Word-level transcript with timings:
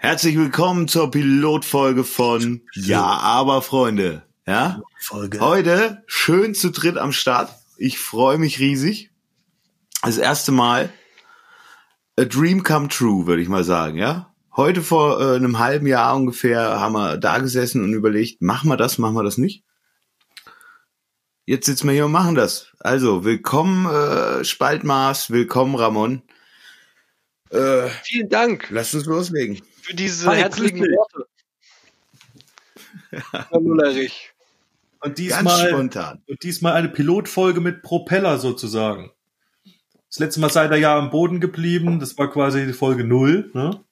Herzlich 0.00 0.38
willkommen 0.38 0.86
zur 0.86 1.10
Pilotfolge 1.10 2.04
von 2.04 2.62
Ja, 2.72 3.02
aber 3.02 3.62
Freunde. 3.62 4.22
Ja? 4.46 4.80
Folge. 5.00 5.40
Heute 5.40 6.04
schön 6.06 6.54
zu 6.54 6.70
dritt 6.70 6.96
am 6.96 7.10
Start. 7.10 7.52
Ich 7.78 7.98
freue 7.98 8.38
mich 8.38 8.60
riesig. 8.60 9.10
Das 10.02 10.16
erste 10.16 10.52
Mal 10.52 10.90
a 12.16 12.24
dream 12.24 12.62
come 12.62 12.86
true, 12.86 13.26
würde 13.26 13.42
ich 13.42 13.48
mal 13.48 13.64
sagen, 13.64 13.98
ja? 13.98 14.32
Heute 14.54 14.82
vor 14.82 15.20
äh, 15.20 15.34
einem 15.34 15.58
halben 15.58 15.88
Jahr 15.88 16.14
ungefähr 16.14 16.78
haben 16.78 16.92
wir 16.92 17.16
da 17.16 17.38
gesessen 17.38 17.82
und 17.82 17.92
überlegt, 17.92 18.40
machen 18.40 18.70
wir 18.70 18.76
das, 18.76 18.98
machen 18.98 19.16
wir 19.16 19.24
das 19.24 19.36
nicht? 19.36 19.64
Jetzt 21.44 21.66
sitzen 21.66 21.88
wir 21.88 21.94
hier 21.94 22.06
und 22.06 22.12
machen 22.12 22.36
das. 22.36 22.68
Also, 22.78 23.24
willkommen 23.24 23.86
äh, 23.86 24.44
Spaltmaß, 24.44 25.32
willkommen 25.32 25.74
Ramon. 25.74 26.22
Äh, 27.50 27.88
Vielen 28.04 28.28
Dank 28.28 28.68
lass 28.70 28.94
uns 28.94 29.06
loslegen. 29.06 29.60
Für 29.88 29.96
diese 29.96 30.26
Hi, 30.26 30.36
herzlichen. 30.36 30.80
Worte. 30.80 31.26
Herr 33.32 33.60
Mullerich. 33.60 34.32
Und 35.00 35.16
Ganz 35.16 35.16
diesmal, 35.16 35.68
spontan. 35.68 36.22
und 36.26 36.42
diesmal 36.42 36.74
eine 36.74 36.88
Pilotfolge 36.88 37.60
mit 37.60 37.82
Propeller 37.82 38.38
sozusagen. 38.38 39.12
Das 40.10 40.18
letzte 40.18 40.40
Mal 40.40 40.50
seid 40.50 40.72
ihr 40.72 40.78
ja 40.78 40.98
am 40.98 41.10
Boden 41.10 41.40
geblieben. 41.40 42.00
Das 42.00 42.18
war 42.18 42.30
quasi 42.30 42.66
die 42.66 42.72
Folge 42.72 43.04
null. 43.04 43.50
Ne? 43.54 43.82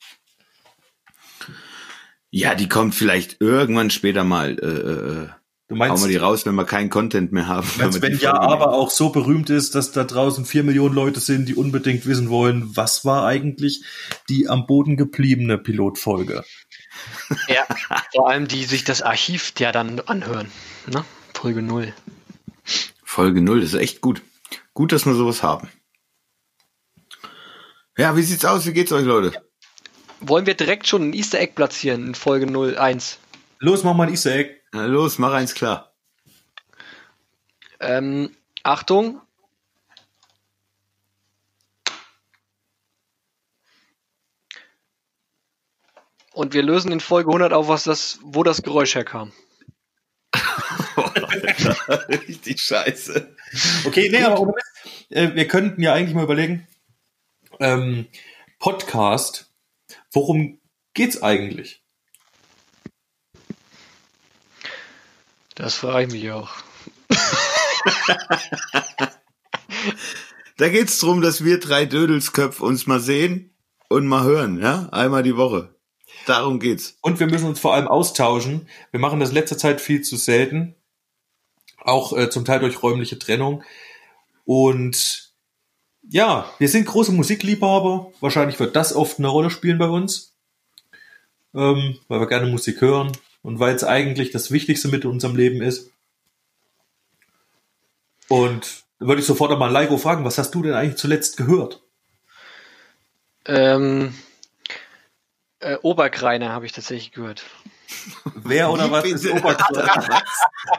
Ja, 2.31 2.55
die 2.55 2.69
kommt 2.69 2.95
vielleicht 2.95 3.41
irgendwann 3.41 3.91
später 3.91 4.25
mal. 4.25 4.59
Äh, 4.59 5.46
Du 5.69 5.75
hauen 5.75 5.79
meinst, 5.79 6.05
wir 6.05 6.11
die 6.11 6.17
raus, 6.17 6.47
wenn 6.47 6.55
wir 6.55 6.65
keinen 6.65 6.91
Content 6.91 7.33
mehr 7.33 7.49
haben. 7.49 7.67
meinst 7.77 8.01
wir 8.01 8.09
wenn 8.09 8.19
ja 8.19 8.35
aber 8.35 8.73
auch 8.73 8.91
so 8.91 9.11
berühmt 9.11 9.51
ist, 9.51 9.75
dass 9.75 9.91
da 9.91 10.05
draußen 10.05 10.45
vier 10.45 10.63
Millionen 10.63 10.95
Leute 10.95 11.19
sind, 11.19 11.49
die 11.49 11.57
unbedingt 11.57 12.07
wissen 12.07 12.31
wollen, 12.31 12.77
was 12.77 13.05
war 13.05 13.27
eigentlich 13.27 13.85
die 14.29 14.49
am 14.49 14.67
Boden 14.67 14.97
gebliebene 14.97 15.59
Pilotfolge? 15.59 16.45
Ja, 17.49 17.67
vor 18.13 18.31
allem 18.31 18.47
die 18.47 18.65
sich 18.65 18.85
das 18.85 19.03
Archiv 19.03 19.53
ja 19.59 19.73
dann 19.73 19.99
anhören. 20.01 20.53
Ne? 20.87 21.05
Folge 21.35 21.63
0. 21.63 21.93
Folge 23.03 23.41
null, 23.41 23.61
das 23.61 23.73
ist 23.73 23.81
echt 23.81 24.01
gut. 24.01 24.23
Gut, 24.75 24.93
dass 24.93 25.07
wir 25.07 25.15
sowas 25.15 25.43
haben. 25.43 25.71
Ja, 27.97 28.17
wie 28.17 28.23
sieht's 28.23 28.45
aus? 28.45 28.67
Wie 28.67 28.73
geht's 28.73 28.93
euch, 28.93 29.05
Leute? 29.05 29.33
Wollen 30.21 30.47
wir 30.47 30.55
direkt 30.55 30.87
schon 30.87 31.09
ein 31.09 31.13
Easter 31.13 31.41
Egg 31.41 31.55
platzieren 31.55 32.09
in 32.09 32.15
Folge 32.15 32.47
01? 32.47 33.19
Los, 33.59 33.85
mach 33.85 33.95
mal 33.95 34.07
ein 34.07 34.13
Easter 34.13 34.35
Egg. 34.35 34.57
Na 34.77 34.85
los, 34.85 35.19
mach 35.19 35.33
eins 35.33 35.55
klar. 35.55 35.95
Ähm, 37.81 38.37
Achtung. 38.63 39.23
Und 46.35 46.53
wir 46.53 46.63
lösen 46.63 46.93
in 46.93 47.01
Folge 47.01 47.31
100 47.31 47.55
auf, 47.55 47.69
was 47.69 47.85
das, 47.85 48.19
wo 48.23 48.43
das 48.43 48.63
Geräusch 48.63 48.95
herkam. 48.95 49.33
Richtig 52.11 52.61
scheiße. 52.61 53.35
Okay, 53.87 54.11
nee, 54.11 54.23
aber 54.25 54.41
ohne 54.41 54.53
Mist. 54.53 55.11
Äh, 55.11 55.35
wir 55.35 55.49
könnten 55.49 55.81
ja 55.81 55.95
eigentlich 55.95 56.15
mal 56.15 56.25
überlegen, 56.25 56.69
ähm, 57.61 58.09
Podcast, 58.59 59.51
worum 60.13 60.61
geht's 60.93 61.23
eigentlich? 61.23 61.83
Das 65.57 65.75
frage 65.75 66.07
ich 66.07 66.13
mich 66.13 66.31
auch. 66.31 66.51
Da 70.59 70.71
geht's 70.71 70.99
drum, 71.01 71.21
dass 71.21 71.45
wir 71.45 71.61
drei 71.61 71.85
Dödelsköpfe 71.85 72.65
uns 72.65 72.87
mal 72.87 72.99
sehen 72.99 73.55
und 73.91 74.07
mal 74.07 74.25
hören, 74.25 74.59
ja? 74.59 74.89
Einmal 74.91 75.23
die 75.23 75.37
Woche. 75.37 75.75
Darum 76.25 76.61
geht's. 76.61 76.97
Und 77.03 77.21
wir 77.21 77.27
müssen 77.27 77.47
uns 77.47 77.61
vor 77.61 77.75
allem 77.75 77.89
austauschen. 77.89 78.67
Wir 78.91 78.99
machen 78.99 79.21
das 79.21 79.33
letzte 79.33 79.59
Zeit 79.59 79.83
viel 79.83 80.01
zu 80.01 80.17
selten. 80.17 80.75
Auch 81.77 82.17
äh, 82.17 82.31
zum 82.31 82.47
Teil 82.47 82.61
durch 82.61 82.83
räumliche 82.83 83.19
Trennung. 83.19 83.65
Und 84.47 85.31
ja, 86.09 86.51
wir 86.59 86.71
sind 86.71 86.87
große 86.87 87.13
Musikliebhaber. 87.13 88.13
Wahrscheinlich 88.21 88.59
wird 88.59 88.77
das 88.77 88.97
oft 88.97 89.19
eine 89.19 89.29
Rolle 89.29 89.51
spielen 89.51 89.77
bei 89.77 89.89
uns. 89.89 90.39
Ähm, 91.55 91.99
weil 92.09 92.21
wir 92.21 92.29
gerne 92.29 92.51
Musik 92.51 92.81
hören 92.81 93.13
und 93.47 93.61
weil 93.61 93.77
es 93.77 93.85
eigentlich 93.85 94.33
das 94.33 94.51
Wichtigste 94.51 94.89
mit 94.89 95.05
unserem 95.05 95.37
Leben 95.37 95.63
ist. 95.63 95.93
Und 98.27 98.83
da 98.99 99.07
würde 99.07 99.21
ich 99.21 99.27
sofort 99.27 99.53
einmal 99.53 99.71
Leiko 99.71 99.99
fragen, 99.99 100.25
was 100.25 100.37
hast 100.37 100.53
du 100.53 100.65
denn 100.65 100.75
eigentlich 100.75 100.97
zuletzt 100.97 101.37
gehört? 101.37 101.81
Ähm, 103.45 104.13
äh, 105.61 105.77
Oberkreiner 105.77 106.49
habe 106.49 106.67
ich 106.67 106.73
tatsächlich 106.73 107.13
gehört. 107.13 107.45
Wer 108.35 108.73
oder 108.73 108.91
was 108.91 109.05
ist 109.05 109.25
Oberkreiner? 109.29 110.23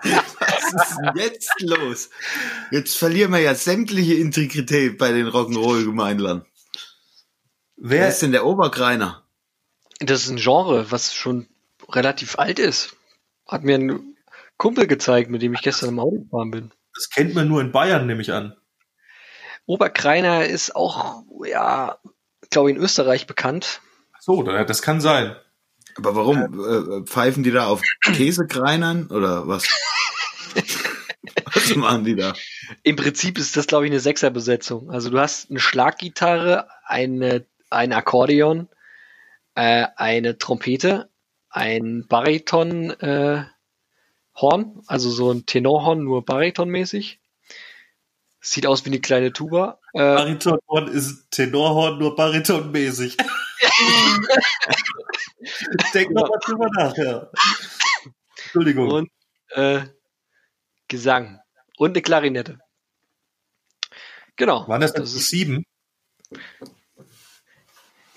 Was 0.04 0.74
ist 0.74 0.98
denn 0.98 1.16
jetzt 1.16 1.62
los? 1.62 2.10
Jetzt 2.72 2.98
verlieren 2.98 3.32
wir 3.32 3.40
ja 3.40 3.56
sämtliche 3.56 4.16
Integrität 4.16 4.98
bei 4.98 5.14
den 5.14 5.28
Rock'n'Roll-Gemeinlern. 5.28 6.46
Wer 7.78 8.02
Wer 8.02 8.10
ist 8.10 8.22
denn 8.24 8.34
der 8.34 8.46
Oberkreiner? 8.46 9.24
Das 10.00 10.24
ist 10.24 10.30
ein 10.30 10.36
Genre, 10.36 10.92
was 10.92 11.14
schon 11.14 11.48
relativ 11.90 12.38
alt 12.40 12.60
ist. 12.60 12.96
Hat 13.48 13.64
mir 13.64 13.78
ein 13.78 14.18
Kumpel 14.58 14.88
gezeigt, 14.88 15.30
mit 15.30 15.42
dem 15.42 15.54
ich 15.54 15.62
gestern 15.62 15.90
im 15.90 16.00
Auto 16.00 16.22
gefahren 16.24 16.52
bin. 16.52 16.72
Das 16.94 17.10
kennt 17.10 17.36
man 17.36 17.48
nur 17.48 17.62
in 17.62 17.72
Bayern, 17.72 18.08
nehme 18.08 18.22
ich 18.22 18.34
an. 18.34 18.56
Oberkreiner 19.66 20.46
ist 20.46 20.76
auch, 20.76 21.24
ja, 21.46 21.98
glaube 22.50 22.72
ich, 22.72 22.78
in 22.78 22.82
Österreich 22.82 23.28
bekannt. 23.28 23.82
So, 24.20 24.42
da- 24.44 24.64
das 24.64 24.82
kann 24.82 25.02
sein. 25.02 25.36
Aber 25.96 26.16
warum? 26.16 26.38
Äh, 26.38 27.06
pfeifen 27.06 27.44
die 27.44 27.52
da 27.52 27.68
auf 27.68 27.82
Käsekreinern 28.04 29.08
oder 29.08 29.48
was? 29.48 29.66
was 31.54 31.76
machen 31.76 32.04
die 32.04 32.16
da? 32.16 32.34
Im 32.84 32.96
Prinzip 32.96 33.38
ist 33.38 33.58
das, 33.58 33.68
glaube 33.68 33.86
ich, 33.86 33.92
eine 33.92 34.00
Sechserbesetzung. 34.00 34.90
Also 34.92 35.10
du 35.10 35.20
hast 35.20 35.50
eine 35.50 35.60
Schlaggitarre, 35.60 36.68
eine, 36.86 37.46
ein 37.70 37.94
Akkordeon, 37.94 38.70
äh, 39.56 39.88
eine 39.96 40.38
Trompete, 40.38 41.10
ein 41.58 42.08
Bariton 42.08 42.92
äh, 42.92 43.44
Horn, 44.36 44.82
also 44.88 45.10
so 45.10 45.32
ein 45.32 45.46
Tenorhorn, 45.46 46.04
nur 46.04 46.24
Baritonmäßig. 46.24 47.20
Sieht 48.40 48.68
aus 48.68 48.86
wie 48.86 48.90
eine 48.90 49.02
kleine 49.02 49.34
Tuba. 49.34 49.80
Äh, 49.94 50.00
Baritonhorn 50.00 50.88
ist 50.88 51.30
Tenorhorn 51.32 51.98
nur 51.98 52.16
baritonmäßig. 52.16 53.18
Denk 55.94 56.12
noch 56.12 56.30
mal 56.30 56.40
drüber 56.46 56.70
nach, 56.78 56.96
ja. 56.96 57.30
Entschuldigung. 58.44 58.92
und 58.92 59.10
äh, 59.50 59.82
Gesang 60.88 61.40
und 61.78 61.92
eine 61.92 62.02
Klarinette. 62.02 62.60
Genau. 64.38 64.68
Waren 64.68 64.82
das 64.82 64.94
das 64.94 65.14
sieben? 65.14 65.66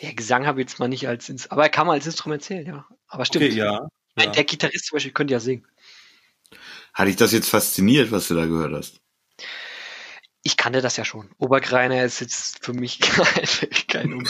Ja, 0.00 0.12
Gesang 0.12 0.46
habe 0.46 0.60
ich 0.60 0.68
jetzt 0.68 0.78
mal 0.78 0.88
nicht 0.88 1.06
als 1.08 1.28
Ins 1.28 1.50
aber 1.50 1.68
kann 1.68 1.86
man 1.86 1.94
als 1.94 2.06
Instrument 2.06 2.42
zählen, 2.42 2.66
ja. 2.66 2.86
Aber 3.08 3.24
stimmt. 3.24 3.46
Okay, 3.46 3.54
ja. 3.54 3.88
ja. 4.18 4.26
Der 4.30 4.44
Gitarrist 4.44 4.86
zum 4.86 4.96
Beispiel 4.96 5.12
könnte 5.12 5.32
ja 5.32 5.40
singen. 5.40 5.66
Hat 6.94 7.06
dich 7.06 7.16
das 7.16 7.32
jetzt 7.32 7.48
fasziniert, 7.48 8.10
was 8.10 8.28
du 8.28 8.34
da 8.34 8.46
gehört 8.46 8.72
hast? 8.72 9.00
Ich 10.42 10.56
kannte 10.56 10.80
das 10.80 10.96
ja 10.96 11.04
schon. 11.04 11.30
Oberkreiner 11.38 12.02
ist 12.02 12.20
jetzt 12.20 12.64
für 12.64 12.72
mich 12.72 12.98
kein, 13.88 14.26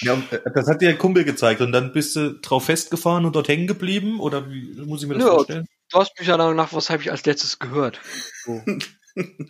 ja. 0.00 0.22
Das 0.54 0.68
hat 0.68 0.80
dir 0.80 0.90
ein 0.90 0.98
Kumpel 0.98 1.24
gezeigt 1.24 1.60
und 1.60 1.72
dann 1.72 1.92
bist 1.92 2.14
du 2.16 2.38
drauf 2.40 2.66
festgefahren 2.66 3.24
und 3.24 3.34
dort 3.34 3.48
hängen 3.48 3.66
geblieben? 3.66 4.20
Oder 4.20 4.48
wie 4.48 4.74
muss 4.86 5.02
ich 5.02 5.08
mir 5.08 5.14
das 5.14 5.24
Ja. 5.24 5.30
vorstellen? 5.30 5.66
Du 5.90 5.98
hast 5.98 6.18
mich 6.18 6.28
ja 6.28 6.36
danach 6.36 6.54
nach, 6.54 6.72
was 6.72 6.90
habe 6.90 7.02
ich 7.02 7.10
als 7.10 7.24
letztes 7.26 7.58
gehört? 7.58 8.00
So. 8.44 8.62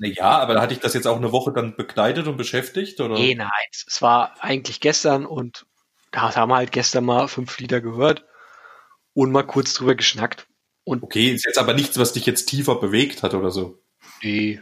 Ja, 0.00 0.38
aber 0.38 0.60
hatte 0.60 0.74
ich 0.74 0.80
das 0.80 0.94
jetzt 0.94 1.06
auch 1.06 1.16
eine 1.16 1.32
Woche 1.32 1.52
dann 1.52 1.76
begleitet 1.76 2.28
und 2.28 2.36
beschäftigt? 2.36 3.00
Oder? 3.00 3.14
Nee, 3.14 3.34
nein. 3.34 3.50
Es 3.86 4.00
war 4.00 4.34
eigentlich 4.40 4.80
gestern 4.80 5.26
und 5.26 5.66
da 6.12 6.34
haben 6.34 6.50
wir 6.50 6.56
halt 6.56 6.72
gestern 6.72 7.04
mal 7.04 7.28
fünf 7.28 7.58
Lieder 7.58 7.80
gehört 7.80 8.24
und 9.12 9.32
mal 9.32 9.42
kurz 9.42 9.74
drüber 9.74 9.94
geschnackt. 9.94 10.46
Und 10.84 11.02
Okay, 11.02 11.32
ist 11.32 11.44
jetzt 11.44 11.58
aber 11.58 11.74
nichts, 11.74 11.98
was 11.98 12.12
dich 12.12 12.26
jetzt 12.26 12.46
tiefer 12.46 12.76
bewegt 12.76 13.22
hat 13.22 13.34
oder 13.34 13.50
so. 13.50 13.82
die, 14.22 14.60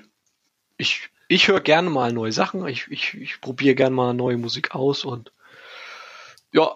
ich, 0.79 1.11
ich 1.29 1.49
höre 1.49 1.61
gerne 1.61 1.91
mal 1.91 2.13
neue 2.13 2.33
Sachen. 2.33 2.67
Ich, 2.67 2.87
ich, 2.89 3.15
ich 3.15 3.41
probiere 3.41 3.75
gerne 3.75 3.95
mal 3.95 4.15
neue 4.15 4.39
Musik 4.39 4.75
aus 4.75 5.05
und 5.05 5.33
ja, 6.53 6.75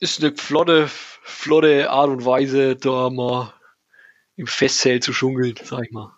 ist 0.00 0.22
eine 0.22 0.34
flotte, 0.34 0.88
flotte 0.88 1.90
Art 1.90 2.08
und 2.08 2.24
Weise, 2.24 2.76
da 2.76 3.10
mal 3.10 3.52
im 4.36 4.46
Festzelt 4.46 5.02
zu 5.02 5.12
schunkeln, 5.12 5.54
sag 5.62 5.84
ich 5.84 5.90
mal. 5.90 6.16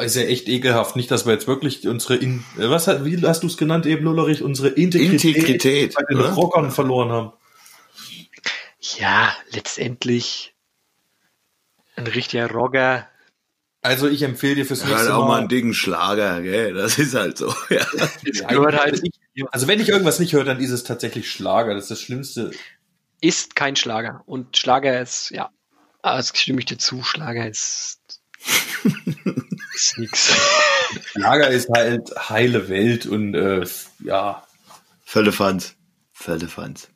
Ist 0.00 0.16
ja 0.16 0.22
echt 0.22 0.48
ekelhaft. 0.48 0.96
Nicht, 0.96 1.10
dass 1.10 1.26
wir 1.26 1.32
jetzt 1.32 1.46
wirklich 1.46 1.86
unsere, 1.86 2.16
In 2.16 2.44
äh, 2.58 2.70
was 2.70 2.86
hat, 2.86 3.04
wie 3.04 3.20
hast 3.26 3.42
du 3.42 3.46
es 3.46 3.56
genannt 3.56 3.86
eben, 3.86 4.04
Lullerich, 4.04 4.42
unsere 4.42 4.68
Integrität, 4.68 5.36
Integrität, 5.36 5.94
bei 5.94 6.02
den 6.08 6.18
oder? 6.18 6.32
Rockern 6.32 6.70
verloren 6.70 7.10
haben. 7.10 7.32
Ja, 8.98 9.32
letztendlich 9.50 10.54
ein 11.96 12.06
richtiger 12.06 12.50
Rocker 12.50 13.08
Also 13.82 14.08
ich 14.08 14.22
empfehle 14.22 14.56
dir 14.56 14.66
fürs 14.66 14.84
Hört 14.84 14.92
nächste 14.92 15.14
auch 15.14 15.20
mal 15.22 15.28
Mal. 15.28 15.38
einen 15.40 15.48
dicken 15.48 15.74
Schlager, 15.74 16.40
gell? 16.42 16.74
Das 16.74 16.98
ist 16.98 17.14
halt 17.14 17.38
so. 17.38 17.54
Ja. 17.70 17.84
halt, 18.78 19.02
Also 19.50 19.68
wenn 19.68 19.80
ich 19.80 19.88
irgendwas 19.88 20.18
nicht 20.18 20.32
höre, 20.32 20.44
dann 20.44 20.60
ist 20.60 20.70
es 20.70 20.84
tatsächlich 20.84 21.30
Schlager. 21.30 21.74
Das 21.74 21.84
ist 21.84 21.90
das 21.90 22.00
Schlimmste. 22.00 22.50
ist 23.20 23.54
kein 23.56 23.76
Schlager. 23.76 24.22
Und 24.26 24.56
Schlager 24.56 25.00
ist, 25.00 25.30
ja, 25.30 25.50
aber 26.02 26.16
das 26.16 26.32
stimme 26.34 26.58
ich 26.58 26.66
dir 26.66 26.78
zu, 26.78 27.02
Schlager 27.04 27.48
ist, 27.48 28.00
nix. 29.96 30.34
Schlager 31.06 31.48
ist 31.48 31.68
halt 31.74 32.10
heile 32.28 32.68
Welt 32.68 33.06
und 33.06 33.34
äh, 33.34 33.64
ja, 34.00 34.42
Völlefanz. 35.04 35.74
Völlefanz. 36.12 36.88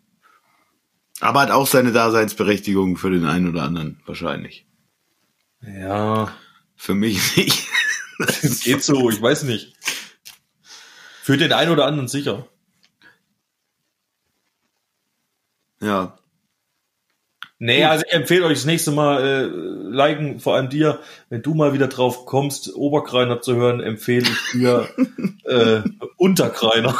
Aber 1.20 1.40
hat 1.40 1.50
auch 1.50 1.66
seine 1.66 1.92
Daseinsberechtigung 1.92 2.96
für 2.96 3.10
den 3.10 3.26
einen 3.26 3.48
oder 3.48 3.62
anderen, 3.62 4.00
wahrscheinlich. 4.06 4.66
ja, 5.60 6.34
Für 6.76 6.94
mich 6.94 7.36
nicht. 7.36 7.68
es 8.18 8.60
geht 8.60 8.82
so. 8.82 9.10
Ich 9.10 9.20
weiß 9.20 9.42
nicht. 9.44 9.74
Für 11.22 11.36
den 11.36 11.52
einen 11.52 11.72
oder 11.72 11.86
anderen 11.86 12.08
sicher. 12.08 12.48
Ja. 15.80 16.18
Nee, 17.58 17.84
also 17.84 18.04
ich 18.06 18.12
empfehle 18.12 18.44
euch 18.44 18.58
das 18.58 18.66
nächste 18.66 18.90
Mal 18.90 19.22
äh, 19.22 19.44
liken, 19.90 20.40
vor 20.40 20.56
allem 20.56 20.68
dir, 20.68 21.00
wenn 21.30 21.40
du 21.40 21.54
mal 21.54 21.72
wieder 21.72 21.88
drauf 21.88 22.26
kommst, 22.26 22.74
Oberkreiner 22.74 23.40
zu 23.40 23.56
hören, 23.56 23.80
empfehle 23.80 24.28
ich 24.28 24.52
dir 24.52 24.88
äh, 25.44 25.82
Unterkreiner. 26.16 26.96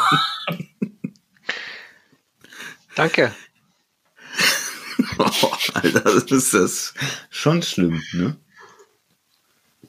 Danke. 2.95 3.33
Oh, 5.19 5.51
Alter, 5.73 6.01
das 6.01 6.25
ist 6.25 6.53
das 6.53 6.93
schon 7.31 7.63
schlimm, 7.63 8.03
ne? 8.13 8.37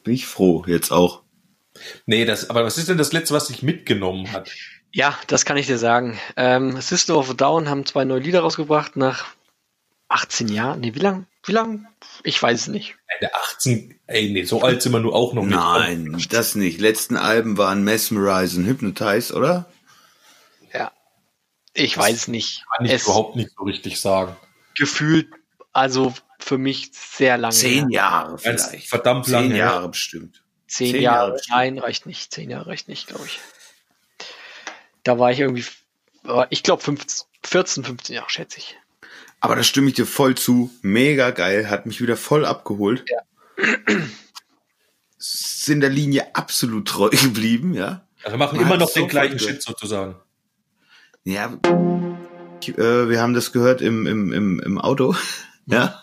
Bin 0.02 0.14
ich 0.14 0.26
froh, 0.26 0.64
jetzt 0.66 0.90
auch. 0.90 1.22
Nee, 2.06 2.24
das, 2.24 2.48
aber 2.48 2.64
was 2.64 2.78
ist 2.78 2.88
denn 2.88 2.96
das 2.96 3.12
letzte, 3.12 3.34
was 3.34 3.48
dich 3.48 3.62
mitgenommen 3.62 4.32
hat? 4.32 4.50
Ja, 4.90 5.18
das 5.26 5.44
kann 5.44 5.58
ich 5.58 5.66
dir 5.66 5.76
sagen. 5.76 6.18
Ähm, 6.36 6.80
System 6.80 7.16
of 7.16 7.28
a 7.28 7.34
Down 7.34 7.68
haben 7.68 7.84
zwei 7.84 8.04
neue 8.04 8.20
Lieder 8.20 8.40
rausgebracht 8.40 8.96
nach 8.96 9.26
18 10.08 10.48
Jahren. 10.48 10.80
Nee, 10.80 10.94
wie 10.94 10.98
lang? 11.00 11.26
Wie 11.44 11.52
lang? 11.52 11.86
Ich 12.24 12.42
weiß 12.42 12.60
es 12.62 12.66
nicht. 12.68 12.96
Eine 13.20 13.34
18, 13.34 13.98
ey, 14.06 14.30
nee, 14.30 14.44
so 14.44 14.62
alt 14.62 14.82
sind 14.82 14.92
wir 14.92 15.00
nur 15.00 15.14
auch 15.14 15.32
noch 15.34 15.44
nicht. 15.44 15.54
Nein, 15.54 16.24
das 16.30 16.54
nicht. 16.54 16.80
Letzten 16.80 17.16
Alben 17.16 17.56
waren 17.58 17.84
Mesmerize 17.84 18.58
und 18.58 18.66
Hypnotize, 18.66 19.34
oder? 19.34 19.70
Ja. 20.72 20.92
Ich 21.74 21.96
weiß 21.96 22.14
es 22.14 22.28
nicht. 22.28 22.64
Kann 22.76 22.86
ich 22.86 22.92
es 22.92 23.04
überhaupt 23.04 23.36
nicht 23.36 23.50
so 23.56 23.64
richtig 23.64 24.00
sagen. 24.00 24.36
gefühlt, 24.76 25.28
also 25.72 26.12
für 26.38 26.58
mich 26.58 26.90
sehr 26.92 27.36
lange. 27.38 27.54
Zehn 27.54 27.88
her. 27.88 28.00
Jahre 28.00 28.36
Ganz 28.42 28.66
vielleicht. 28.68 28.88
verdammt 28.88 29.24
Zehn 29.26 29.34
lange 29.34 29.48
her. 29.54 29.64
Jahre 29.66 29.88
bestimmt. 29.88 30.42
Zehn, 30.66 30.92
Zehn 30.92 31.02
Jahre, 31.02 31.16
Jahre 31.18 31.32
bestimmt. 31.32 31.56
nein, 31.56 31.78
reicht 31.78 32.06
nicht. 32.06 32.32
Zehn 32.32 32.50
Jahre 32.50 32.66
reicht 32.66 32.88
nicht, 32.88 33.06
glaube 33.06 33.24
ich. 33.26 33.38
Da 35.04 35.18
war 35.18 35.30
ich 35.30 35.40
irgendwie, 35.40 35.64
ich 36.50 36.62
glaube 36.62 36.82
15, 36.82 37.26
14, 37.44 37.84
15 37.84 38.16
Jahre, 38.16 38.28
schätze 38.30 38.58
ich. 38.58 38.76
Aber 39.40 39.56
da 39.56 39.62
stimme 39.62 39.88
ich 39.88 39.94
dir 39.94 40.06
voll 40.06 40.34
zu. 40.34 40.70
Mega 40.82 41.30
geil, 41.30 41.70
hat 41.70 41.86
mich 41.86 42.00
wieder 42.00 42.16
voll 42.16 42.44
abgeholt. 42.44 43.04
Sind 45.18 45.80
der 45.80 45.90
Linie 45.90 46.34
absolut 46.34 46.88
treu 46.88 47.10
geblieben, 47.10 47.74
ja. 47.74 48.04
Also 48.22 48.34
wir 48.34 48.38
machen 48.38 48.56
Man 48.56 48.66
immer 48.66 48.76
noch 48.76 48.92
den 48.92 49.02
so 49.02 49.06
gleichen 49.06 49.38
Shit 49.38 49.62
sozusagen. 49.62 50.16
Ja, 51.24 51.58
ich, 52.60 52.76
äh, 52.76 53.08
wir 53.08 53.20
haben 53.20 53.34
das 53.34 53.52
gehört 53.52 53.80
im, 53.80 54.06
im, 54.06 54.32
im, 54.32 54.60
im 54.60 54.78
Auto, 54.78 55.14
ja. 55.66 56.02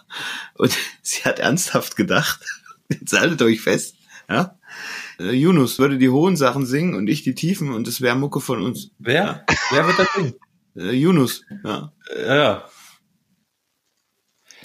Und 0.53 0.77
sie 1.01 1.23
hat 1.23 1.39
ernsthaft 1.39 1.95
gedacht, 1.95 2.41
jetzt 2.89 3.13
haltet 3.13 3.41
euch 3.41 3.61
fest, 3.61 3.95
ja. 4.29 4.57
Äh, 5.19 5.31
Yunus 5.31 5.79
würde 5.79 5.97
die 5.97 6.09
hohen 6.09 6.37
Sachen 6.37 6.65
singen 6.65 6.95
und 6.95 7.07
ich 7.07 7.23
die 7.23 7.35
tiefen 7.35 7.73
und 7.73 7.87
es 7.87 8.01
wäre 8.01 8.15
Mucke 8.15 8.39
von 8.39 8.61
uns. 8.61 8.91
Wer? 8.99 9.45
Wer 9.71 9.87
wird 9.87 9.99
das 9.99 10.07
Ding? 10.17 10.35
Äh, 10.75 10.91
Yunus, 10.91 11.43
ja. 11.63 11.91
Ja, 12.15 12.35
ja. 12.35 12.69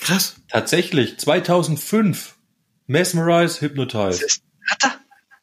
Krass. 0.01 0.37
Tatsächlich, 0.49 1.19
2005. 1.19 2.37
Mesmerize, 2.87 3.61
Hypnotize. 3.61 4.27
Hat 4.69 4.85
er? 4.85 5.01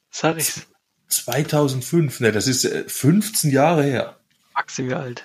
Sag 0.09 0.37
ich's. 0.37 0.67
2005, 1.07 2.19
ne, 2.19 2.31
das 2.31 2.47
ist 2.47 2.65
äh, 2.65 2.83
15 2.87 3.51
Jahre 3.51 3.83
her. 3.83 4.17
Max 4.53 4.75
sind 4.75 4.89
wir 4.89 4.99
alt. 4.99 5.23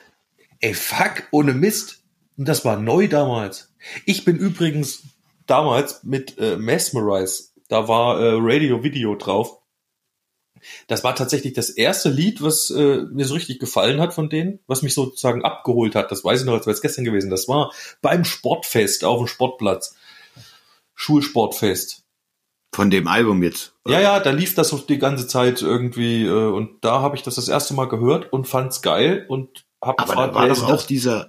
Ey, 0.61 0.75
fuck, 0.75 1.25
ohne 1.33 1.55
Mist. 1.55 2.03
Und 2.37 2.47
das 2.47 2.65
war 2.65 2.77
neu 2.77 3.09
damals. 3.09 3.73
Ich 4.07 4.25
bin 4.25 4.37
übrigens 4.37 5.03
damals 5.47 6.05
mit 6.05 6.39
äh, 6.39 6.57
Mesmerize, 6.57 7.51
da 7.69 7.89
war 7.89 8.21
äh, 8.21 8.37
Radio 8.39 8.83
Video 8.85 9.17
drauf. 9.17 9.59
Das 10.87 11.05
war 11.05 11.15
tatsächlich 11.15 11.53
das 11.53 11.71
erste 11.71 12.09
Lied, 12.09 12.43
was 12.43 12.71
äh, 12.71 13.03
mir 13.11 13.25
so 13.25 13.35
richtig 13.35 13.59
gefallen 13.59 14.01
hat 14.01 14.15
von 14.15 14.29
denen, 14.29 14.61
was 14.67 14.83
mich 14.83 14.95
sozusagen 14.95 15.45
abgeholt 15.45 15.95
hat. 15.95 16.11
Das 16.11 16.25
weiß 16.25 16.41
ich 16.41 16.47
noch, 16.47 16.55
als 16.55 16.67
wäre 16.67 16.75
es 16.75 16.83
gestern 16.83 17.05
gewesen. 17.05 17.31
Das 17.31 17.49
war 17.49 17.73
beim 18.01 18.25
Sportfest 18.25 19.05
auf 19.05 19.19
dem 19.19 19.27
Sportplatz. 19.27 19.97
Schulsportfest. 20.95 22.05
Von 22.75 22.91
dem 22.91 23.07
Album 23.07 23.43
jetzt. 23.43 23.75
Ja, 23.87 24.01
ja, 24.01 24.21
da 24.21 24.31
lief 24.31 24.55
das 24.55 24.69
so 24.69 24.79
die 24.79 24.99
ganze 24.99 25.27
Zeit 25.27 25.61
irgendwie 25.61 26.25
äh, 26.25 26.49
und 26.49 26.85
da 26.85 27.01
habe 27.01 27.17
ich 27.17 27.23
das 27.23 27.35
das 27.35 27.49
erste 27.49 27.75
Mal 27.75 27.89
gehört 27.89 28.33
und 28.33 28.49
fand's 28.49 28.81
geil 28.81 29.27
und 29.29 29.67
hab 29.83 30.01
Aber 30.01 30.15
da 30.15 30.35
war 30.35 30.49
doch 30.49 30.63
auch 30.63 30.83
dieser, 30.83 31.29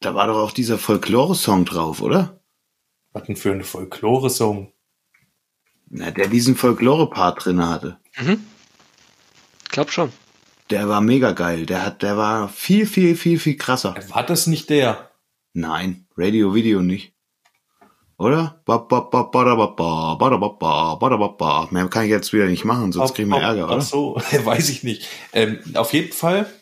da 0.00 0.14
war 0.14 0.28
doch 0.28 0.38
auch 0.38 0.52
dieser 0.52 0.78
Folklore-Song 0.78 1.64
drauf, 1.64 2.02
oder? 2.02 2.40
was 3.12 3.24
denn 3.24 3.36
für 3.36 3.52
eine 3.52 3.64
Folklore-Song. 3.64 4.72
Na, 5.88 6.10
der 6.10 6.28
diesen 6.28 6.56
Folklore-Part 6.56 7.44
drinne 7.44 7.68
hatte. 7.68 7.99
Mhm. 8.16 8.46
Glaub 9.70 9.90
schon. 9.90 10.12
Der 10.70 10.88
war 10.88 11.00
mega 11.00 11.32
geil. 11.32 11.66
Der 11.66 11.84
hat, 11.84 12.02
der 12.02 12.16
war 12.16 12.48
viel, 12.48 12.86
viel, 12.86 13.16
viel, 13.16 13.38
viel 13.38 13.56
krasser. 13.56 13.94
War 14.08 14.24
das 14.24 14.46
nicht 14.46 14.70
der? 14.70 15.10
Nein, 15.52 16.06
Radio 16.16 16.54
Video 16.54 16.80
nicht. 16.80 17.12
Oder? 18.18 18.62
Mehr 21.70 21.88
kann 21.88 22.04
ich 22.04 22.10
jetzt 22.10 22.32
wieder 22.34 22.46
nicht 22.46 22.64
machen, 22.66 22.92
sonst 22.92 23.14
kriegen 23.14 23.30
wir 23.30 23.40
Ärger, 23.40 23.64
Ach 23.64 23.72
oder? 23.72 23.80
so, 23.80 24.14
weiß 24.44 24.68
ich 24.68 24.82
nicht. 24.82 25.06
Ähm, 25.32 25.58
auf 25.74 25.94
jeden 25.94 26.12
Fall 26.12 26.52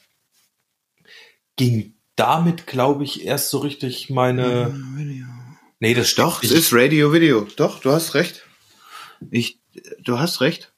ging 1.56 1.96
damit, 2.14 2.66
glaube 2.66 3.02
ich, 3.04 3.24
erst 3.24 3.50
so 3.50 3.58
richtig 3.58 4.08
meine. 4.08 4.72
Nee, 5.80 5.94
das 5.94 6.10
stimmt 6.10 6.28
Doch, 6.28 6.42
es 6.42 6.52
ist 6.52 6.72
Radio 6.72 7.12
Video. 7.12 7.46
Doch, 7.56 7.80
du 7.80 7.90
hast 7.90 8.14
recht. 8.14 8.44
Ich, 9.30 9.60
du 10.04 10.18
hast 10.18 10.40
recht. 10.40 10.72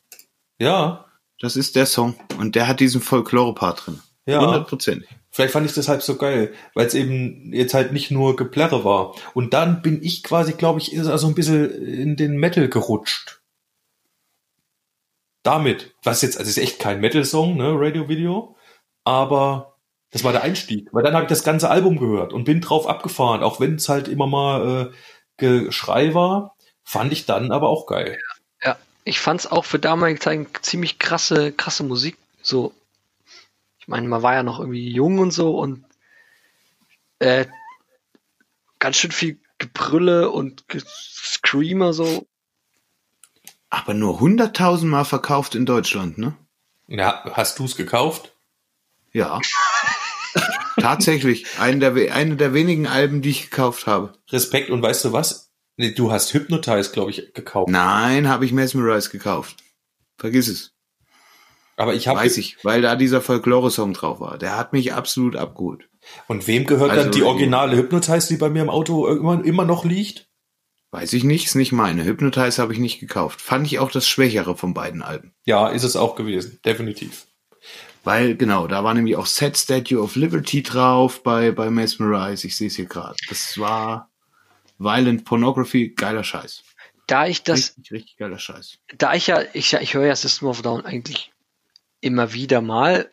Ja, 0.60 1.06
Das 1.40 1.56
ist 1.56 1.74
der 1.74 1.86
Song. 1.86 2.14
Und 2.38 2.54
der 2.54 2.68
hat 2.68 2.80
diesen 2.80 3.00
Folklore-Part 3.00 3.86
drin. 3.86 4.00
Ja. 4.26 4.40
Hundertprozentig. 4.40 5.08
vielleicht 5.30 5.52
fand 5.52 5.64
ich 5.64 5.72
das 5.72 5.86
deshalb 5.86 6.02
so 6.02 6.16
geil, 6.16 6.52
weil 6.74 6.86
es 6.86 6.94
eben 6.94 7.52
jetzt 7.52 7.72
halt 7.72 7.92
nicht 7.92 8.10
nur 8.10 8.36
Geplärre 8.36 8.84
war. 8.84 9.14
Und 9.34 9.54
dann 9.54 9.80
bin 9.80 10.02
ich 10.02 10.22
quasi, 10.22 10.52
glaube 10.52 10.78
ich, 10.80 10.92
ist 10.92 11.06
also 11.06 11.26
ein 11.26 11.34
bisschen 11.34 11.70
in 11.70 12.16
den 12.16 12.36
Metal 12.36 12.68
gerutscht. 12.68 13.40
Damit, 15.42 15.94
was 16.04 16.20
jetzt, 16.20 16.36
also 16.36 16.50
es 16.50 16.58
ist 16.58 16.62
echt 16.62 16.78
kein 16.78 17.00
Metal-Song, 17.00 17.56
ne, 17.56 17.72
Radio-Video, 17.74 18.56
aber 19.04 19.78
das 20.10 20.22
war 20.22 20.32
der 20.32 20.42
Einstieg. 20.42 20.88
Weil 20.92 21.02
dann 21.02 21.14
habe 21.14 21.24
ich 21.24 21.30
das 21.30 21.44
ganze 21.44 21.70
Album 21.70 21.98
gehört 21.98 22.34
und 22.34 22.44
bin 22.44 22.60
drauf 22.60 22.86
abgefahren, 22.86 23.42
auch 23.42 23.58
wenn 23.60 23.76
es 23.76 23.88
halt 23.88 24.08
immer 24.08 24.26
mal 24.26 24.92
äh, 24.92 24.94
Geschrei 25.38 26.12
war, 26.12 26.54
fand 26.84 27.12
ich 27.12 27.24
dann 27.24 27.50
aber 27.50 27.70
auch 27.70 27.86
geil. 27.86 28.18
Ich 29.04 29.20
fand's 29.20 29.46
auch 29.46 29.64
für 29.64 29.78
damalige 29.78 30.20
Zeiten 30.20 30.46
ziemlich 30.62 30.98
krasse, 30.98 31.52
krasse 31.52 31.82
Musik. 31.82 32.16
So, 32.42 32.74
ich 33.78 33.88
meine, 33.88 34.08
man 34.08 34.22
war 34.22 34.34
ja 34.34 34.42
noch 34.42 34.60
irgendwie 34.60 34.90
jung 34.90 35.18
und 35.18 35.30
so 35.30 35.58
und 35.58 35.84
äh, 37.18 37.46
ganz 38.78 38.96
schön 38.96 39.12
viel 39.12 39.38
Gebrülle 39.58 40.30
und 40.30 40.64
Screamer 40.86 41.92
so. 41.92 42.26
Aber 43.68 43.94
nur 43.94 44.20
100.000 44.20 44.86
Mal 44.86 45.04
verkauft 45.04 45.54
in 45.54 45.66
Deutschland, 45.66 46.18
ne? 46.18 46.36
Ja, 46.88 47.22
hast 47.34 47.58
du 47.60 47.66
es 47.66 47.76
gekauft? 47.76 48.32
Ja. 49.12 49.40
Tatsächlich. 50.80 51.46
Eine 51.60 51.92
der, 51.92 52.14
eine 52.14 52.36
der 52.36 52.52
wenigen 52.52 52.88
Alben, 52.88 53.22
die 53.22 53.30
ich 53.30 53.50
gekauft 53.50 53.86
habe. 53.86 54.14
Respekt 54.30 54.70
und 54.70 54.82
weißt 54.82 55.04
du 55.04 55.12
was? 55.12 55.49
Nee, 55.80 55.92
du 55.92 56.12
hast 56.12 56.34
Hypnotize, 56.34 56.90
glaube 56.92 57.10
ich, 57.10 57.32
gekauft. 57.32 57.70
Nein, 57.70 58.28
habe 58.28 58.44
ich 58.44 58.52
Mesmerize 58.52 59.08
gekauft. 59.08 59.56
Vergiss 60.18 60.46
es. 60.48 60.72
Aber 61.78 61.94
ich 61.94 62.06
habe 62.06 62.20
Weiß 62.20 62.36
ich, 62.36 62.62
weil 62.62 62.82
da 62.82 62.96
dieser 62.96 63.22
Folklore-Song 63.22 63.94
drauf 63.94 64.20
war. 64.20 64.36
Der 64.36 64.58
hat 64.58 64.74
mich 64.74 64.92
absolut 64.92 65.36
abgeholt. 65.36 65.88
Und 66.28 66.46
wem 66.46 66.66
gehört 66.66 66.90
Also 66.90 67.04
dann 67.04 67.12
die 67.12 67.20
die- 67.20 67.24
originale 67.24 67.78
Hypnotize, 67.78 68.28
die 68.28 68.36
bei 68.36 68.50
mir 68.50 68.60
im 68.60 68.68
Auto 68.68 69.06
immer, 69.06 69.42
immer 69.42 69.64
noch 69.64 69.86
liegt? 69.86 70.28
Weiß 70.90 71.14
ich 71.14 71.24
nicht, 71.24 71.46
ist 71.46 71.54
nicht 71.54 71.72
meine. 71.72 72.04
Hypnotize 72.04 72.60
habe 72.60 72.74
ich 72.74 72.78
nicht 72.78 73.00
gekauft. 73.00 73.40
Fand 73.40 73.66
ich 73.66 73.78
auch 73.78 73.90
das 73.90 74.06
Schwächere 74.06 74.56
von 74.58 74.74
beiden 74.74 75.00
Alben. 75.00 75.32
Ja, 75.46 75.68
ist 75.68 75.84
es 75.84 75.96
auch 75.96 76.14
gewesen, 76.14 76.58
definitiv. 76.66 77.26
Weil, 78.04 78.34
genau, 78.36 78.66
da 78.66 78.84
war 78.84 78.92
nämlich 78.92 79.16
auch 79.16 79.24
Set 79.26 79.56
Statue 79.56 80.02
of 80.02 80.14
Liberty 80.16 80.62
drauf 80.62 81.22
bei, 81.22 81.52
bei 81.52 81.70
Mesmerize. 81.70 82.46
Ich 82.46 82.56
sehe 82.56 82.66
es 82.66 82.76
hier 82.76 82.86
gerade. 82.86 83.14
Das 83.30 83.56
war 83.56 84.09
Violent 84.80 85.24
Pornography, 85.24 85.90
geiler 85.90 86.24
Scheiß. 86.24 86.64
da 87.06 87.26
ich 87.26 87.42
das, 87.42 87.74
Richtig, 87.76 87.92
richtig 87.92 88.16
geiler 88.16 88.38
Scheiß. 88.38 88.78
da 88.96 89.14
ich 89.14 89.26
ja, 89.28 89.42
ich, 89.52 89.72
ich 89.74 89.94
höre 89.94 90.06
ja 90.06 90.16
System 90.16 90.48
of 90.48 90.60
a 90.60 90.62
Down 90.62 90.84
eigentlich 90.86 91.32
immer 92.00 92.32
wieder 92.32 92.60
mal 92.62 93.10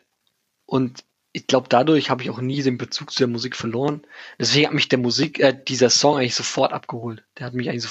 und 0.66 1.04
ich 1.32 1.46
glaube, 1.46 1.68
dadurch 1.68 2.08
habe 2.08 2.22
ich 2.22 2.30
auch 2.30 2.40
nie 2.40 2.62
den 2.62 2.78
Bezug 2.78 3.12
zu 3.12 3.18
der 3.18 3.26
Musik 3.28 3.54
verloren. 3.54 4.02
Deswegen 4.40 4.66
hat 4.66 4.74
mich 4.74 4.88
der 4.88 4.98
Musik, 4.98 5.38
äh, 5.40 5.56
dieser 5.68 5.90
Song 5.90 6.16
eigentlich 6.16 6.34
sofort 6.34 6.72
abgeholt. 6.72 7.22
Der 7.38 7.46
hat 7.46 7.54
mich 7.54 7.68
eigentlich 7.68 7.82
so, 7.84 7.90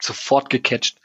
sofort 0.00 0.50
gecatcht. 0.50 0.98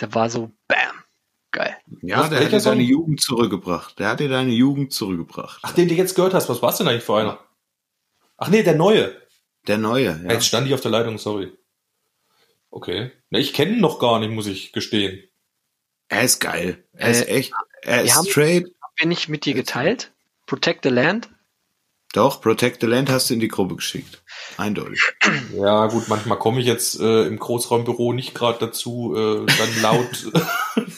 Der 0.00 0.12
war 0.14 0.30
so, 0.30 0.50
bam, 0.66 1.04
geil. 1.52 1.76
Ja, 2.00 2.20
Was, 2.20 2.30
der 2.30 2.38
hat 2.38 2.46
dir 2.46 2.50
deine 2.58 2.60
Song? 2.60 2.80
Jugend 2.80 3.20
zurückgebracht. 3.20 3.98
Der 3.98 4.08
hat 4.08 4.20
dir 4.20 4.30
deine 4.30 4.50
Jugend 4.52 4.92
zurückgebracht. 4.94 5.60
Ach, 5.62 5.72
den 5.72 5.88
du 5.88 5.94
jetzt 5.94 6.14
gehört 6.16 6.32
hast, 6.32 6.48
was 6.48 6.62
war's 6.62 6.78
denn 6.78 6.88
eigentlich 6.88 7.04
für 7.04 7.16
einer? 7.18 7.38
Ach 8.38 8.48
nee, 8.48 8.62
der 8.62 8.76
neue. 8.76 9.14
Der 9.66 9.78
neue, 9.78 10.20
ja. 10.24 10.32
Jetzt 10.32 10.46
stand 10.46 10.66
ich 10.66 10.74
auf 10.74 10.80
der 10.80 10.90
Leitung, 10.90 11.18
sorry. 11.18 11.52
Okay. 12.70 13.10
Na, 13.30 13.38
ich 13.38 13.52
kenne 13.52 13.72
ihn 13.72 13.80
noch 13.80 13.98
gar 13.98 14.18
nicht, 14.20 14.30
muss 14.30 14.46
ich 14.46 14.72
gestehen. 14.72 15.22
Er 16.08 16.22
ist 16.22 16.40
geil. 16.40 16.84
Er 16.92 17.08
Äh, 17.08 17.10
ist 17.12 17.28
echt, 17.28 17.52
er 17.82 18.02
ist 18.02 18.14
haben- 18.14 18.26
straight. 18.28 18.64
Haben 18.64 18.92
wir 18.98 19.06
nicht 19.08 19.28
mit 19.28 19.44
dir 19.44 19.54
geteilt? 19.54 20.12
Protect 20.46 20.84
the 20.84 20.90
Land? 20.90 21.28
Doch, 22.12 22.40
Protect 22.40 22.80
the 22.80 22.86
Land 22.86 23.10
hast 23.10 23.28
du 23.28 23.34
in 23.34 23.40
die 23.40 23.48
Gruppe 23.48 23.76
geschickt. 23.76 24.22
Eindeutig. 24.56 25.02
Ja, 25.54 25.86
gut, 25.88 26.08
manchmal 26.08 26.38
komme 26.38 26.60
ich 26.60 26.66
jetzt 26.66 26.98
äh, 27.00 27.26
im 27.26 27.38
Großraumbüro 27.38 28.12
nicht 28.12 28.34
gerade 28.34 28.58
dazu, 28.66 29.14
äh, 29.14 29.44
dann 29.46 29.82
laut 29.82 30.32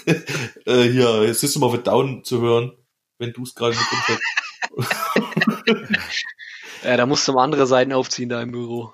äh, 0.67 0.83
hier 0.91 1.35
System 1.35 1.63
of 1.65 1.75
a 1.75 1.79
Down 1.79 2.23
zu 2.25 2.41
hören, 2.41 2.73
wenn 3.19 3.33
du 3.33 3.43
es 3.43 3.55
gerade 3.55 3.75
mit 3.77 3.85
uns 4.77 4.87
Ja, 6.89 6.97
da 6.97 7.07
musst 7.07 7.27
du 7.29 7.33
mal 7.33 7.45
andere 7.45 7.67
Seiten 7.67 7.93
aufziehen 7.93 8.29
da 8.29 8.41
im 8.43 8.53
Büro. 8.53 8.93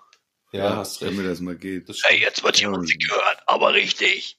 Ja, 0.52 0.76
hast 0.76 1.00
recht. 1.02 1.12
Damit 1.12 1.26
das 1.30 1.40
mal 1.40 1.56
geht. 1.56 1.88
Das 1.88 2.00
Ey, 2.08 2.20
jetzt 2.20 2.42
wird 2.44 2.56
hier 2.56 2.70
Musik 2.70 3.00
gehört, 3.08 3.38
aber 3.46 3.72
richtig. 3.74 4.38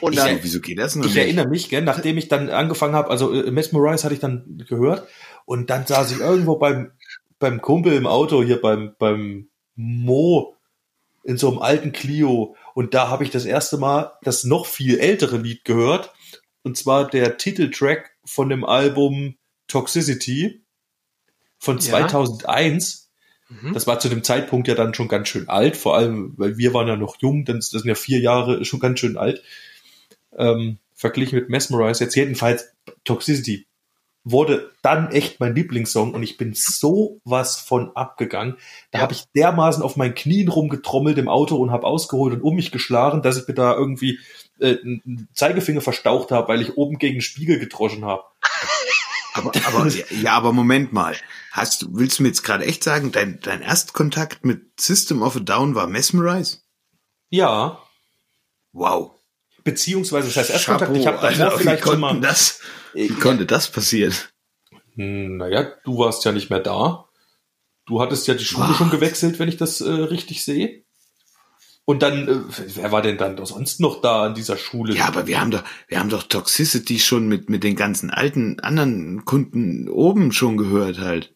Und 0.00 0.14
Ich- 0.14 0.18
dann, 0.18 0.38
Wieso 0.42 0.60
geht 0.60 0.78
das 0.78 0.96
noch 0.96 1.04
Ich 1.06 1.14
nicht? 1.14 1.22
erinnere 1.24 1.48
mich, 1.48 1.68
gell, 1.68 1.82
nachdem 1.82 2.18
ich 2.18 2.28
dann 2.28 2.48
angefangen 2.50 2.94
habe, 2.94 3.10
also 3.10 3.32
äh, 3.32 3.50
Mesmerize 3.50 4.04
hatte 4.04 4.14
ich 4.14 4.20
dann 4.20 4.64
gehört 4.68 5.06
und 5.44 5.68
dann 5.70 5.86
saß 5.86 6.12
ich 6.12 6.20
irgendwo 6.20 6.56
beim 6.56 6.92
beim 7.38 7.60
Kumpel 7.60 7.92
im 7.92 8.06
Auto 8.06 8.42
hier 8.42 8.60
beim 8.60 8.94
beim 8.98 9.48
Mo 9.74 10.56
in 11.24 11.36
so 11.36 11.48
einem 11.50 11.58
alten 11.58 11.92
Clio 11.92 12.56
und 12.74 12.94
da 12.94 13.08
habe 13.08 13.24
ich 13.24 13.30
das 13.30 13.44
erste 13.44 13.76
Mal 13.76 14.12
das 14.22 14.44
noch 14.44 14.64
viel 14.66 14.98
ältere 14.98 15.36
Lied 15.36 15.64
gehört 15.64 16.12
und 16.62 16.76
zwar 16.78 17.08
der 17.10 17.36
Titeltrack 17.36 18.12
von 18.24 18.48
dem 18.48 18.64
Album 18.64 19.36
Toxicity 19.68 20.64
von 21.58 21.76
Ja. 21.78 21.82
2001. 22.08 23.10
Mhm. 23.48 23.74
Das 23.74 23.86
war 23.86 23.98
zu 24.00 24.08
dem 24.08 24.24
Zeitpunkt 24.24 24.66
ja 24.68 24.74
dann 24.74 24.94
schon 24.94 25.08
ganz 25.08 25.28
schön 25.28 25.48
alt, 25.48 25.76
vor 25.76 25.96
allem, 25.96 26.34
weil 26.36 26.58
wir 26.58 26.74
waren 26.74 26.88
ja 26.88 26.96
noch 26.96 27.16
jung, 27.20 27.44
denn 27.44 27.56
das 27.56 27.70
sind 27.70 27.84
ja 27.86 27.94
vier 27.94 28.18
Jahre 28.20 28.64
schon 28.64 28.80
ganz 28.80 28.98
schön 29.00 29.16
alt. 29.16 29.42
Ähm, 30.36 30.78
verglichen 30.94 31.38
mit 31.38 31.48
Mesmerize. 31.48 32.02
Jetzt 32.02 32.16
jedenfalls 32.16 32.72
Toxicity 33.04 33.66
wurde 34.28 34.72
dann 34.82 35.12
echt 35.12 35.38
mein 35.38 35.54
Lieblingssong 35.54 36.12
und 36.12 36.22
ich 36.24 36.36
bin 36.36 36.52
so 36.56 37.20
was 37.22 37.60
von 37.60 37.94
abgegangen. 37.94 38.56
Da 38.90 38.98
Ja. 38.98 39.02
habe 39.02 39.12
ich 39.12 39.26
dermaßen 39.36 39.84
auf 39.84 39.94
meinen 39.96 40.16
Knien 40.16 40.48
rumgetrommelt 40.48 41.16
im 41.18 41.28
Auto 41.28 41.54
und 41.56 41.70
habe 41.70 41.86
ausgeholt 41.86 42.34
und 42.34 42.40
um 42.42 42.56
mich 42.56 42.72
geschlagen, 42.72 43.22
dass 43.22 43.36
ich 43.40 43.46
mir 43.46 43.54
da 43.54 43.72
irgendwie 43.76 44.18
äh, 44.58 44.78
einen 44.82 45.28
Zeigefinger 45.32 45.80
verstaucht 45.80 46.32
habe, 46.32 46.48
weil 46.48 46.60
ich 46.60 46.76
oben 46.76 46.98
gegen 46.98 47.16
den 47.16 47.22
Spiegel 47.22 47.60
gedroschen 47.60 48.04
habe. 48.04 48.24
Aber, 49.36 49.52
aber, 49.66 49.86
ja, 50.10 50.32
aber 50.32 50.52
Moment 50.52 50.92
mal. 50.92 51.16
Hast 51.52 51.82
du, 51.82 51.88
willst 51.92 52.18
du 52.18 52.22
mir 52.22 52.28
jetzt 52.28 52.42
gerade 52.42 52.64
echt 52.64 52.84
sagen, 52.84 53.12
dein, 53.12 53.40
dein 53.40 53.62
Erstkontakt 53.62 54.44
mit 54.44 54.80
System 54.80 55.22
of 55.22 55.36
a 55.36 55.40
Down 55.40 55.74
war 55.74 55.86
Mesmerize? 55.86 56.58
Ja, 57.30 57.82
Wow. 58.72 59.12
beziehungsweise 59.64 60.28
das 60.28 60.36
heißt 60.36 60.50
Erstkontakt, 60.50 60.94
ich 60.96 61.06
habe 61.06 61.16
Chapeau, 61.16 61.28
davor 61.28 61.44
Alter, 61.46 61.58
vielleicht 61.58 61.84
schon 61.84 62.00
mal... 62.00 62.20
das, 62.20 62.60
wie 62.94 63.08
konnte 63.08 63.46
das 63.46 63.70
passieren? 63.70 64.14
Hm, 64.94 65.38
Naja, 65.38 65.72
du 65.84 65.98
warst 65.98 66.24
ja 66.24 66.32
nicht 66.32 66.50
mehr 66.50 66.60
da. 66.60 67.08
Du 67.86 68.00
hattest 68.00 68.26
ja 68.26 68.34
die 68.34 68.44
Schule 68.44 68.68
Was? 68.70 68.76
schon 68.76 68.90
gewechselt, 68.90 69.38
wenn 69.38 69.48
ich 69.48 69.56
das 69.56 69.80
äh, 69.80 69.88
richtig 69.90 70.44
sehe. 70.44 70.84
Und 71.86 72.02
dann, 72.02 72.26
äh, 72.28 72.40
wer 72.74 72.90
war 72.92 73.00
denn 73.00 73.16
dann 73.16 73.42
sonst 73.46 73.78
noch 73.80 74.00
da 74.02 74.24
an 74.24 74.34
dieser 74.34 74.56
Schule? 74.58 74.92
Ja, 74.94 75.06
aber 75.06 75.26
wir 75.28 75.40
haben 75.40 75.52
doch, 75.52 75.62
wir 75.88 75.98
haben 76.00 76.08
doch 76.10 76.24
Toxicity 76.24 76.98
schon 76.98 77.28
mit, 77.28 77.48
mit 77.48 77.62
den 77.62 77.76
ganzen 77.76 78.10
alten 78.10 78.58
anderen 78.60 79.24
Kunden 79.24 79.88
oben 79.88 80.32
schon 80.32 80.56
gehört 80.56 80.98
halt. 80.98 81.32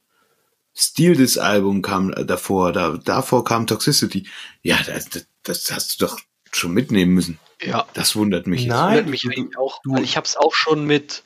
Steal 0.76 1.14
this 1.16 1.38
Album 1.38 1.82
kam 1.82 2.10
davor, 2.26 2.72
da, 2.72 2.98
davor 3.04 3.44
kam 3.44 3.66
Toxicity. 3.68 4.26
Ja, 4.62 4.78
das, 4.84 5.08
das, 5.08 5.26
das 5.44 5.70
hast 5.72 6.00
du 6.00 6.06
doch 6.06 6.18
schon 6.52 6.72
mitnehmen 6.72 7.12
müssen. 7.14 7.38
ja, 7.62 7.86
Das 7.94 8.16
wundert 8.16 8.48
mich. 8.48 8.62
jetzt. 8.62 8.70
Nein, 8.70 8.90
wundert 8.98 9.10
mich 9.10 9.24
eigentlich 9.26 9.56
auch, 9.56 9.80
du- 9.84 9.92
weil 9.94 10.02
ich 10.02 10.16
habe 10.16 10.26
es 10.26 10.36
auch 10.36 10.52
schon 10.54 10.84
mit 10.84 11.22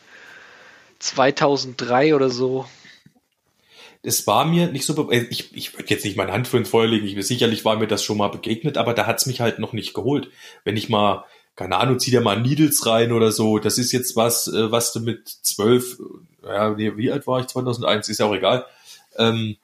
2003 0.98 2.14
oder 2.14 2.30
so. 2.30 2.66
Es 4.04 4.26
war 4.26 4.44
mir 4.44 4.68
nicht 4.70 4.84
so, 4.84 4.94
be- 4.94 5.14
äh, 5.14 5.26
ich, 5.30 5.54
ich 5.56 5.72
würde 5.74 5.88
jetzt 5.88 6.04
nicht 6.04 6.16
meine 6.16 6.32
Hand 6.32 6.46
für 6.46 6.58
ins 6.58 6.68
Feuer 6.68 6.86
legen, 6.86 7.06
ich, 7.06 7.26
sicherlich 7.26 7.64
war 7.64 7.76
mir 7.76 7.86
das 7.86 8.04
schon 8.04 8.18
mal 8.18 8.28
begegnet, 8.28 8.76
aber 8.76 8.94
da 8.94 9.06
hat's 9.06 9.26
mich 9.26 9.40
halt 9.40 9.58
noch 9.58 9.72
nicht 9.72 9.94
geholt. 9.94 10.30
Wenn 10.64 10.76
ich 10.76 10.88
mal, 10.88 11.24
keine 11.56 11.78
Ahnung, 11.78 11.98
zieh 11.98 12.10
dir 12.10 12.20
mal 12.20 12.40
Needles 12.40 12.86
rein 12.86 13.12
oder 13.12 13.32
so, 13.32 13.58
das 13.58 13.78
ist 13.78 13.92
jetzt 13.92 14.14
was, 14.14 14.48
äh, 14.48 14.70
was 14.70 14.92
du 14.92 15.00
mit 15.00 15.28
zwölf, 15.28 15.98
äh, 16.44 16.48
ja, 16.48 16.76
wie, 16.76 16.96
wie 16.96 17.10
alt 17.10 17.26
war 17.26 17.40
ich, 17.40 17.46
2001, 17.46 18.08
ist 18.08 18.18
ja 18.18 18.26
auch 18.26 18.34
egal, 18.34 18.66
ähm, 19.16 19.56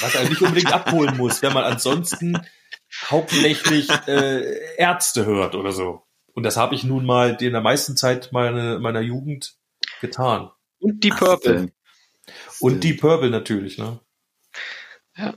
was 0.00 0.14
er 0.14 0.28
nicht 0.28 0.42
unbedingt 0.42 0.72
abholen 0.72 1.16
muss, 1.16 1.42
wenn 1.42 1.52
man 1.52 1.64
ansonsten 1.64 2.38
hauptsächlich 3.06 3.88
äh, 4.06 4.76
Ärzte 4.76 5.24
hört 5.24 5.54
oder 5.54 5.72
so. 5.72 6.02
Und 6.34 6.44
das 6.44 6.56
habe 6.56 6.74
ich 6.74 6.84
nun 6.84 7.04
mal 7.04 7.36
in 7.40 7.52
der 7.52 7.60
meisten 7.60 7.96
Zeit 7.96 8.30
meiner, 8.32 8.78
meiner 8.78 9.00
Jugend 9.00 9.54
getan. 10.00 10.50
Und 10.78 11.02
die 11.04 11.12
Ach, 11.12 11.18
Purple. 11.18 11.72
Und 12.60 12.84
die 12.84 12.94
Purple 12.94 13.30
natürlich, 13.30 13.78
ne? 13.78 14.00
Ja. 15.16 15.34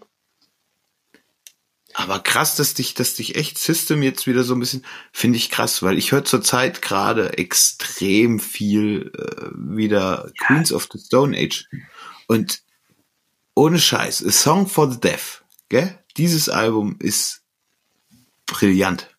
Aber 1.97 2.19
krass, 2.19 2.57
dass 2.57 2.73
dich, 2.73 2.93
dass 2.93 3.15
dich 3.15 3.35
echt 3.35 3.57
System 3.57 4.03
jetzt 4.03 4.27
wieder 4.27 4.43
so 4.43 4.53
ein 4.53 4.59
bisschen, 4.59 4.85
finde 5.13 5.37
ich 5.37 5.49
krass, 5.49 5.81
weil 5.81 5.97
ich 5.97 6.11
höre 6.11 6.25
zurzeit 6.25 6.81
gerade 6.81 7.37
extrem 7.37 8.39
viel 8.41 9.13
äh, 9.17 9.49
wieder 9.55 10.29
Queens 10.45 10.73
of 10.73 10.89
the 10.91 10.99
Stone 10.99 11.37
Age. 11.37 11.65
Und 12.27 12.61
ohne 13.55 13.79
Scheiß, 13.79 14.25
A 14.25 14.31
Song 14.31 14.67
for 14.67 14.91
the 14.91 14.99
Deaf, 14.99 15.45
gell? 15.69 15.97
Dieses 16.17 16.49
Album 16.49 16.97
ist 16.99 17.43
brillant. 18.45 19.14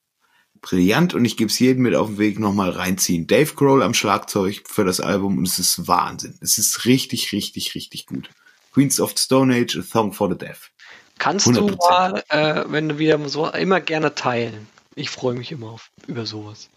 Brillant 0.60 1.14
und 1.14 1.24
ich 1.24 1.36
gebe 1.36 1.50
es 1.50 1.58
jedem 1.58 1.82
mit 1.82 1.94
auf 1.94 2.08
den 2.08 2.18
Weg 2.18 2.38
nochmal 2.38 2.70
reinziehen. 2.70 3.26
Dave 3.26 3.54
Grohl 3.54 3.82
am 3.82 3.94
Schlagzeug 3.94 4.62
für 4.66 4.84
das 4.84 5.00
Album 5.00 5.38
und 5.38 5.46
es 5.46 5.58
ist 5.58 5.86
Wahnsinn. 5.88 6.38
Es 6.40 6.58
ist 6.58 6.84
richtig, 6.84 7.32
richtig, 7.32 7.74
richtig 7.74 8.06
gut. 8.06 8.30
Queens 8.72 9.00
of 9.00 9.12
the 9.16 9.22
Stone 9.22 9.54
Age, 9.54 9.76
A 9.78 9.82
Song 9.82 10.12
for 10.12 10.28
the 10.30 10.36
Deaf. 10.36 10.70
Kannst 11.18 11.46
du 11.46 11.50
100%. 11.52 11.76
mal, 11.88 12.24
äh, 12.28 12.64
wenn 12.68 12.88
du 12.90 12.98
wieder 12.98 13.26
so, 13.28 13.48
immer 13.48 13.80
gerne 13.80 14.14
teilen. 14.14 14.66
Ich 14.94 15.10
freue 15.10 15.34
mich 15.34 15.50
immer 15.52 15.70
auf, 15.70 15.90
über 16.06 16.26
sowas. 16.26 16.68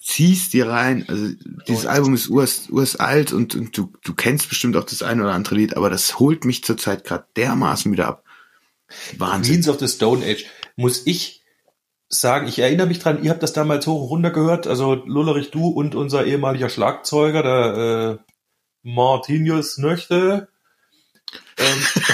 ziehst 0.00 0.52
dir 0.52 0.68
rein. 0.68 1.04
Also 1.08 1.32
dieses 1.66 1.86
Oh, 1.86 1.88
Album 1.88 2.14
ist 2.14 2.28
urs, 2.28 2.68
urs 2.70 2.96
alt 2.96 3.32
und, 3.32 3.54
und 3.54 3.76
du, 3.76 3.92
du 4.04 4.14
kennst 4.14 4.48
bestimmt 4.48 4.76
auch 4.76 4.84
das 4.84 5.02
ein 5.02 5.20
oder 5.20 5.32
andere 5.32 5.54
Lied, 5.56 5.76
aber 5.76 5.90
das 5.90 6.18
holt 6.18 6.44
mich 6.44 6.64
zurzeit 6.64 7.04
gerade 7.04 7.26
dermaßen 7.36 7.90
wieder 7.90 8.08
ab. 8.08 8.24
Wahnsinn. 9.18 9.54
Queens 9.54 9.68
of 9.68 9.80
the 9.80 9.88
Stone 9.88 10.24
Age, 10.24 10.44
muss 10.76 11.06
ich 11.06 11.42
sagen, 12.08 12.46
ich 12.46 12.58
erinnere 12.58 12.86
mich 12.86 12.98
dran, 12.98 13.22
ihr 13.22 13.30
habt 13.30 13.42
das 13.42 13.52
damals 13.52 13.86
hoch 13.86 14.02
und 14.02 14.08
runter 14.08 14.30
gehört, 14.30 14.66
also 14.66 14.94
Lullerich, 14.94 15.50
du 15.50 15.68
und 15.68 15.94
unser 15.94 16.24
ehemaliger 16.24 16.68
Schlagzeuger, 16.68 17.42
der 17.42 18.18
äh, 18.20 18.32
Martinius 18.82 19.78
Nöchte. 19.78 20.48
Ähm, 21.58 21.78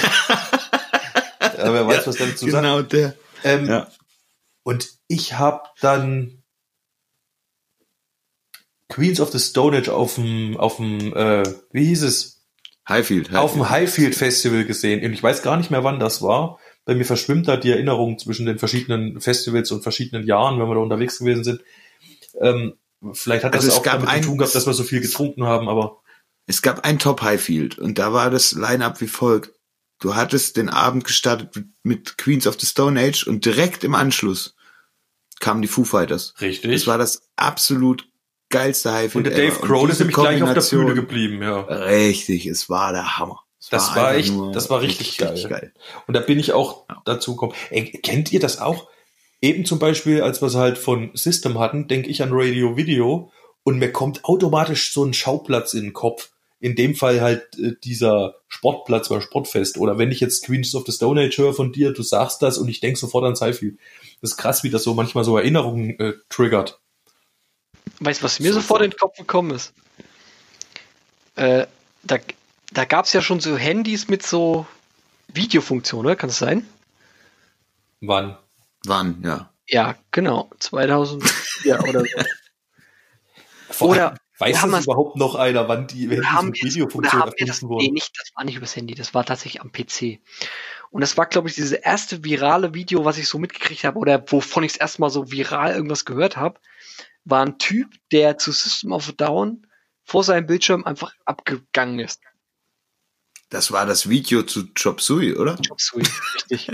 ja, 1.40 1.72
wer 1.72 1.86
weiß, 1.86 2.06
was 2.06 2.16
damit 2.16 2.38
zu 2.38 2.50
sagen. 2.50 2.64
Genau 2.64 2.82
der. 2.82 3.14
Ähm, 3.44 3.66
Ja. 3.66 3.88
Und 4.64 4.90
ich 5.08 5.34
habe 5.34 5.62
dann 5.80 6.42
Queens 8.88 9.20
of 9.20 9.32
the 9.32 9.38
Stone 9.38 9.76
Age 9.76 9.88
auf 9.88 10.14
dem, 10.14 10.56
auf 10.56 10.76
dem, 10.76 11.14
äh, 11.14 11.42
wie 11.72 11.86
hieß 11.86 12.02
es? 12.02 12.42
Highfield. 12.88 13.34
auf 13.34 13.52
dem 13.52 13.70
Highfield 13.70 14.14
Festival 14.14 14.64
gesehen. 14.64 15.04
Und 15.04 15.12
ich 15.12 15.22
weiß 15.22 15.42
gar 15.42 15.56
nicht 15.56 15.70
mehr, 15.70 15.84
wann 15.84 16.00
das 16.00 16.20
war. 16.20 16.58
Bei 16.84 16.94
mir 16.94 17.04
verschwimmt 17.04 17.46
da 17.48 17.56
die 17.56 17.70
Erinnerung 17.70 18.18
zwischen 18.18 18.44
den 18.46 18.58
verschiedenen 18.58 19.20
Festivals 19.20 19.70
und 19.70 19.82
verschiedenen 19.82 20.26
Jahren, 20.26 20.58
wenn 20.60 20.66
wir 20.68 20.74
da 20.74 20.80
unterwegs 20.80 21.18
gewesen 21.18 21.44
sind. 21.44 21.62
Ähm, 22.40 22.74
vielleicht 23.12 23.44
hat 23.44 23.54
das 23.54 23.64
Also 23.64 23.72
es 23.74 23.78
auch 23.78 23.82
gab 23.84 23.94
damit 24.00 24.08
ein- 24.08 24.22
zu 24.22 24.28
tun 24.30 24.38
gehabt, 24.38 24.54
dass 24.54 24.66
wir 24.66 24.74
so 24.74 24.82
viel 24.82 25.00
getrunken 25.00 25.44
haben, 25.44 25.68
aber 25.68 25.98
Es 26.48 26.60
gab 26.60 26.84
ein 26.84 26.98
Top 26.98 27.22
Highfield 27.22 27.78
und 27.78 27.98
da 28.00 28.12
war 28.12 28.28
das 28.30 28.52
Line-Up 28.52 29.00
wie 29.00 29.06
folgt. 29.06 29.52
Du 30.00 30.16
hattest 30.16 30.56
den 30.56 30.68
Abend 30.68 31.04
gestartet 31.04 31.64
mit- 31.84 32.18
Queens 32.18 32.48
of 32.48 32.58
the 32.60 32.66
Stone 32.66 33.00
Age 33.00 33.24
und 33.28 33.44
direkt 33.44 33.84
im 33.84 33.94
Anschluss 33.94 34.56
kamen 35.38 35.62
die 35.62 35.68
Foo 35.68 35.84
Fighters. 35.84 36.34
richtig. 36.40 36.72
Das 36.72 36.86
war 36.88 36.98
das 36.98 37.28
absolut 37.36 38.08
geilste 38.48 38.92
Highfield. 38.92 39.14
und 39.28 39.32
der 39.32 39.36
Dave. 39.50 39.60
Grohl 39.66 39.88
ist 39.90 40.00
nämlich 40.00 40.16
gleich 40.16 40.42
auf 40.42 40.52
der 40.52 40.76
Bühne 40.76 40.94
geblieben, 40.94 41.40
ja. 41.42 41.60
Richtig, 41.60 42.46
es 42.46 42.68
war 42.68 42.92
der 42.92 43.18
Hammer. 43.18 43.44
Das 43.70 43.94
war 43.94 44.08
einfach 44.08 44.18
echt- 44.48 44.54
das 44.56 44.70
war 44.70 44.80
richtig 44.80 45.18
geil. 45.18 45.46
geil. 45.48 45.72
Und 46.06 46.14
da 46.14 46.20
bin 46.20 46.38
ich 46.38 46.52
auch 46.52 46.84
Ja. 46.88 47.02
dazu 47.04 47.32
gekommen. 47.32 47.54
Ey, 47.70 47.84
kennt 48.02 48.32
ihr 48.32 48.40
das 48.40 48.60
auch? 48.60 48.88
Eben 49.40 49.64
zum 49.64 49.78
Beispiel, 49.78 50.22
als 50.22 50.40
wir 50.42 50.46
es 50.48 50.54
halt 50.54 50.78
von 50.78 51.10
System 51.14 51.58
hatten, 51.58 51.88
denke 51.88 52.08
ich 52.08 52.22
an 52.22 52.30
Radio 52.32 52.76
Video 52.76 53.32
und 53.64 53.78
mir 53.78 53.92
kommt 53.92 54.24
automatisch 54.24 54.92
so 54.92 55.04
ein 55.04 55.14
Schauplatz 55.14 55.74
in 55.74 55.82
den 55.82 55.92
Kopf. 55.92 56.30
In 56.60 56.76
dem 56.76 56.94
Fall 56.94 57.20
halt 57.20 57.58
äh, 57.58 57.72
dieser 57.82 58.36
Sportplatz 58.46 59.08
beim 59.08 59.20
Sportfest. 59.20 59.78
Oder 59.78 59.98
wenn 59.98 60.12
ich 60.12 60.20
jetzt 60.20 60.44
Queens 60.44 60.74
of 60.76 60.84
the 60.86 60.92
Stone 60.92 61.20
Age 61.20 61.36
höre 61.38 61.54
von 61.54 61.72
dir, 61.72 61.92
du 61.92 62.02
sagst 62.04 62.40
das 62.40 62.56
und 62.58 62.68
ich 62.68 62.78
denke 62.78 62.98
sofort 63.00 63.24
an 63.24 63.34
Sci-Fi. 63.34 63.76
Das 64.20 64.32
ist 64.32 64.36
krass, 64.36 64.62
wie 64.62 64.70
das 64.70 64.84
so 64.84 64.94
manchmal 64.94 65.24
so 65.24 65.36
Erinnerungen 65.36 65.98
äh, 65.98 66.12
triggert. 66.28 66.78
Weißt 67.98 68.20
du, 68.20 68.24
was 68.24 68.38
mir 68.38 68.52
sofort 68.52 68.82
in 68.82 68.90
den 68.90 68.96
Kopf 68.96 69.16
gekommen 69.16 69.50
ist? 69.52 69.72
Äh, 71.34 71.66
da 72.04 72.18
da 72.72 72.84
gab 72.84 73.04
es 73.04 73.12
ja 73.12 73.22
schon 73.22 73.40
so 73.40 73.56
Handys 73.56 74.08
mit 74.08 74.22
so 74.22 74.66
Videofunktion, 75.28 76.06
oder? 76.06 76.16
Kann 76.16 76.28
das 76.28 76.38
sein? 76.38 76.66
Wann? 78.00 78.36
Wann, 78.84 79.22
ja. 79.24 79.50
Ja, 79.68 79.96
genau. 80.10 80.50
2004 80.58 81.80
oder 81.88 82.00
so. 82.00 82.06
Vor 83.70 83.88
Oder- 83.90 84.16
weiß 84.38 84.60
haben 84.60 84.72
das 84.72 84.84
überhaupt 84.84 85.16
noch 85.16 85.34
einer, 85.36 85.68
wann 85.68 85.86
die, 85.86 86.08
haben 86.22 86.48
oder 86.48 86.58
Videofunktion 86.62 87.22
haben 87.22 87.32
wir 87.36 87.46
das, 87.46 87.62
erfunden 87.62 87.76
nee, 87.76 87.84
wurde? 87.84 87.94
nicht, 87.94 88.12
das 88.18 88.32
war 88.34 88.44
nicht 88.44 88.56
übers 88.56 88.74
Handy, 88.74 88.94
das 88.94 89.14
war 89.14 89.24
tatsächlich 89.24 89.62
am 89.62 89.70
PC. 89.70 90.18
Und 90.90 91.00
das 91.00 91.16
war, 91.16 91.26
glaube 91.26 91.48
ich, 91.48 91.54
dieses 91.54 91.72
erste 91.72 92.24
virale 92.24 92.74
Video, 92.74 93.04
was 93.04 93.18
ich 93.18 93.28
so 93.28 93.38
mitgekriegt 93.38 93.84
habe, 93.84 93.98
oder 93.98 94.22
wovon 94.30 94.64
ich 94.64 94.72
es 94.72 94.78
erstmal 94.78 95.10
so 95.10 95.30
viral 95.30 95.72
irgendwas 95.74 96.04
gehört 96.04 96.36
habe, 96.36 96.60
war 97.24 97.46
ein 97.46 97.58
Typ, 97.58 97.88
der 98.10 98.36
zu 98.36 98.52
System 98.52 98.92
of 98.92 99.08
a 99.08 99.12
Down 99.12 99.66
vor 100.02 100.24
seinem 100.24 100.46
Bildschirm 100.46 100.84
einfach 100.84 101.14
abgegangen 101.24 102.00
ist. 102.00 102.20
Das 103.52 103.70
war 103.70 103.84
das 103.84 104.08
Video 104.08 104.42
zu 104.44 104.72
Chop 104.72 105.02
Suey, 105.02 105.34
oder? 105.36 105.56
Chop 105.68 105.78
Suey, 105.78 106.02
richtig. 106.34 106.68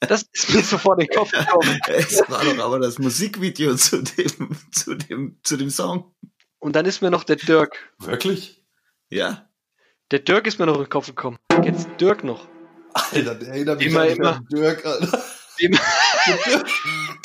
Das 0.00 0.24
ist 0.32 0.52
mir 0.52 0.62
sofort 0.62 1.00
in 1.00 1.06
den 1.06 1.16
Kopf 1.16 1.30
gekommen. 1.32 1.80
Es 1.88 2.18
war 2.28 2.44
doch 2.44 2.58
aber 2.58 2.78
das 2.80 2.98
Musikvideo 2.98 3.76
zu 3.76 4.02
dem, 4.02 4.56
zu 4.72 4.94
dem, 4.94 5.38
zu 5.42 5.56
dem 5.56 5.70
Song. 5.70 6.14
Und 6.58 6.76
dann 6.76 6.84
ist 6.84 7.00
mir 7.00 7.10
noch 7.10 7.24
der 7.24 7.36
Dirk. 7.36 7.94
Wirklich? 7.98 8.62
Ja. 9.08 9.48
Der 10.10 10.18
Dirk 10.18 10.46
ist 10.46 10.58
mir 10.58 10.66
noch 10.66 10.74
in 10.76 10.82
den 10.82 10.90
Kopf 10.90 11.06
gekommen. 11.06 11.38
Jetzt 11.64 11.88
Dirk 11.98 12.24
noch. 12.24 12.46
Alter, 12.92 13.34
der 13.34 13.48
erinnert 13.48 13.78
mich 13.78 13.86
Immer, 13.88 14.00
an 14.02 14.08
immer. 14.10 14.32
den 14.50 14.58
Dirk, 14.60 14.84
Alter. 14.84 15.24
Dem, 15.62 15.78
Der 16.26 16.36
Dirk, 16.46 16.66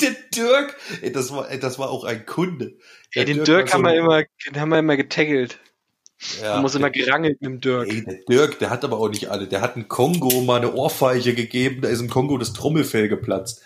der 0.00 0.10
Dirk 0.34 0.76
ey, 1.02 1.12
das, 1.12 1.30
war, 1.30 1.50
ey, 1.50 1.60
das 1.60 1.78
war 1.78 1.90
auch 1.90 2.04
ein 2.04 2.24
Kunde. 2.24 2.78
ey, 3.12 3.26
den 3.26 3.44
Dirk, 3.44 3.66
war 3.68 3.74
haben, 3.74 3.84
so 3.84 3.90
wir 3.90 3.94
immer, 3.98 4.22
den 4.46 4.60
haben 4.60 4.68
wir 4.70 4.78
immer 4.78 4.96
getaggelt. 4.96 5.58
Ja, 6.42 6.54
Man 6.54 6.62
muss 6.62 6.74
immer 6.74 6.90
gerangelt 6.90 7.40
mit 7.40 7.48
dem 7.48 7.60
Dirk. 7.60 7.88
Ey, 7.88 8.04
der 8.04 8.18
Dirk, 8.28 8.58
der 8.58 8.70
hat 8.70 8.84
aber 8.84 8.98
auch 8.98 9.08
nicht 9.08 9.30
alle. 9.30 9.46
Der 9.46 9.60
hat 9.60 9.76
einen 9.76 9.88
Kongo 9.88 10.40
mal 10.40 10.56
eine 10.56 10.74
Ohrfeiche 10.74 11.34
gegeben, 11.34 11.82
da 11.82 11.88
ist 11.88 12.00
im 12.00 12.10
Kongo 12.10 12.38
das 12.38 12.52
Trommelfell 12.52 13.08
geplatzt. 13.08 13.62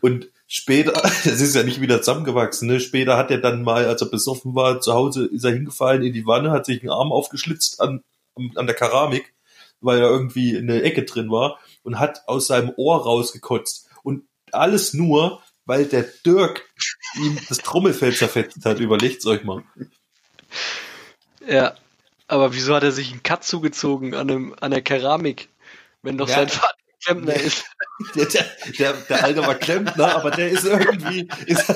Und 0.00 0.28
später, 0.48 0.92
das 1.02 1.40
ist 1.40 1.54
ja 1.54 1.62
nicht 1.62 1.80
wieder 1.80 2.02
zusammengewachsen, 2.02 2.68
ne? 2.68 2.80
Später 2.80 3.16
hat 3.16 3.30
er 3.30 3.38
dann 3.38 3.62
mal, 3.62 3.86
als 3.86 4.02
er 4.02 4.08
besoffen 4.08 4.54
war, 4.54 4.80
zu 4.80 4.92
Hause 4.92 5.26
ist 5.26 5.44
er 5.44 5.52
hingefallen 5.52 6.02
in 6.02 6.12
die 6.12 6.26
Wanne, 6.26 6.50
hat 6.50 6.66
sich 6.66 6.80
einen 6.80 6.90
Arm 6.90 7.12
aufgeschlitzt 7.12 7.80
an, 7.80 8.02
an 8.56 8.66
der 8.66 8.74
Keramik, 8.76 9.32
weil 9.80 10.00
er 10.00 10.10
irgendwie 10.10 10.54
in 10.56 10.66
der 10.66 10.84
Ecke 10.84 11.04
drin 11.04 11.30
war 11.30 11.58
und 11.84 12.00
hat 12.00 12.22
aus 12.26 12.48
seinem 12.48 12.72
Ohr 12.76 13.02
rausgekotzt. 13.02 13.88
Und 14.02 14.24
alles 14.50 14.92
nur, 14.92 15.40
weil 15.66 15.86
der 15.86 16.04
Dirk 16.26 16.68
ihm 17.16 17.38
das 17.48 17.58
Trommelfell 17.58 18.12
zerfetzt 18.12 18.64
hat. 18.64 18.80
Überlegt's 18.80 19.26
euch 19.26 19.44
mal. 19.44 19.62
Ja. 21.46 21.74
Aber 22.32 22.54
wieso 22.54 22.74
hat 22.74 22.82
er 22.82 22.92
sich 22.92 23.10
einen 23.10 23.22
Cut 23.22 23.44
zugezogen 23.44 24.14
an, 24.14 24.30
einem, 24.30 24.54
an 24.58 24.70
der 24.70 24.80
Keramik, 24.80 25.50
wenn 26.00 26.16
doch 26.16 26.30
Ja. 26.30 26.36
sein 26.36 26.48
Vater 26.48 26.78
Klempner 27.04 27.34
ist? 27.34 27.66
Der, 28.16 28.24
der, 28.24 28.46
der, 28.78 28.92
der 28.94 29.22
Alte 29.22 29.46
war 29.46 29.54
Klempner, 29.54 30.16
aber 30.16 30.30
der 30.30 30.50
ist 30.50 30.64
irgendwie, 30.64 31.28
ist, 31.46 31.72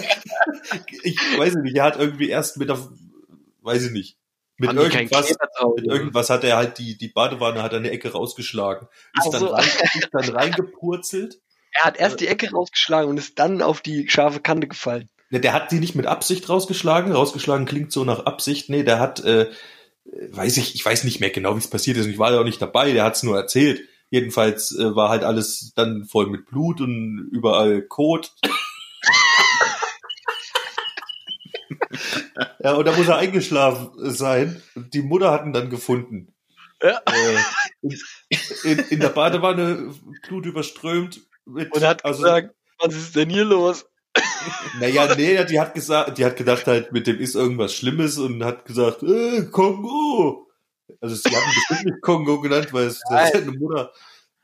ich 1.02 1.18
weiß 1.36 1.54
nicht, 1.56 1.76
er 1.76 1.84
hat 1.84 2.00
irgendwie 2.00 2.30
erst 2.30 2.56
mit 2.56 2.68
der, 2.70 2.78
weiß 3.60 3.84
ich 3.84 3.92
nicht, 3.92 4.16
mit 4.56 4.70
Haben 4.70 4.78
irgendwas, 4.78 5.28
mit 5.76 5.86
irgendwas 5.86 6.30
hat 6.30 6.42
er 6.42 6.56
halt 6.56 6.78
die, 6.78 6.96
die 6.96 7.08
Badewanne, 7.08 7.62
hat 7.62 7.74
er 7.74 7.78
eine 7.78 7.90
Ecke 7.90 8.10
rausgeschlagen, 8.10 8.88
ist, 9.18 9.26
Ach 9.26 9.30
dann, 9.30 9.44
rein, 9.44 9.68
ist 9.94 10.08
dann 10.10 10.28
reingepurzelt. 10.30 11.38
Er 11.72 11.84
hat 11.84 11.98
erst 11.98 12.20
die 12.20 12.28
Ecke 12.28 12.50
rausgeschlagen 12.50 13.10
und 13.10 13.18
ist 13.18 13.38
dann 13.38 13.60
auf 13.60 13.82
die 13.82 14.08
scharfe 14.08 14.40
Kante 14.40 14.66
gefallen. 14.66 15.10
Der 15.30 15.52
hat 15.52 15.70
die 15.70 15.80
nicht 15.80 15.94
mit 15.94 16.06
Absicht 16.06 16.48
rausgeschlagen, 16.48 17.12
rausgeschlagen 17.12 17.66
klingt 17.66 17.92
so 17.92 18.04
nach 18.04 18.20
Absicht, 18.26 18.70
nee, 18.70 18.84
der 18.84 18.98
hat, 18.98 19.22
äh, 19.22 19.50
weiß 20.30 20.56
ich, 20.58 20.74
ich 20.74 20.84
weiß 20.84 21.04
nicht 21.04 21.20
mehr 21.20 21.30
genau, 21.30 21.54
wie 21.54 21.60
es 21.60 21.70
passiert 21.70 21.96
ist, 21.96 22.04
und 22.06 22.12
ich 22.12 22.18
war 22.18 22.32
ja 22.32 22.40
auch 22.40 22.44
nicht 22.44 22.62
dabei, 22.62 22.92
der 22.92 23.04
hat 23.04 23.16
es 23.16 23.22
nur 23.22 23.36
erzählt. 23.36 23.82
Jedenfalls 24.10 24.76
äh, 24.76 24.94
war 24.94 25.08
halt 25.08 25.24
alles 25.24 25.72
dann 25.74 26.04
voll 26.04 26.28
mit 26.28 26.46
Blut 26.46 26.80
und 26.80 27.28
überall 27.32 27.82
Kot. 27.82 28.32
ja, 32.60 32.74
und 32.74 32.86
da 32.86 32.96
muss 32.96 33.08
er 33.08 33.16
eingeschlafen 33.16 33.90
sein. 33.96 34.62
Die 34.76 35.02
Mutter 35.02 35.32
hat 35.32 35.44
ihn 35.44 35.52
dann 35.52 35.70
gefunden. 35.70 36.32
Ja. 36.82 37.00
Äh, 37.06 37.38
in, 38.64 38.78
in, 38.90 39.00
der 39.00 39.08
Badewanne, 39.08 39.92
Blut 40.26 40.46
überströmt. 40.46 41.20
Mit, 41.44 41.72
Und 41.72 41.82
hat 41.82 42.04
also, 42.04 42.22
gesagt, 42.22 42.54
was 42.78 42.94
ist 42.94 43.16
denn 43.16 43.30
hier 43.30 43.44
los? 43.44 43.86
Naja, 44.80 45.14
nee, 45.14 45.44
die 45.44 45.60
hat 45.60 45.74
gesagt, 45.74 46.18
die 46.18 46.24
hat 46.24 46.36
gedacht 46.36 46.66
halt, 46.66 46.92
mit 46.92 47.06
dem 47.06 47.18
ist 47.18 47.34
irgendwas 47.34 47.74
Schlimmes 47.74 48.18
und 48.18 48.44
hat 48.44 48.64
gesagt, 48.64 49.02
äh, 49.02 49.44
Kongo. 49.50 50.48
Also 51.00 51.16
sie 51.16 51.34
haben 51.34 51.44
ihn 51.44 51.54
bestimmt 51.54 51.84
nicht 51.84 52.02
Kongo 52.02 52.40
genannt, 52.40 52.72
weil 52.72 52.86
es 52.86 53.00
das 53.08 53.26
ist 53.26 53.32
seine 53.32 53.52
Mutter. 53.52 53.92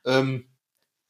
Ähm, 0.04 0.46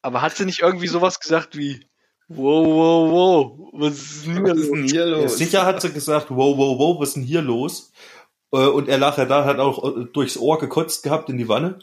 Aber 0.01 0.21
hat 0.21 0.35
sie 0.35 0.45
nicht 0.45 0.61
irgendwie 0.61 0.87
sowas 0.87 1.19
gesagt 1.19 1.57
wie, 1.57 1.87
wow, 2.27 2.65
wow, 2.65 3.11
wow, 3.11 3.69
was 3.73 3.93
ist 3.93 4.25
denn 4.25 4.45
hier 4.45 4.53
los? 4.53 4.91
hier 4.91 5.07
ja, 5.07 5.27
sicher 5.27 5.65
hat 5.65 5.81
sie 5.81 5.91
gesagt, 5.91 6.29
wow, 6.29 6.57
wow, 6.57 6.77
wow, 6.77 6.99
was 6.99 7.09
ist 7.09 7.15
denn 7.15 7.23
hier 7.23 7.41
los? 7.41 7.91
Äh, 8.51 8.67
und 8.67 8.87
er 8.87 8.97
lag 8.97 9.17
ja 9.17 9.25
da, 9.25 9.45
hat 9.45 9.59
auch 9.59 9.97
äh, 9.97 10.05
durchs 10.13 10.37
Ohr 10.37 10.59
gekotzt 10.59 11.03
gehabt 11.03 11.29
in 11.29 11.37
die 11.37 11.49
Wanne. 11.49 11.79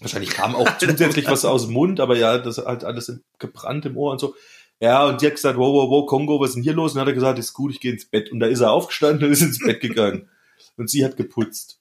Wahrscheinlich 0.00 0.30
kam 0.30 0.54
auch 0.54 0.68
zusätzlich 0.78 1.26
was 1.26 1.44
aus 1.44 1.66
dem 1.66 1.74
Mund, 1.74 2.00
aber 2.00 2.16
ja, 2.16 2.38
das 2.38 2.58
hat 2.58 2.84
alles 2.84 3.20
gebrannt 3.38 3.86
im 3.86 3.96
Ohr 3.96 4.12
und 4.12 4.20
so. 4.20 4.34
Ja, 4.80 5.04
und 5.04 5.20
die 5.20 5.26
hat 5.26 5.34
gesagt, 5.34 5.58
wow, 5.58 5.74
wow, 5.74 5.90
wow, 5.90 6.06
Kongo, 6.06 6.40
was 6.40 6.50
ist 6.50 6.54
denn 6.56 6.62
hier 6.62 6.72
los? 6.72 6.92
Und 6.92 6.96
dann 6.96 7.02
hat 7.02 7.08
er 7.08 7.14
gesagt, 7.14 7.38
ist 7.38 7.52
gut, 7.52 7.70
ich 7.72 7.80
gehe 7.80 7.92
ins 7.92 8.06
Bett. 8.06 8.32
Und 8.32 8.40
da 8.40 8.46
ist 8.46 8.60
er 8.60 8.72
aufgestanden 8.72 9.26
und 9.26 9.32
ist 9.32 9.42
ins 9.42 9.58
Bett 9.58 9.80
gegangen. 9.80 10.28
Und 10.76 10.88
sie 10.88 11.04
hat 11.04 11.18
geputzt. 11.18 11.78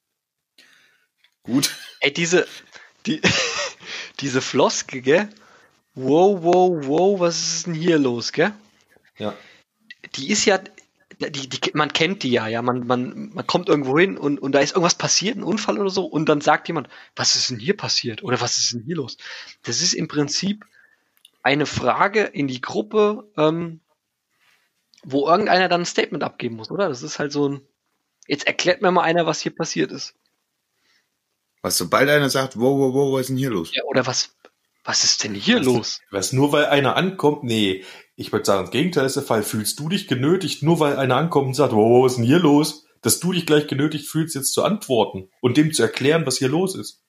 Gut. 1.43 1.73
Ey, 2.01 2.12
diese, 2.12 2.45
die, 3.05 3.21
diese 4.19 4.41
Floske, 4.41 5.01
gell? 5.01 5.29
Wow, 5.95 6.43
wow, 6.43 6.85
wow, 6.85 7.19
was 7.19 7.39
ist 7.39 7.67
denn 7.67 7.73
hier 7.73 7.97
los, 7.97 8.33
gell? 8.33 8.51
Ja. 9.17 9.33
Die 10.15 10.29
ist 10.29 10.43
ja, 10.43 10.59
die, 11.19 11.47
die, 11.47 11.71
man 11.73 11.93
kennt 11.93 12.23
die 12.23 12.31
ja, 12.31 12.47
ja, 12.47 12.62
man, 12.62 12.85
man, 12.88 13.29
man 13.33 13.47
kommt 13.47 13.69
irgendwo 13.69 13.97
hin 13.97 14.17
und, 14.17 14.39
und 14.39 14.51
da 14.51 14.59
ist 14.59 14.71
irgendwas 14.71 14.95
passiert, 14.95 15.38
ein 15.38 15.43
Unfall 15.43 15.79
oder 15.79 15.89
so, 15.89 16.05
und 16.05 16.27
dann 16.27 16.41
sagt 16.41 16.67
jemand, 16.67 16.89
was 17.15 17.35
ist 17.35 17.49
denn 17.49 17.59
hier 17.59 17.75
passiert? 17.77 18.23
Oder 18.23 18.41
was 18.41 18.57
ist 18.57 18.73
denn 18.73 18.83
hier 18.83 18.97
los? 18.97 19.17
Das 19.63 19.81
ist 19.81 19.93
im 19.93 20.07
Prinzip 20.07 20.65
eine 21.43 21.65
Frage 21.65 22.21
in 22.23 22.47
die 22.47 22.62
Gruppe, 22.62 23.30
ähm, 23.38 23.82
wo 25.04 25.28
irgendeiner 25.28 25.69
dann 25.69 25.82
ein 25.82 25.86
Statement 25.86 26.23
abgeben 26.23 26.56
muss, 26.56 26.71
oder? 26.71 26.89
Das 26.89 27.04
ist 27.04 27.19
halt 27.19 27.32
so 27.32 27.47
ein, 27.47 27.62
jetzt 28.28 28.47
erklärt 28.47 28.82
mir 28.82 28.91
mal 28.91 29.04
einer, 29.04 29.25
was 29.25 29.41
hier 29.41 29.56
passiert 29.56 29.91
ist. 29.91 30.13
Was, 31.62 31.78
sobald 31.78 32.10
einer 32.10 32.30
sagt, 32.30 32.58
wow, 32.58 32.78
wow, 32.78 32.93
wow, 32.93 33.13
was 33.13 33.21
ist 33.21 33.30
denn 33.30 33.38
hier 33.38 33.49
los? 33.49 33.71
Ja, 33.73 33.84
oder 33.84 34.06
was, 34.06 34.36
was 34.84 35.04
ist 35.04 35.23
denn 35.23 35.34
hier 35.36 35.58
Was- 35.60 35.65
los? 35.65 36.02
Was 36.12 36.34
nur 36.34 36.52
weil 36.52 36.65
einer 36.65 36.95
ankommt, 36.95 37.43
nee, 37.43 37.84
ich 38.15 38.32
würde 38.32 38.45
sagen, 38.45 38.63
das 38.63 38.71
Gegenteil 38.71 39.06
ist 39.06 39.15
der 39.15 39.23
Fall. 39.23 39.43
Fühlst 39.43 39.80
du 39.80 39.88
dich 39.88 40.08
genötigt, 40.08 40.63
nur 40.63 40.80
weil 40.80 40.97
einer 40.97 41.15
ankommt 41.15 41.47
und 41.47 41.54
sagt, 41.54 41.73
wow, 41.73 42.04
was 42.04 42.13
ist 42.13 42.17
denn 42.17 42.25
hier 42.25 42.39
los? 42.39 42.86
Dass 43.02 43.21
du 43.21 43.32
dich 43.32 43.45
gleich 43.45 43.67
genötigt 43.67 44.08
fühlst, 44.10 44.36
jetzt 44.36 44.52
zu 44.52 44.63
antworten 44.63 45.30
und 45.39 45.56
dem 45.56 45.71
zu 45.71 45.82
erklären, 45.84 46.25
was 46.25 46.38
hier 46.38 46.49
los 46.49 46.75
ist. 46.75 47.02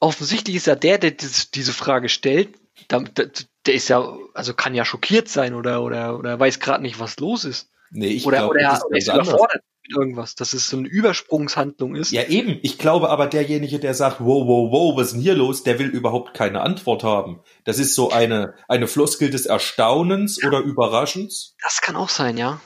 Offensichtlich 0.00 0.56
ist 0.56 0.66
ja 0.66 0.74
der, 0.74 0.96
der 0.98 1.10
dies, 1.10 1.50
diese 1.50 1.72
Frage 1.74 2.08
stellt, 2.08 2.56
der, 2.90 3.30
der, 3.66 3.74
ist 3.74 3.88
ja, 3.88 4.16
also 4.34 4.54
kann 4.54 4.74
ja 4.74 4.84
schockiert 4.84 5.28
sein 5.28 5.54
oder, 5.54 5.82
oder, 5.82 6.18
oder 6.18 6.38
weiß 6.38 6.60
gerade 6.60 6.82
nicht, 6.82 7.00
was 7.00 7.18
los 7.18 7.44
ist. 7.44 7.70
Nee, 7.90 8.08
ich 8.08 8.26
oder 8.26 8.38
glaube, 8.38 8.50
oder, 8.54 8.62
das 8.70 8.84
oder 8.84 8.96
ist 8.96 9.08
ist 9.08 9.14
überfordert 9.14 9.62
mit 9.86 9.96
irgendwas, 9.96 10.34
dass 10.34 10.52
es 10.52 10.66
so 10.66 10.78
eine 10.78 10.88
Übersprungshandlung 10.88 11.94
ist. 11.94 12.10
Ja, 12.10 12.24
eben. 12.24 12.58
Ich 12.62 12.78
glaube 12.78 13.10
aber, 13.10 13.26
derjenige, 13.26 13.78
der 13.78 13.94
sagt, 13.94 14.20
wow, 14.20 14.46
wow, 14.46 14.72
wow, 14.72 14.96
was 14.96 15.08
ist 15.08 15.12
denn 15.14 15.20
hier 15.20 15.34
los, 15.34 15.62
der 15.62 15.78
will 15.78 15.88
überhaupt 15.88 16.34
keine 16.34 16.62
Antwort 16.62 17.04
haben. 17.04 17.40
Das 17.64 17.78
ist 17.78 17.94
so 17.94 18.10
eine, 18.10 18.54
eine 18.68 18.88
Floskel 18.88 19.30
des 19.30 19.46
Erstaunens 19.46 20.42
oder 20.42 20.60
Überraschens. 20.60 21.54
Das 21.62 21.80
kann 21.82 21.96
auch 21.96 22.08
sein, 22.08 22.36
ja. 22.36 22.60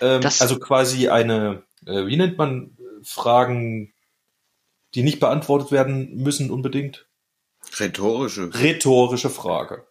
Ähm, 0.00 0.20
Das- 0.20 0.40
also 0.40 0.58
quasi 0.58 1.08
eine, 1.08 1.64
äh, 1.86 2.06
wie 2.06 2.16
nennt 2.16 2.38
man 2.38 2.76
äh, 2.78 2.82
Fragen, 3.04 3.92
die 4.94 5.02
nicht 5.02 5.20
beantwortet 5.20 5.72
werden 5.72 6.14
müssen 6.16 6.50
unbedingt? 6.50 7.06
Rhetorische. 7.78 8.50
Rhetorische 8.54 9.30
Frage. 9.30 9.86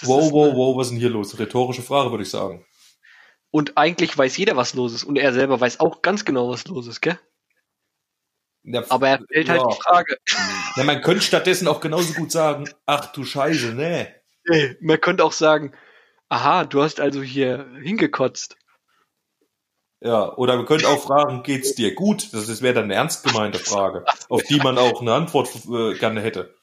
Das 0.00 0.08
wow, 0.08 0.32
wow, 0.32 0.54
wow, 0.54 0.76
was 0.76 0.86
ist 0.86 0.92
denn 0.92 1.00
hier 1.00 1.10
los? 1.10 1.38
Rhetorische 1.38 1.82
Frage, 1.82 2.10
würde 2.10 2.24
ich 2.24 2.30
sagen. 2.30 2.66
Und 3.50 3.76
eigentlich 3.76 4.16
weiß 4.16 4.36
jeder, 4.36 4.56
was 4.56 4.74
los 4.74 4.92
ist. 4.92 5.04
Und 5.04 5.16
er 5.16 5.32
selber 5.32 5.60
weiß 5.60 5.80
auch 5.80 6.02
ganz 6.02 6.24
genau, 6.24 6.48
was 6.50 6.66
los 6.66 6.86
ist, 6.88 7.00
gell? 7.00 7.18
Ja, 8.64 8.82
Aber 8.88 9.08
er 9.08 9.20
stellt 9.30 9.48
halt 9.48 9.60
ja. 9.60 9.68
die 9.68 9.82
Frage. 9.82 10.16
Ja, 10.76 10.84
man 10.84 11.02
könnte 11.02 11.22
stattdessen 11.22 11.68
auch 11.68 11.80
genauso 11.80 12.14
gut 12.14 12.32
sagen, 12.32 12.68
ach 12.86 13.12
du 13.12 13.24
Scheiße, 13.24 13.74
nee. 13.74 14.08
Nee, 14.46 14.76
man 14.80 15.00
könnte 15.00 15.24
auch 15.24 15.32
sagen, 15.32 15.72
aha, 16.28 16.64
du 16.64 16.82
hast 16.82 16.98
also 16.98 17.22
hier 17.22 17.70
hingekotzt. 17.82 18.56
Ja, 20.00 20.34
oder 20.36 20.58
wir 20.58 20.66
können 20.66 20.84
auch 20.84 21.02
fragen, 21.02 21.42
geht's 21.42 21.74
dir 21.74 21.94
gut? 21.94 22.32
Das, 22.34 22.46
das 22.46 22.60
wäre 22.60 22.74
dann 22.74 22.84
eine 22.84 22.94
ernst 22.94 23.24
gemeinte 23.24 23.58
Frage, 23.58 24.04
auf 24.28 24.42
die 24.42 24.58
man 24.58 24.76
auch 24.76 25.00
eine 25.00 25.14
Antwort 25.14 25.48
äh, 25.66 25.94
gerne 25.94 26.20
hätte. 26.20 26.54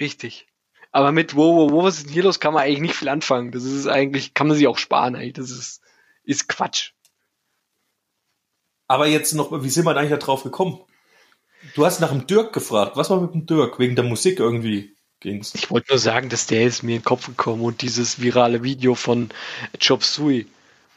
Richtig. 0.00 0.48
Aber 0.92 1.12
mit 1.12 1.36
wow, 1.36 1.54
wow, 1.56 1.70
wow, 1.70 1.84
was 1.84 1.98
ist 1.98 2.06
denn 2.06 2.12
hier 2.12 2.24
los, 2.24 2.40
kann 2.40 2.52
man 2.52 2.64
eigentlich 2.64 2.80
nicht 2.80 2.96
viel 2.96 3.08
anfangen. 3.08 3.52
Das 3.52 3.64
ist 3.64 3.86
eigentlich, 3.86 4.34
kann 4.34 4.48
man 4.48 4.56
sich 4.56 4.66
auch 4.66 4.78
sparen, 4.78 5.14
eigentlich. 5.14 5.34
Das 5.34 5.50
ist, 5.50 5.80
ist 6.24 6.48
Quatsch. 6.48 6.92
Aber 8.88 9.06
jetzt 9.06 9.34
noch, 9.34 9.62
wie 9.62 9.70
sind 9.70 9.84
wir 9.84 9.96
eigentlich 9.96 10.10
da 10.10 10.16
drauf 10.16 10.42
gekommen? 10.42 10.80
Du 11.74 11.84
hast 11.84 12.00
nach 12.00 12.10
dem 12.10 12.26
Dirk 12.26 12.52
gefragt. 12.52 12.96
Was 12.96 13.10
war 13.10 13.20
mit 13.20 13.34
dem 13.34 13.46
Dirk? 13.46 13.78
Wegen 13.78 13.94
der 13.94 14.04
Musik 14.04 14.40
irgendwie 14.40 14.96
ging's. 15.20 15.54
Ich 15.54 15.70
wollte 15.70 15.92
nur 15.92 15.98
sagen, 15.98 16.28
dass 16.28 16.46
der 16.46 16.64
ist 16.64 16.82
mir 16.82 16.96
in 16.96 17.00
den 17.00 17.04
Kopf 17.04 17.26
gekommen 17.26 17.62
und 17.62 17.82
dieses 17.82 18.20
virale 18.20 18.62
Video 18.62 18.94
von 18.94 19.28
Chop 19.78 20.02
Suey. 20.02 20.46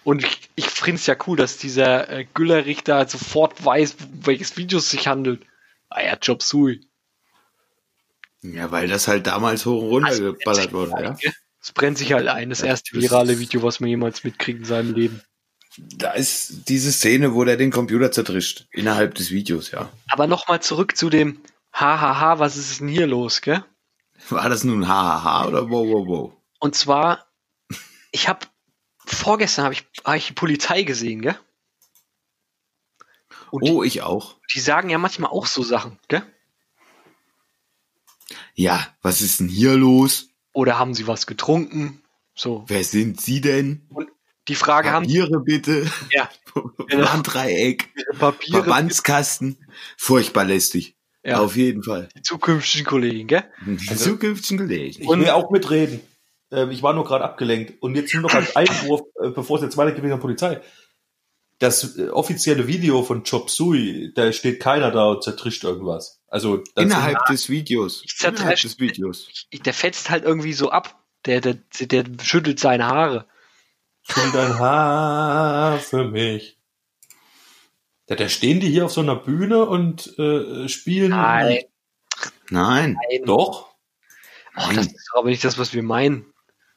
Und 0.04 0.24
ich, 0.24 0.50
ich 0.56 0.66
finde 0.66 0.96
es 0.96 1.06
ja 1.06 1.16
cool, 1.28 1.38
dass 1.38 1.58
dieser 1.58 2.10
äh, 2.10 2.26
Güllerich 2.34 2.84
da 2.84 3.08
sofort 3.08 3.64
weiß, 3.64 3.96
welches 4.22 4.58
Video 4.58 4.80
es 4.80 4.90
sich 4.90 5.08
handelt. 5.08 5.46
Ah 5.90 6.02
ja, 6.02 6.16
Chop 6.16 6.42
Suey. 6.42 6.82
Ja, 8.44 8.72
weil 8.72 8.88
das 8.88 9.08
halt 9.08 9.26
damals 9.26 9.66
hoch 9.66 9.82
und 9.82 9.90
runter 9.90 10.20
geballert 10.20 10.74
wurde, 10.74 11.02
ja. 11.02 11.32
Es 11.62 11.72
brennt 11.72 11.98
sich 11.98 12.12
halt 12.12 12.28
ein, 12.28 12.50
das 12.50 12.62
erste 12.62 13.00
virale 13.00 13.40
Video, 13.40 13.64
was 13.64 13.80
man 13.80 13.90
jemals 13.90 14.26
mitkriegt 14.26 14.60
in 14.60 14.66
seinem 14.66 14.94
Leben. 14.94 15.22
Da 15.78 16.12
ist 16.12 16.68
diese 16.68 16.92
Szene, 16.92 17.34
wo 17.34 17.46
der 17.46 17.56
den 17.56 17.72
Computer 17.72 18.12
zertrischt, 18.12 18.68
innerhalb 18.72 19.16
des 19.16 19.32
Videos, 19.32 19.72
ja. 19.72 19.90
Aber 20.10 20.28
nochmal 20.28 20.62
zurück 20.62 20.98
zu 20.98 21.10
dem 21.10 21.42
Hahaha, 21.72 22.40
was 22.40 22.58
ist 22.58 22.82
denn 22.82 22.90
hier 22.90 23.08
los, 23.08 23.42
gell? 23.42 23.64
War 24.30 24.50
das 24.50 24.64
nun 24.64 24.88
hahaha 24.88 25.48
oder 25.48 25.70
wow, 25.70 25.88
wow, 25.88 26.08
wow? 26.08 26.34
Und 26.60 26.76
zwar, 26.76 27.26
ich 28.12 28.28
habe 28.28 28.46
vorgestern 29.06 29.66
habe 29.66 29.74
ich, 29.74 29.86
hab 30.04 30.16
ich 30.16 30.28
die 30.28 30.34
Polizei 30.34 30.84
gesehen, 30.84 31.22
gell? 31.22 31.38
Und 33.52 33.64
Oh, 33.64 33.84
ich 33.84 34.02
auch. 34.02 34.38
die 34.54 34.60
sagen 34.60 34.90
ja 34.90 34.98
manchmal 34.98 35.32
auch 35.32 35.46
so 35.46 35.64
Sachen, 35.64 36.00
gell? 36.08 36.24
Ja, 38.56 38.86
was 39.02 39.22
ist 39.22 39.40
denn 39.40 39.48
hier 39.50 39.76
los? 39.76 40.30
Oder 40.54 40.78
haben 40.78 40.94
sie 40.94 41.08
was 41.08 41.26
getrunken? 41.28 42.02
So. 42.36 42.64
Wer 42.68 42.84
sind 42.84 43.20
Sie 43.22 43.42
denn? 43.42 43.88
Die 44.48 44.56
Frage 44.56 44.92
haben 44.92 45.08
sie 45.08 45.20
Papiere 45.20 45.40
bitte. 45.40 45.86
ja, 46.12 46.30
Warndreieck. 46.92 47.90
Papiere, 48.20 48.64
Verbandskasten. 48.64 49.58
Furchtbar 49.98 50.46
lästig. 50.46 50.96
ja, 51.24 51.40
Auf 51.40 51.56
jeden 51.56 51.84
Fall. 51.84 52.10
die 52.16 52.22
zukünftigen 52.22 52.86
Kollegen, 52.86 53.28
gell? 53.28 53.44
Die 53.66 53.96
zukünftigen 53.96 54.68
Kollegen. 54.68 55.02
Ich 55.02 55.08
will 55.08 55.30
auch 55.30 55.50
mitreden. 55.52 56.02
Ähm, 56.52 56.72
ich 56.72 56.84
war 56.84 56.94
nur 56.94 57.06
gerade 57.06 57.24
abgelenkt. 57.24 57.82
Und 57.82 57.96
jetzt 57.96 58.14
nur 58.14 58.24
noch 58.24 58.34
als 58.34 58.56
Einwurf, 58.56 59.02
äh, 59.22 59.30
bevor 59.30 59.58
es 59.58 59.64
jetzt 59.64 59.78
weitergeht 59.78 60.04
mit 60.04 60.12
der 60.12 60.18
Polizei. 60.18 60.62
Das 61.60 61.98
äh, 61.98 62.10
offizielle 62.10 62.68
Video 62.68 63.04
von 63.04 63.24
Chop 63.24 63.50
Suey, 63.50 64.12
da 64.14 64.32
steht 64.34 64.60
keiner 64.60 64.92
da 64.92 65.06
und 65.06 65.24
zertrischt 65.24 65.64
irgendwas. 65.64 66.22
Also 66.34 66.64
Innerhalb 66.76 67.28
des 67.28 67.48
Videos. 67.48 68.02
Ich 68.06 68.20
Innerhalb 68.26 68.60
des 68.60 68.80
Videos. 68.80 69.28
Ich- 69.52 69.62
Der 69.62 69.74
fetzt 69.74 70.10
halt 70.10 70.24
irgendwie 70.24 70.54
so 70.54 70.72
ab. 70.72 71.00
Der, 71.28 71.42
der, 71.42 71.60
der 71.80 72.06
schüttelt 72.24 72.60
seine 72.60 72.88
Haare. 72.88 73.28
sind 74.08 74.36
ein 74.36 74.58
Haar 74.58 75.78
für 75.78 76.06
mich. 76.06 76.58
Da, 78.08 78.16
da 78.16 78.28
stehen 78.30 78.60
die 78.60 78.70
hier 78.72 78.86
auf 78.86 78.92
so 78.92 79.02
einer 79.02 79.16
Bühne 79.16 79.64
und 79.66 80.18
äh, 80.18 80.68
spielen. 80.70 81.12
Nein. 81.12 81.60
Nein. 82.50 82.98
Nein. 83.10 83.26
Doch. 83.26 83.76
Ach, 84.56 84.74
das 84.74 84.88
ist 84.88 85.12
aber 85.14 85.30
nicht 85.30 85.44
das, 85.44 85.60
was 85.60 85.72
wir 85.76 85.84
meinen. 85.84 86.33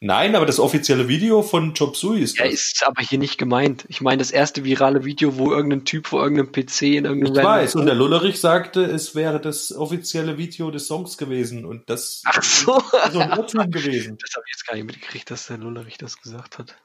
Nein, 0.07 0.37
aber 0.37 0.47
das 0.47 0.61
offizielle 0.61 1.09
Video 1.09 1.42
von 1.42 1.75
Chop 1.75 1.97
Suey 1.97 2.21
ist 2.21 2.38
Ja, 2.38 2.45
das. 2.45 2.55
ist 2.55 2.85
aber 2.87 3.03
hier 3.03 3.19
nicht 3.19 3.38
gemeint. 3.38 3.85
Ich 3.88 4.01
meine, 4.01 4.19
das 4.19 4.31
erste 4.31 4.62
virale 4.62 5.05
Video, 5.05 5.37
wo 5.37 5.51
irgendein 5.53 5.85
Typ 5.85 6.07
vor 6.07 6.23
irgendeinem 6.23 6.53
PC 6.53 6.83
in 6.83 7.05
irgendeinem 7.07 7.37
Ich 7.37 7.42
weiß, 7.42 7.75
und 7.75 7.87
der 7.87 7.97
Lullerich 7.97 8.40
sagte, 8.40 8.85
es 8.85 9.16
wäre 9.16 9.40
das 9.40 9.75
offizielle 9.75 10.38
Video 10.38 10.71
des 10.71 10.87
Songs 10.87 11.19
gewesen 11.19 11.64
und 11.64 11.90
das 11.90 12.23
Ach 12.25 12.40
so. 12.40 12.79
ist 12.79 13.12
so 13.14 13.19
ein 13.19 13.31
Irrtum 13.31 13.69
gewesen. 13.73 14.16
Das 14.21 14.37
habe 14.37 14.45
ich 14.47 14.53
jetzt 14.53 14.66
gar 14.69 14.77
nicht 14.77 14.87
mitgekriegt, 14.87 15.29
dass 15.29 15.49
der 15.49 15.59
Lullerich 15.59 15.99
das 15.99 16.23
gesagt 16.23 16.59
hat. 16.59 16.77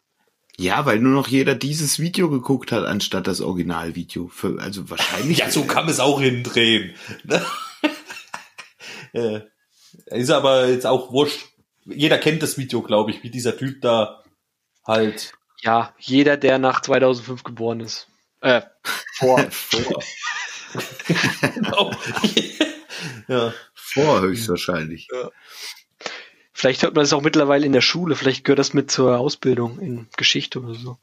Ja, 0.58 0.88
weil 0.88 0.98
nur 1.00 1.14
noch 1.14 1.28
jeder 1.28 1.54
dieses 1.54 2.00
Video 2.00 2.28
geguckt 2.28 2.72
hat, 2.72 2.86
anstatt 2.86 3.28
das 3.28 3.40
Originalvideo. 3.40 4.30
Für, 4.30 4.60
also 4.60 4.90
wahrscheinlich. 4.90 5.38
Ja, 5.38 5.52
so 5.52 5.66
kann 5.66 5.86
man 5.86 5.94
es 5.94 6.00
auch 6.00 6.20
hindrehen. 6.20 6.96
äh, 9.14 9.42
ist 10.08 10.32
aber 10.32 10.70
jetzt 10.70 10.88
auch 10.88 11.12
wurscht. 11.12 11.51
Jeder 11.86 12.18
kennt 12.18 12.44
das 12.44 12.58
Video, 12.58 12.82
glaube 12.82 13.12
ich, 13.12 13.24
wie 13.24 13.30
dieser 13.30 13.58
Typ 13.58 13.82
da 13.82 14.24
halt. 14.86 15.34
Ja, 15.62 15.94
jeder, 16.00 16.38
der 16.38 16.58
nach 16.58 16.82
2005 16.82 17.44
geboren 17.44 17.80
ist. 17.80 18.08
Äh, 18.42 18.62
vor. 19.14 19.40
vor, 19.52 20.04
Genau. 21.42 21.92
ja. 23.28 23.54
vor 23.74 24.22
höchstwahrscheinlich. 24.22 25.08
Vielleicht 26.54 26.84
hört 26.84 26.96
man 26.96 27.04
das 27.04 27.14
auch 27.14 27.22
mittlerweile 27.22 27.66
in 27.66 27.74
der 27.74 27.82
Schule. 27.82 28.16
Vielleicht 28.16 28.44
gehört 28.44 28.60
das 28.60 28.74
mit 28.74 28.92
zur 28.92 29.18
Ausbildung 29.18 29.80
in 29.80 30.08
Geschichte 30.18 30.60
oder 30.60 30.76
so. 30.76 30.98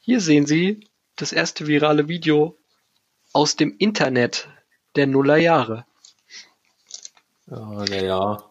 Hier 0.00 0.20
sehen 0.20 0.46
Sie 0.46 0.86
das 1.16 1.32
erste 1.32 1.66
virale 1.66 2.08
Video 2.08 2.56
aus 3.32 3.56
dem 3.56 3.76
Internet 3.78 4.48
der 4.96 5.06
Nullerjahre. 5.06 5.84
Ja, 7.46 7.84
naja. 7.84 8.47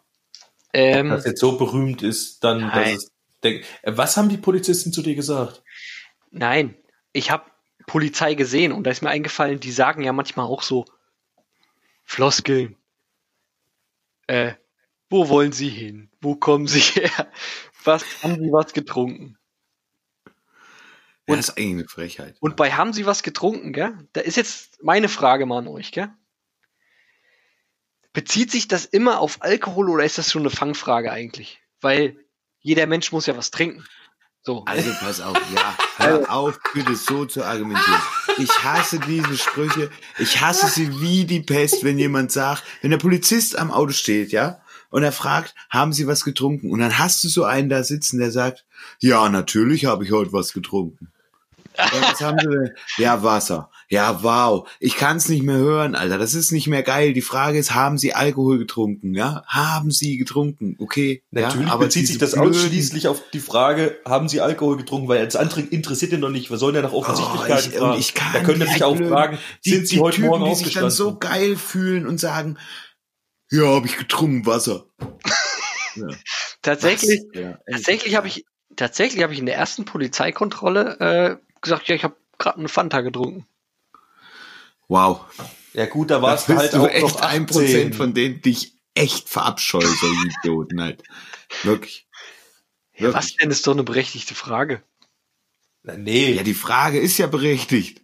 Ähm, 0.78 1.10
Dass 1.10 1.26
jetzt 1.26 1.40
so 1.40 1.58
berühmt 1.58 2.04
ist, 2.04 2.44
dann. 2.44 2.70
dass 2.72 3.10
es, 3.42 3.66
was 3.84 4.16
haben 4.16 4.30
die 4.30 4.38
Polizisten 4.38 4.94
zu 4.94 5.02
dir 5.02 5.16
gesagt? 5.16 5.64
Nein, 6.30 6.78
ich 7.14 7.32
habe 7.32 7.50
Polizei 7.88 8.36
gesehen 8.36 8.72
und 8.72 8.84
da 8.84 8.92
ist 8.92 9.02
mir 9.02 9.10
eingefallen, 9.10 9.60
die 9.60 9.72
sagen 9.72 10.04
ja 10.04 10.14
manchmal 10.14 10.46
auch 10.46 10.62
so 10.62 10.86
Floskeln. 12.04 12.76
Äh, 14.28 14.54
wo 15.10 15.30
wollen 15.30 15.52
Sie 15.52 15.70
hin? 15.70 16.12
Wo 16.22 16.36
kommen 16.36 16.68
Sie 16.68 16.80
her? 17.02 17.32
Was 17.84 18.04
haben 18.22 18.36
Sie 18.36 18.52
was 18.52 18.74
getrunken? 18.74 19.40
Ja, 21.28 21.36
das 21.38 21.50
ist 21.50 21.58
eigentlich 21.58 21.72
eine 21.72 21.88
Frechheit. 21.88 22.36
Und 22.40 22.56
bei 22.56 22.74
haben 22.74 22.94
Sie 22.94 23.08
was 23.08 23.24
getrunken, 23.24 23.74
gell? 23.74 23.98
Da 24.14 24.22
ist 24.22 24.38
jetzt 24.38 24.84
meine 24.84 25.10
Frage 25.10 25.48
mal 25.48 25.58
an 25.58 25.68
euch, 25.68 25.92
gell? 25.92 26.10
Bezieht 28.18 28.50
sich 28.50 28.68
das 28.68 28.86
immer 28.86 29.20
auf 29.20 29.44
Alkohol 29.44 29.92
oder 29.92 30.04
ist 30.04 30.18
das 30.18 30.32
schon 30.32 30.42
eine 30.42 30.50
Fangfrage 30.50 31.12
eigentlich? 31.12 31.60
Weil 31.82 32.18
jeder 32.62 32.88
Mensch 32.88 33.12
muss 33.12 33.28
ja 33.28 33.38
was 33.38 33.52
trinken. 33.52 33.86
So. 34.42 34.66
Also 34.66 34.90
pass 35.00 35.22
auf, 35.22 35.40
ja. 35.54 35.78
Hör 35.98 36.32
auf, 36.34 36.60
bitte 36.74 36.96
so 36.96 37.26
zu 37.26 37.44
argumentieren. 37.44 38.02
Ich 38.40 38.50
hasse 38.64 39.00
diese 39.00 39.38
Sprüche. 39.38 39.92
Ich 40.18 40.42
hasse 40.42 40.66
sie 40.66 41.00
wie 41.00 41.26
die 41.26 41.42
Pest, 41.42 41.84
wenn 41.84 42.00
jemand 42.00 42.32
sagt, 42.32 42.64
wenn 42.82 42.90
der 42.90 42.98
Polizist 42.98 43.56
am 43.56 43.70
Auto 43.70 43.92
steht, 43.92 44.32
ja, 44.32 44.64
und 44.90 45.04
er 45.04 45.12
fragt, 45.12 45.54
haben 45.70 45.94
Sie 45.94 46.08
was 46.08 46.24
getrunken? 46.24 46.72
Und 46.72 46.80
dann 46.80 46.98
hast 46.98 47.24
du 47.24 47.28
so 47.28 47.44
einen 47.44 47.70
da 47.70 47.84
sitzen, 47.84 48.18
der 48.18 48.32
sagt, 48.32 48.66
ja, 48.98 49.30
natürlich 49.30 49.86
habe 49.86 50.04
ich 50.04 50.12
heute 50.12 50.34
was 50.34 50.54
getrunken. 50.54 51.12
Ja, 51.78 52.12
was 52.12 52.22
haben 52.22 52.38
Sie 52.40 52.48
denn? 52.50 52.72
Ja, 52.98 53.24
Wasser. 53.24 53.70
Ja, 53.90 54.22
wow. 54.24 54.68
Ich 54.80 54.98
kann 54.98 55.18
es 55.18 55.30
nicht 55.30 55.44
mehr 55.44 55.56
hören, 55.58 55.96
Alter. 55.96 56.18
Das 56.18 56.34
ist 56.34 56.52
nicht 56.52 56.68
mehr 56.68 56.84
geil. 56.84 57.14
Die 57.14 57.22
Frage 57.22 57.58
ist, 57.58 57.74
haben 57.74 57.98
Sie 57.98 58.14
Alkohol 58.14 58.58
getrunken? 58.58 59.14
Ja, 59.14 59.44
haben 59.48 59.92
Sie 59.92 60.18
getrunken? 60.18 60.76
Okay. 60.80 61.24
Natürlich 61.32 61.68
ja, 61.68 61.74
aber 61.74 61.86
bezieht 61.86 62.08
sich 62.08 62.18
das 62.18 62.32
blöden- 62.34 62.50
ausschließlich 62.50 63.08
auf 63.08 63.22
die 63.32 63.40
Frage, 63.40 63.98
haben 64.06 64.28
sie 64.28 64.42
Alkohol 64.42 64.78
getrunken? 64.78 65.08
Weil 65.08 65.24
das 65.24 65.36
andere 65.36 65.62
interessiert 65.62 66.12
ihn 66.12 66.22
doch 66.22 66.30
nicht. 66.30 66.50
Wir 66.50 66.58
sollen 66.58 66.76
ja 66.76 66.82
nach 66.82 66.92
Offensichtlichkeit 66.94 67.72
Oh, 67.80 67.94
ich, 67.94 68.00
ich 68.00 68.14
kann 68.14 68.34
da 68.34 68.40
können 68.42 68.68
sich 68.68 68.84
auch 68.84 68.98
fragen, 68.98 69.38
die, 69.66 69.70
sind 69.70 69.88
sie 69.88 69.96
die 69.96 70.02
heute 70.02 70.16
Typen, 70.18 70.28
Morgen 70.30 70.46
die 70.46 70.56
sich 70.56 70.74
dann 70.74 70.90
so 70.92 71.18
geil 71.18 71.56
fühlen 71.56 72.08
und 72.08 72.20
sagen, 72.20 72.58
ja, 73.52 73.66
habe 73.68 73.86
ich 73.88 73.98
getrunken 73.98 74.46
Wasser. 74.46 74.86
Ja. 75.96 76.08
Tatsächlich? 76.62 77.22
Ja, 77.34 77.58
tatsächlich 77.72 78.16
habe 78.16 78.28
ich, 78.28 78.46
tatsächlich 78.76 79.24
habe 79.24 79.34
ich 79.34 79.40
in 79.40 79.48
der 79.48 79.56
ersten 79.56 79.84
Polizeikontrolle 79.86 81.00
äh, 81.00 81.47
gesagt, 81.68 81.88
ja, 81.88 81.96
ich 81.96 82.04
habe 82.04 82.16
gerade 82.38 82.60
eine 82.60 82.70
Fanta 82.70 83.02
getrunken. 83.02 83.46
Wow. 84.88 85.26
ja 85.74 85.86
gut, 85.86 86.12
da 86.12 86.20
bist 86.20 86.48
du 86.48 86.56
halt 86.56 86.74
du 86.74 86.84
auch 86.84 86.88
echt 86.88 87.02
noch 87.02 87.22
ein 87.22 87.44
18. 87.44 87.46
Prozent 87.46 87.96
von 87.96 88.14
denen, 88.14 88.42
die 88.42 88.52
ich 88.52 88.74
echt 88.94 89.30
verabscheue, 89.30 89.86
so 89.86 90.08
Idioten 90.08 90.82
halt. 90.82 91.04
Wirklich. 91.64 92.08
Was 93.00 93.14
Wirklich. 93.14 93.38
denn 93.38 93.52
ist 93.52 93.68
doch 93.68 93.74
eine 93.74 93.84
berechtigte 93.84 94.34
Frage. 94.34 94.82
Na, 95.84 95.96
Nee, 95.98 96.34
Ja, 96.34 96.44
die 96.44 96.54
Frage 96.54 97.00
ist 97.00 97.18
ja 97.18 97.28
berechtigt. 97.28 98.02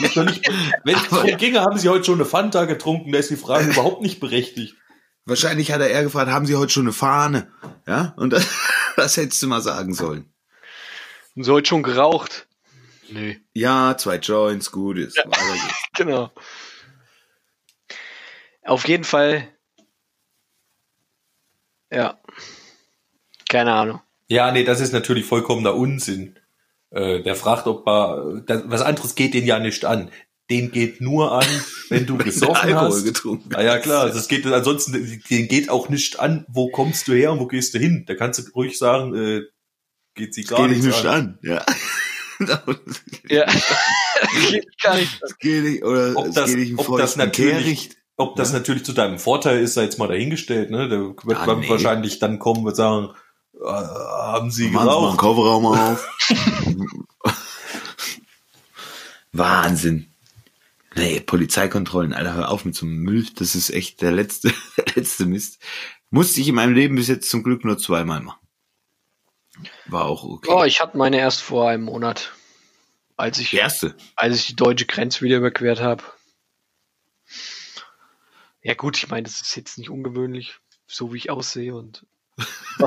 ist 0.00 0.16
doch 0.16 0.24
nicht, 0.24 0.46
wenn 0.84 0.96
es 0.96 1.08
darum 1.08 1.36
ginge, 1.36 1.60
haben 1.60 1.78
sie 1.78 1.88
heute 1.88 2.04
schon 2.04 2.16
eine 2.16 2.24
Fanta 2.26 2.64
getrunken, 2.64 3.12
da 3.12 3.18
ist 3.18 3.30
die 3.30 3.36
Frage 3.36 3.70
überhaupt 3.70 4.02
nicht 4.02 4.20
berechtigt. 4.20 4.74
Wahrscheinlich 5.24 5.72
hat 5.72 5.80
er 5.80 5.88
eher 5.88 6.04
gefragt, 6.04 6.30
haben 6.30 6.46
Sie 6.46 6.54
heute 6.54 6.72
schon 6.72 6.84
eine 6.84 6.92
Fahne? 6.92 7.50
Ja, 7.86 8.14
und 8.16 8.30
das, 8.32 8.46
das 8.96 9.16
hättest 9.16 9.42
du 9.42 9.48
mal 9.48 9.60
sagen 9.60 9.92
sollen. 9.92 10.32
Und 11.34 11.42
so 11.44 11.52
heute 11.54 11.68
schon 11.68 11.82
geraucht. 11.82 12.45
Nee. 13.08 13.40
Ja, 13.54 13.96
zwei 13.98 14.16
Joints, 14.16 14.70
gut 14.70 14.98
ist. 14.98 15.16
Geht's. 15.16 15.28
Genau. 15.96 16.30
Auf 18.64 18.86
jeden 18.86 19.04
Fall. 19.04 19.48
Ja. 21.90 22.20
Keine 23.48 23.72
Ahnung. 23.72 24.00
Ja, 24.28 24.50
nee, 24.52 24.64
das 24.64 24.80
ist 24.80 24.92
natürlich 24.92 25.24
vollkommener 25.24 25.74
Unsinn. 25.74 26.38
Äh, 26.90 27.22
der 27.22 27.34
fragt, 27.36 27.66
ob 27.66 27.86
er, 27.86 28.42
das, 28.44 28.64
was 28.66 28.82
anderes 28.82 29.14
geht 29.14 29.34
den 29.34 29.46
ja 29.46 29.58
nicht 29.58 29.84
an. 29.84 30.10
Den 30.50 30.70
geht 30.70 31.00
nur 31.00 31.32
an, 31.32 31.46
wenn 31.88 32.06
du 32.06 32.16
gesoffen 32.18 32.56
Alkohol 32.56 32.88
hast. 32.88 33.04
getrunken 33.04 33.54
Ah, 33.54 33.62
ja, 33.62 33.78
klar, 33.78 34.06
das 34.08 34.28
geht 34.28 34.46
ansonsten, 34.46 35.22
den 35.30 35.48
geht 35.48 35.70
auch 35.70 35.88
nicht 35.88 36.20
an, 36.20 36.44
wo 36.48 36.70
kommst 36.70 37.08
du 37.08 37.14
her 37.14 37.32
und 37.32 37.40
wo 37.40 37.46
gehst 37.46 37.74
du 37.74 37.78
hin? 37.78 38.04
Da 38.06 38.14
kannst 38.14 38.38
du 38.38 38.50
ruhig 38.52 38.78
sagen, 38.78 39.14
äh, 39.14 39.42
geht 40.14 40.34
sie 40.34 40.44
gar 40.44 40.68
Geht 40.68 40.82
nicht 40.84 41.04
an. 41.04 41.06
an. 41.06 41.38
Ja. 41.42 41.64
Ja. 43.28 43.46
Geht 44.50 44.80
gar 44.82 44.94
nicht. 44.96 45.20
Es 45.22 45.38
geht 45.38 45.64
nicht, 45.64 45.84
oder 45.84 46.16
Ob 46.16 46.32
das- 46.34 46.50
geht 46.50 46.58
nicht 46.58 46.78
ob 46.78 46.98
das 46.98 47.16
natürlich- 47.16 47.56
Kehricht. 47.64 47.96
Ob 48.18 48.34
das 48.36 48.52
natürlich 48.54 48.82
zu 48.84 48.94
deinem 48.94 49.18
Vorteil 49.18 49.58
ist, 49.60 49.74
sei 49.74 49.82
jetzt 49.82 49.98
mal 49.98 50.08
dahingestellt, 50.08 50.70
ne? 50.70 50.88
Da 50.88 50.98
wird 50.98 51.38
Ja, 51.38 51.44
man 51.46 51.60
nee. 51.60 51.68
wahrscheinlich 51.68 52.18
dann 52.18 52.38
kommen 52.38 52.64
und 52.64 52.74
sagen, 52.74 53.10
äh, 53.54 53.66
haben 53.66 54.50
sie 54.50 54.68
Machen 54.68 54.70
Sie 54.70 54.70
mal 54.70 54.80
einen 54.80 54.88
geraucht? 54.88 55.18
Kofferraum 55.18 55.66
auf. 55.66 56.08
Wahnsinn. 59.32 60.06
Nee, 60.94 61.20
Polizeikontrollen, 61.20 62.14
Alter, 62.14 62.32
hör 62.34 62.50
auf 62.50 62.64
mit 62.64 62.74
so 62.74 62.86
einem 62.86 62.96
Müll. 63.00 63.26
Das 63.36 63.54
ist 63.54 63.68
echt 63.70 64.00
der 64.00 64.12
letzte, 64.12 64.50
der 64.78 64.94
letzte 64.94 65.26
Mist. 65.26 65.58
Musste 66.10 66.40
ich 66.40 66.48
in 66.48 66.54
meinem 66.54 66.72
Leben 66.74 66.96
bis 66.96 67.08
jetzt 67.08 67.28
zum 67.28 67.42
Glück 67.42 67.64
nur 67.64 67.76
zweimal 67.76 68.22
machen. 68.22 68.38
War 69.86 70.04
auch 70.06 70.24
okay. 70.24 70.48
Oh, 70.50 70.64
ich 70.64 70.80
hatte 70.80 70.96
meine 70.98 71.18
erst 71.18 71.42
vor 71.42 71.68
einem 71.68 71.84
Monat, 71.84 72.32
als 73.16 73.38
ich, 73.38 73.50
Die 73.50 73.56
erste. 73.56 73.94
als 74.16 74.36
ich 74.36 74.46
die 74.46 74.56
deutsche 74.56 74.86
Grenze 74.86 75.22
wieder 75.22 75.36
überquert 75.38 75.80
habe. 75.80 76.02
Ja 78.62 78.74
gut, 78.74 78.96
ich 78.98 79.08
meine, 79.08 79.22
das 79.24 79.40
ist 79.40 79.54
jetzt 79.56 79.78
nicht 79.78 79.90
ungewöhnlich, 79.90 80.58
so 80.86 81.12
wie 81.12 81.18
ich 81.18 81.30
aussehe 81.30 81.74
und 81.74 82.04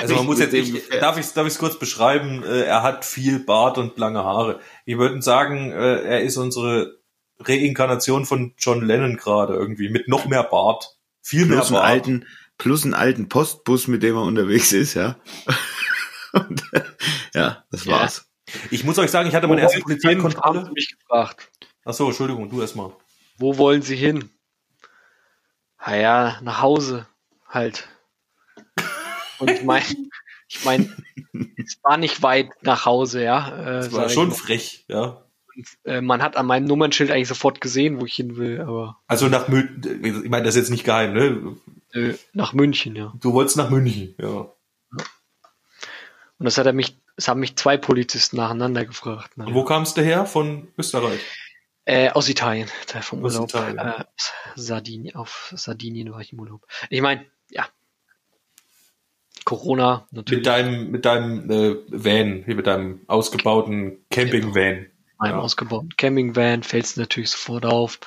Also 0.00 0.14
man 0.14 0.26
muss 0.26 0.38
jetzt, 0.38 0.54
ich, 0.54 0.72
Gefährt. 0.72 1.02
darf 1.02 1.18
ich 1.18 1.26
darf 1.32 1.46
ich 1.48 1.58
kurz 1.58 1.78
beschreiben? 1.78 2.44
Äh, 2.44 2.62
Er 2.62 2.82
hat 2.84 3.04
viel 3.04 3.40
Bart 3.40 3.78
und 3.78 3.98
lange 3.98 4.22
Haare. 4.22 4.60
Wir 4.84 4.98
würden 4.98 5.22
sagen, 5.22 5.72
äh, 5.72 6.02
er 6.02 6.20
ist 6.22 6.36
unsere 6.36 6.98
Reinkarnation 7.40 8.24
von 8.26 8.54
John 8.58 8.84
Lennon 8.86 9.16
gerade 9.16 9.54
irgendwie 9.54 9.88
mit 9.88 10.06
noch 10.08 10.26
mehr 10.26 10.44
Bart, 10.44 10.96
viel 11.22 11.46
mehr 11.46 11.56
plus 11.58 11.70
Bart. 11.70 11.84
alten, 11.84 12.26
plus 12.58 12.84
einen 12.84 12.94
alten 12.94 13.28
Postbus, 13.28 13.86
mit 13.88 14.02
dem 14.02 14.16
er 14.16 14.22
unterwegs 14.22 14.72
ist, 14.72 14.94
ja. 14.94 15.16
Und, 16.32 16.62
ja, 17.34 17.64
das 17.70 17.84
Ja. 17.84 17.92
war's. 17.92 18.26
Ich 18.70 18.84
muss 18.84 18.98
euch 18.98 19.10
sagen, 19.10 19.28
ich 19.28 19.34
hatte 19.34 19.46
meine 19.46 19.60
erste 19.62 19.76
Haben 19.80 19.88
sie 19.88 19.96
Polizeikontrolle. 19.98 20.70
mich 20.74 20.94
gefragt, 20.98 21.50
Ach 21.84 21.94
so, 21.94 22.06
Entschuldigung, 22.08 22.48
du 22.50 22.60
erstmal. 22.60 22.92
wo 23.38 23.56
wollen 23.58 23.80
Sie 23.82 23.96
hin? 23.96 24.30
Ah 25.78 25.94
ja, 25.94 26.38
nach 26.42 26.60
Hause 26.60 27.06
halt. 27.48 27.88
Und 29.38 29.50
ich 29.50 29.62
meine, 29.62 29.84
ich 30.48 30.64
meine, 30.64 30.94
es 31.56 31.78
war 31.82 31.96
nicht 31.96 32.22
weit 32.22 32.50
nach 32.62 32.84
Hause, 32.84 33.22
ja. 33.22 33.48
Äh, 33.60 33.64
Das 33.64 33.84
sag 33.86 33.92
war 34.02 34.08
schon 34.08 34.32
frech, 34.32 34.84
ja. 34.88 35.24
Äh, 35.84 36.00
man 36.00 36.22
hat 36.22 36.36
an 36.36 36.46
meinem 36.46 36.64
Nummernschild 36.66 37.10
eigentlich 37.10 37.28
sofort 37.28 37.60
gesehen, 37.60 38.00
wo 38.00 38.06
ich 38.06 38.14
hin 38.14 38.36
will, 38.36 38.60
aber 38.60 38.98
Also 39.06 39.28
nach 39.28 39.48
München, 39.48 40.04
ich 40.04 40.30
meine, 40.30 40.44
das 40.44 40.54
ist 40.54 40.62
jetzt 40.62 40.70
nicht 40.70 40.84
geheim, 40.84 41.12
ne? 41.14 41.56
äh, 41.92 42.14
nach 42.32 42.52
München, 42.52 42.96
ja. 42.96 43.12
Du 43.20 43.32
wolltest 43.32 43.56
nach 43.56 43.70
München, 43.70 44.14
ja. 44.18 44.52
Und 46.38 46.44
das 46.44 46.56
hat 46.56 46.66
er 46.66 46.72
mich, 46.72 46.96
es 47.16 47.26
haben 47.26 47.40
mich 47.40 47.56
zwei 47.56 47.76
Polizisten 47.76 48.36
nacheinander 48.36 48.84
gefragt. 48.84 49.32
Und 49.36 49.54
wo 49.54 49.64
kamst 49.64 49.96
du 49.96 50.02
her? 50.02 50.24
Von 50.24 50.68
Österreich. 50.78 51.20
Äh, 51.84 52.10
aus 52.10 52.28
Italien, 52.28 52.68
da 52.92 53.00
vom 53.00 53.24
Aus 53.24 53.34
Urlaub. 53.34 53.48
Italien. 53.48 53.78
Äh, 53.78 54.04
Sardinien, 54.54 55.16
auf 55.16 55.52
Sardinien 55.56 56.12
war 56.12 56.20
ich 56.20 56.32
im 56.32 56.40
Urlaub. 56.40 56.66
Ich 56.90 57.00
meine, 57.00 57.24
ja. 57.50 57.66
Corona, 59.44 60.06
natürlich. 60.10 60.40
Mit 60.40 60.46
deinem, 60.46 60.90
mit 60.90 61.04
deinem 61.06 61.50
äh, 61.50 61.76
Van, 61.88 62.42
hier 62.44 62.54
mit 62.54 62.66
deinem 62.66 63.00
ausgebauten 63.06 64.04
Camping-Van. 64.10 64.86
Meinem 65.18 65.36
Ja. 65.36 65.40
ausgebauten 65.40 65.96
Campingvan 65.96 66.62
fällst 66.62 66.96
natürlich 66.96 67.30
sofort 67.30 67.66
auf. 67.66 67.98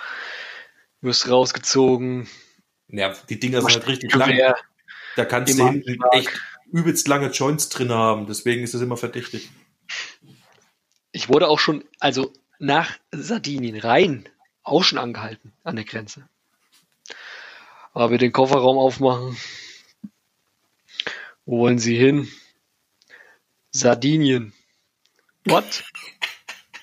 Wirst 1.01 1.29
rausgezogen. 1.29 2.27
Ja, 2.87 3.13
die 3.29 3.39
Dinger 3.39 3.61
sind 3.61 3.71
halt 3.71 3.87
richtig 3.87 4.13
lang. 4.13 4.37
Da 5.15 5.25
kannst 5.25 5.57
du 5.57 5.67
hinten 5.67 5.99
echt 6.11 6.31
übelst 6.71 7.07
lange 7.07 7.27
Joints 7.31 7.69
drin 7.69 7.91
haben. 7.91 8.27
Deswegen 8.27 8.63
ist 8.63 8.73
das 8.73 8.81
immer 8.81 8.97
verdächtig. 8.97 9.49
Ich 11.11 11.27
wurde 11.27 11.47
auch 11.47 11.59
schon, 11.59 11.83
also 11.99 12.31
nach 12.59 12.97
Sardinien 13.11 13.77
rein, 13.79 14.29
auch 14.63 14.83
schon 14.83 14.97
angehalten 14.97 15.51
an 15.63 15.75
der 15.75 15.85
Grenze. 15.85 16.27
Aber 17.93 18.11
wir 18.11 18.17
den 18.17 18.31
Kofferraum 18.31 18.77
aufmachen. 18.77 19.35
Wo 21.45 21.59
wollen 21.59 21.79
Sie 21.79 21.97
hin? 21.97 22.31
Sardinien. 23.71 24.53
What? 25.45 25.83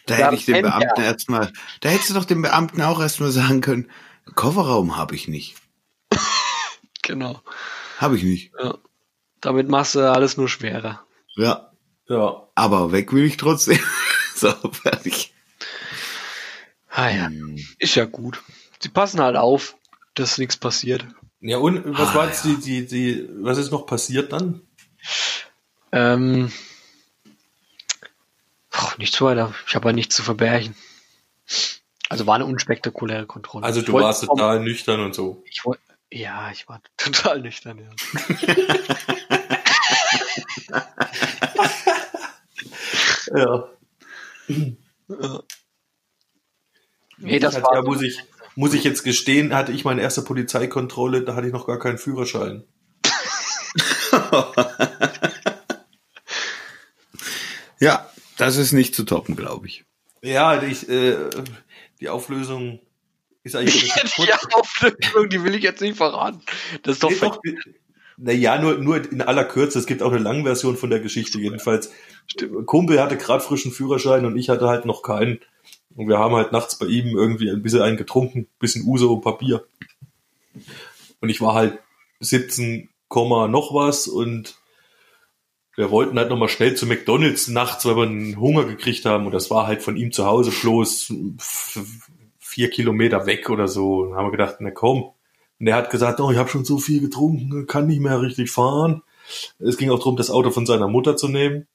Da 0.09 0.15
hätte 0.17 0.35
ich 0.35 0.45
dem 0.47 0.55
kennt 0.55 0.67
Beamten 0.67 1.01
ja. 1.01 1.07
erstmal, 1.07 1.53
da 1.81 1.89
hättest 1.89 2.11
du 2.11 2.15
doch 2.15 2.25
dem 2.25 2.43
Beamten 2.43 2.83
auch 2.83 3.01
erstmal 3.01 3.31
sagen 3.31 3.61
können, 3.61 3.91
Kofferraum 4.35 4.97
habe 4.97 5.15
ich 5.15 5.29
nicht. 5.29 5.55
Genau. 7.03 7.41
Habe 7.97 8.17
ich 8.19 8.23
nicht. 8.23 8.53
Ja. 8.63 8.77
Damit 9.41 9.69
machst 9.71 9.95
du 9.95 10.01
alles 10.13 10.37
nur 10.37 10.49
schwerer. 10.49 11.03
Ja. 11.37 11.73
Ja. 12.07 12.49
Aber 12.55 12.93
weg 12.93 13.13
will 13.15 13.25
ich 13.25 13.39
trotzdem. 13.39 13.79
so, 14.35 14.53
fertig. 14.73 15.33
Ah 16.91 17.09
ja, 17.09 17.27
Hm. 17.29 17.57
ist 17.79 17.95
ja 17.95 18.05
gut. 18.05 18.43
Sie 18.81 18.91
passen 18.91 19.21
halt 19.21 19.37
auf, 19.37 19.77
dass 20.15 20.37
nichts 20.37 20.57
passiert. 20.59 21.07
Ja, 21.41 21.57
und 21.59 21.83
was 21.99 22.11
Ah, 22.11 22.15
war 22.15 22.27
jetzt 22.27 22.45
ja. 22.45 22.51
die, 22.55 22.61
die, 22.61 22.87
die, 22.87 23.29
was 23.41 23.57
ist 23.57 23.71
noch 23.71 23.87
passiert 23.87 24.33
dann? 24.33 24.61
Ähm, 25.93 26.53
ach, 28.79 28.99
nichts 28.99 29.21
weiter. 29.21 29.55
Ich 29.67 29.75
habe 29.75 29.89
ja 29.89 29.93
nichts 29.93 30.15
zu 30.15 30.23
verbergen. 30.23 30.75
Also 32.09 32.27
war 32.27 32.37
eine 32.37 32.47
unspektakuläre 32.47 33.27
Kontrolle. 33.27 33.67
Also 33.67 33.83
du 33.83 33.93
warst 33.93 34.25
total 34.25 34.61
nüchtern 34.61 35.01
und 35.01 35.15
so. 35.15 35.43
Ich 35.51 35.65
wollte, 35.65 35.83
ja, 36.11 36.51
ich 36.51 36.69
war 36.69 36.81
total 36.97 37.41
nüchtern. 37.41 37.91
Ja. 43.35 43.35
Ja. 43.35 43.69
Nee, 47.19 47.39
das 47.41 47.61
war 47.61 47.75
ja, 47.75 47.83
muss 47.83 48.01
ich, 48.01 48.23
muss 48.55 48.75
ich 48.75 48.85
jetzt 48.85 49.03
gestehen, 49.03 49.55
hatte 49.55 49.73
ich 49.73 49.85
meine 49.85 50.01
erste 50.01 50.23
Polizeikontrolle, 50.23 51.25
da 51.25 51.35
hatte 51.35 51.49
ich 51.49 51.53
noch 51.53 51.67
gar 51.67 51.79
keinen 51.79 51.99
Führerschein. 51.99 52.65
Ja, 57.81 58.11
das 58.39 58.57
ist 58.57 58.73
nicht 58.73 58.95
zu 58.95 59.05
toppen, 59.05 59.37
glaube 59.37 59.67
ich. 59.67 59.85
Ja, 60.23 60.63
ich, 60.63 60.89
äh, 60.89 61.17
die 62.01 62.09
Auflösung 62.09 62.81
ist 63.45 63.55
eigentlich 63.55 63.93
die 64.17 64.33
Auflösung, 64.55 65.29
die 65.29 65.43
will 65.45 65.55
ich 65.55 65.63
jetzt 65.63 65.81
nicht 65.81 65.97
verraten. 65.97 66.41
Das 66.83 66.95
ist 66.95 67.03
doch, 67.03 67.11
Nee, 67.11 67.19
doch, 67.21 67.41
naja, 68.21 68.61
nur, 68.61 68.79
nur 68.79 69.11
in 69.13 69.23
aller 69.23 69.45
Kürze. 69.45 69.79
Es 69.79 69.87
gibt 69.87 70.03
auch 70.03 70.11
eine 70.11 70.19
Langversion 70.21 70.77
von 70.77 70.91
der 70.91 70.99
Geschichte. 70.99 71.39
Jedenfalls, 71.39 71.93
ein 72.41 72.67
Kumpel 72.67 73.01
hatte 73.01 73.17
gerade 73.17 73.43
frischen 73.43 73.71
Führerschein 73.71 74.25
und 74.25 74.37
ich 74.37 74.49
hatte 74.49 74.67
halt 74.67 74.87
noch 74.87 75.03
keinen. 75.03 75.39
Und 75.95 76.09
wir 76.09 76.19
haben 76.19 76.35
halt 76.35 76.51
nachts 76.51 76.79
bei 76.79 76.87
ihm 76.87 77.17
irgendwie 77.17 77.49
ein 77.49 77.63
bisschen 77.63 77.83
einen 77.83 77.97
getrunken, 77.97 78.49
bisschen 78.59 78.85
Uso 78.85 79.13
und 79.13 79.21
Papier. 79.23 79.65
Und 81.21 81.29
ich 81.29 81.41
war 81.41 81.55
halt 81.55 81.79
17, 82.21 82.89
Komma 83.09 83.49
noch 83.49 83.73
was 83.73 84.07
und 84.07 84.58
wir 85.79 85.93
wollten 85.93 86.19
halt 86.19 86.29
nochmal 86.29 86.49
schnell 86.49 86.75
zu 86.75 86.87
McDonalds 86.87 87.47
nachts, 87.47 87.87
weil 87.87 87.97
wir 87.97 88.03
einen 88.03 88.41
Hunger 88.41 88.65
gekriegt 88.65 89.05
haben. 89.05 89.27
Und 89.27 89.33
das 89.33 89.49
war 89.49 89.69
halt 89.69 89.81
von 89.81 89.97
ihm 89.97 90.11
zu 90.11 90.27
Hause 90.27 90.51
bloß 90.51 91.13
vier 92.41 92.69
Kilometer 92.69 93.27
weg 93.27 93.49
oder 93.49 93.69
so. 93.69 93.99
Und 94.01 94.17
haben 94.17 94.27
wir 94.27 94.33
gedacht, 94.33 94.57
na 94.59 94.73
komm, 94.73 95.13
und 95.61 95.67
er 95.69 95.77
hat 95.77 95.91
gesagt, 95.91 96.19
oh, 96.19 96.33
ich 96.33 96.37
habe 96.37 96.49
schon 96.49 96.65
so 96.65 96.79
viel 96.79 97.01
getrunken, 97.01 97.69
kann 97.69 97.87
nicht 97.87 98.01
mehr 98.01 98.21
richtig 98.21 98.51
fahren. 98.51 99.03
Es 99.61 99.77
ging 99.77 99.91
auch 99.91 99.99
darum, 99.99 100.17
das 100.17 100.31
Auto 100.31 100.51
von 100.51 100.67
seiner 100.67 100.89
Mutter 100.89 101.17
zu 101.17 101.29
nehmen, 101.29 101.69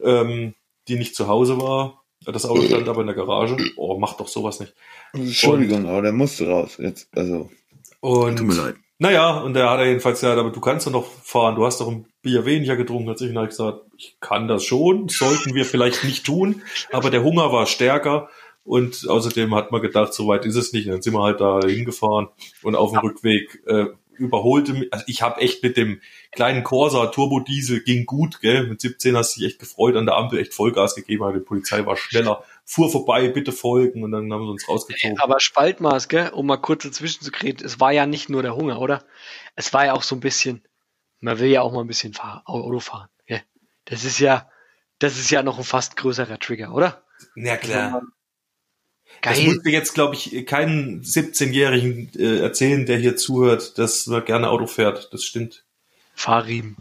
ähm, 0.00 0.54
die 0.86 0.94
nicht 0.94 1.16
zu 1.16 1.26
Hause 1.26 1.60
war. 1.60 2.04
Das 2.24 2.46
Auto 2.46 2.62
stand 2.62 2.88
aber 2.88 3.00
in 3.00 3.08
der 3.08 3.16
Garage. 3.16 3.56
Oh, 3.76 3.98
mach 3.98 4.16
doch 4.16 4.28
sowas 4.28 4.60
nicht. 4.60 4.74
Entschuldigung, 5.12 5.88
aber 5.88 6.02
der 6.02 6.12
musste 6.12 6.46
raus. 6.46 6.76
Jetzt, 6.78 7.08
also, 7.16 7.50
Und 7.98 8.36
tut 8.36 8.46
mir 8.46 8.54
leid. 8.54 8.76
naja, 8.98 9.40
und 9.40 9.54
der 9.54 9.70
hat 9.70 9.80
er 9.80 9.86
jedenfalls 9.86 10.20
gesagt, 10.20 10.38
aber 10.38 10.50
du 10.50 10.60
kannst 10.60 10.86
doch 10.86 10.92
noch 10.92 11.04
fahren, 11.04 11.56
du 11.56 11.66
hast 11.66 11.80
doch 11.80 11.88
ein 11.88 12.06
Bier 12.24 12.44
weniger 12.44 12.74
getrunken 12.74 13.08
als 13.08 13.20
ich. 13.20 13.28
Und 13.28 13.36
dann 13.36 13.44
hab 13.44 13.50
ich 13.50 13.56
gesagt, 13.56 13.80
ich 13.96 14.16
kann 14.20 14.48
das 14.48 14.64
schon, 14.64 15.08
sollten 15.08 15.54
wir 15.54 15.64
vielleicht 15.64 16.02
nicht 16.02 16.26
tun, 16.26 16.62
aber 16.90 17.10
der 17.10 17.22
Hunger 17.22 17.52
war 17.52 17.66
stärker. 17.66 18.28
Und 18.64 19.06
außerdem 19.08 19.54
hat 19.54 19.70
man 19.70 19.82
gedacht, 19.82 20.14
so 20.14 20.26
weit 20.26 20.46
ist 20.46 20.56
es 20.56 20.72
nicht. 20.72 20.86
Und 20.86 20.94
dann 20.94 21.02
sind 21.02 21.12
wir 21.12 21.22
halt 21.22 21.40
da 21.40 21.60
hingefahren 21.64 22.28
und 22.62 22.74
auf 22.74 22.90
dem 22.90 23.00
Rückweg 23.00 23.62
äh, 23.66 23.86
überholte 24.16 24.72
mich. 24.72 24.92
Also 24.92 25.04
ich 25.08 25.22
habe 25.22 25.40
echt 25.40 25.62
mit 25.62 25.76
dem 25.76 26.00
kleinen 26.32 26.64
Corsa 26.64 27.06
Turbo 27.06 27.40
Diesel 27.40 27.80
ging 27.80 28.06
gut, 28.06 28.40
gell? 28.40 28.66
Mit 28.66 28.80
17 28.80 29.16
hast 29.16 29.36
du 29.36 29.40
dich 29.40 29.50
echt 29.50 29.58
gefreut 29.58 29.96
an 29.96 30.06
der 30.06 30.16
Ampel, 30.16 30.38
echt 30.38 30.54
Vollgas 30.54 30.94
gegeben, 30.94 31.24
aber 31.24 31.34
die 31.34 31.44
Polizei 31.44 31.84
war 31.86 31.96
schneller, 31.96 32.44
fuhr 32.64 32.90
vorbei, 32.90 33.28
bitte 33.28 33.52
folgen 33.52 34.02
und 34.02 34.12
dann 34.12 34.32
haben 34.32 34.44
sie 34.44 34.50
uns 34.50 34.68
rausgezogen. 34.68 35.18
aber 35.18 35.40
Spaltmaß, 35.40 36.08
gell, 36.08 36.30
um 36.30 36.46
mal 36.46 36.56
kurz 36.56 36.84
dazwischen 36.84 37.22
zu 37.22 37.30
kreten, 37.30 37.64
es 37.64 37.80
war 37.80 37.92
ja 37.92 38.06
nicht 38.06 38.28
nur 38.28 38.42
der 38.42 38.56
Hunger, 38.56 38.80
oder? 38.80 39.04
Es 39.56 39.72
war 39.72 39.86
ja 39.86 39.92
auch 39.92 40.02
so 40.02 40.16
ein 40.16 40.20
bisschen, 40.20 40.62
Man 41.24 41.38
will 41.38 41.48
ja 41.48 41.62
auch 41.62 41.72
mal 41.72 41.80
ein 41.80 41.86
bisschen 41.86 42.12
fahr 42.12 42.42
Auto 42.44 42.80
fahren. 42.80 43.08
Ja. 43.26 43.38
Das 43.86 44.04
ist 44.04 44.18
ja, 44.18 44.46
das 44.98 45.18
ist 45.18 45.30
ja 45.30 45.42
noch 45.42 45.56
ein 45.56 45.64
fast 45.64 45.96
größerer 45.96 46.38
Trigger, 46.38 46.74
oder? 46.74 47.02
Na 47.34 47.56
klar. 47.56 48.02
Das 49.22 49.38
Geil. 49.38 49.46
muss 49.46 49.64
mir 49.64 49.70
jetzt, 49.72 49.94
glaube 49.94 50.14
ich, 50.16 50.44
keinen 50.44 51.02
17-Jährigen 51.02 52.10
äh, 52.18 52.40
erzählen, 52.40 52.84
der 52.84 52.98
hier 52.98 53.16
zuhört, 53.16 53.78
dass 53.78 54.06
er 54.06 54.20
gerne 54.20 54.50
Auto 54.50 54.66
fährt. 54.66 55.14
Das 55.14 55.24
stimmt. 55.24 55.64
Fahrriemen. 56.14 56.76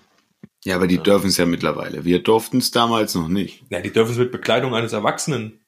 Ja, 0.66 0.76
aber 0.76 0.88
die 0.88 0.98
dürfen 0.98 1.28
es 1.28 1.38
ja 1.38 1.46
mittlerweile. 1.46 2.04
Wir 2.04 2.22
durften 2.22 2.58
es 2.58 2.72
damals 2.72 3.16
noch 3.16 3.30
nicht. 3.30 3.64
Ja, 3.70 3.80
die 3.80 3.94
dürfen 3.94 4.12
es 4.12 4.18
mit 4.18 4.34
Bekleidung 4.34 4.76
eines 4.76 4.92
Erwachsenen. 4.92 5.62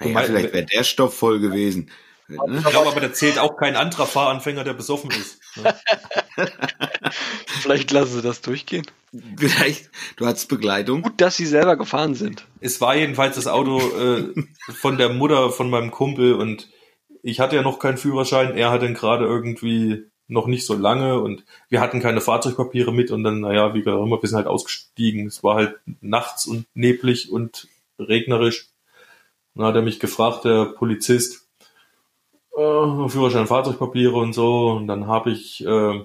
Ja, 0.00 0.06
Wobei- 0.06 0.24
vielleicht 0.26 0.52
wäre 0.52 0.66
der 0.66 0.84
Stoff 0.84 1.16
voll 1.16 1.40
gewesen. 1.40 1.90
Ne? 2.28 2.36
Ich 2.58 2.64
glaube 2.70 2.88
aber, 2.90 3.00
da 3.00 3.10
zählt 3.10 3.38
auch 3.38 3.56
kein 3.56 3.74
anderer 3.74 4.06
Fahranfänger, 4.06 4.64
der 4.64 4.74
besoffen 4.74 5.10
ist. 5.12 5.40
Vielleicht 7.46 7.90
lassen 7.90 8.14
sie 8.14 8.22
das 8.22 8.40
durchgehen. 8.40 8.86
Vielleicht, 9.36 9.90
du 10.16 10.26
hattest 10.26 10.48
Begleitung. 10.48 11.02
Gut, 11.02 11.20
dass 11.20 11.36
sie 11.36 11.46
selber 11.46 11.76
gefahren 11.76 12.14
sind. 12.14 12.46
Es 12.60 12.80
war 12.80 12.96
jedenfalls 12.96 13.36
das 13.36 13.46
Auto 13.46 13.78
äh, 13.78 14.34
von 14.72 14.98
der 14.98 15.08
Mutter 15.08 15.50
von 15.50 15.70
meinem 15.70 15.90
Kumpel 15.90 16.34
und 16.34 16.68
ich 17.22 17.40
hatte 17.40 17.56
ja 17.56 17.62
noch 17.62 17.78
keinen 17.78 17.98
Führerschein. 17.98 18.56
Er 18.56 18.70
hatte 18.70 18.86
ihn 18.86 18.94
gerade 18.94 19.24
irgendwie 19.24 20.04
noch 20.28 20.46
nicht 20.46 20.66
so 20.66 20.74
lange 20.74 21.20
und 21.20 21.44
wir 21.70 21.80
hatten 21.80 22.00
keine 22.00 22.20
Fahrzeugpapiere 22.20 22.92
mit 22.92 23.10
und 23.10 23.24
dann, 23.24 23.40
naja, 23.40 23.74
wie 23.74 23.86
auch 23.88 24.04
immer, 24.04 24.20
wir 24.20 24.28
sind 24.28 24.36
halt 24.36 24.46
ausgestiegen. 24.46 25.26
Es 25.26 25.42
war 25.42 25.56
halt 25.56 25.76
nachts 26.00 26.46
und 26.46 26.66
neblig 26.74 27.32
und 27.32 27.66
regnerisch. 27.98 28.68
Dann 29.54 29.66
hat 29.66 29.74
er 29.74 29.82
mich 29.82 29.98
gefragt, 29.98 30.44
der 30.44 30.66
Polizist, 30.66 31.48
äh, 32.56 33.08
Führerschein, 33.08 33.46
Fahrzeugpapiere 33.46 34.16
und 34.16 34.34
so. 34.34 34.68
Und 34.70 34.86
dann 34.86 35.06
habe 35.06 35.30
ich 35.30 35.64
äh, 35.64 36.04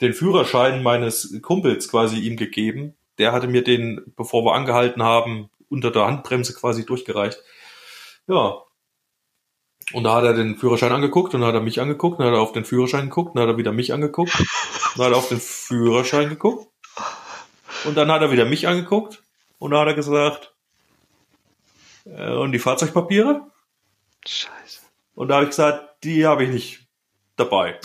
den 0.00 0.12
Führerschein 0.12 0.82
meines 0.82 1.40
Kumpels 1.42 1.88
quasi 1.88 2.18
ihm 2.18 2.36
gegeben. 2.36 2.96
Der 3.18 3.32
hatte 3.32 3.48
mir 3.48 3.64
den, 3.64 4.12
bevor 4.16 4.44
wir 4.44 4.54
angehalten 4.54 5.02
haben, 5.02 5.50
unter 5.68 5.90
der 5.90 6.06
Handbremse 6.06 6.54
quasi 6.54 6.86
durchgereicht. 6.86 7.42
Ja. 8.26 8.62
Und 9.92 10.04
da 10.04 10.14
hat 10.14 10.24
er 10.24 10.34
den 10.34 10.56
Führerschein 10.56 10.92
angeguckt 10.92 11.34
und 11.34 11.40
dann 11.40 11.48
hat 11.48 11.54
er 11.54 11.62
mich 11.62 11.80
angeguckt, 11.80 12.20
dann 12.20 12.26
hat 12.26 12.34
er 12.34 12.40
auf 12.40 12.52
den 12.52 12.66
Führerschein 12.66 13.06
geguckt, 13.06 13.34
dann 13.34 13.42
hat 13.42 13.48
er 13.48 13.56
wieder 13.56 13.72
mich 13.72 13.92
angeguckt, 13.92 14.32
dann 14.96 15.06
hat 15.06 15.12
er 15.12 15.18
auf 15.18 15.30
den 15.30 15.40
Führerschein 15.40 16.28
geguckt 16.28 16.68
und 17.84 17.96
dann 17.96 18.12
hat 18.12 18.20
er 18.20 18.30
wieder 18.30 18.44
mich 18.44 18.68
angeguckt 18.68 19.22
und 19.58 19.70
dann 19.70 19.80
hat 19.80 19.88
er 19.88 19.94
gesagt, 19.94 20.54
äh, 22.04 22.32
und 22.32 22.52
die 22.52 22.58
Fahrzeugpapiere? 22.58 23.50
Scheiße. 24.26 24.80
Und 25.14 25.28
da 25.28 25.36
habe 25.36 25.44
ich 25.44 25.50
gesagt, 25.50 26.04
die 26.04 26.26
habe 26.26 26.44
ich 26.44 26.50
nicht 26.50 26.86
dabei. 27.36 27.80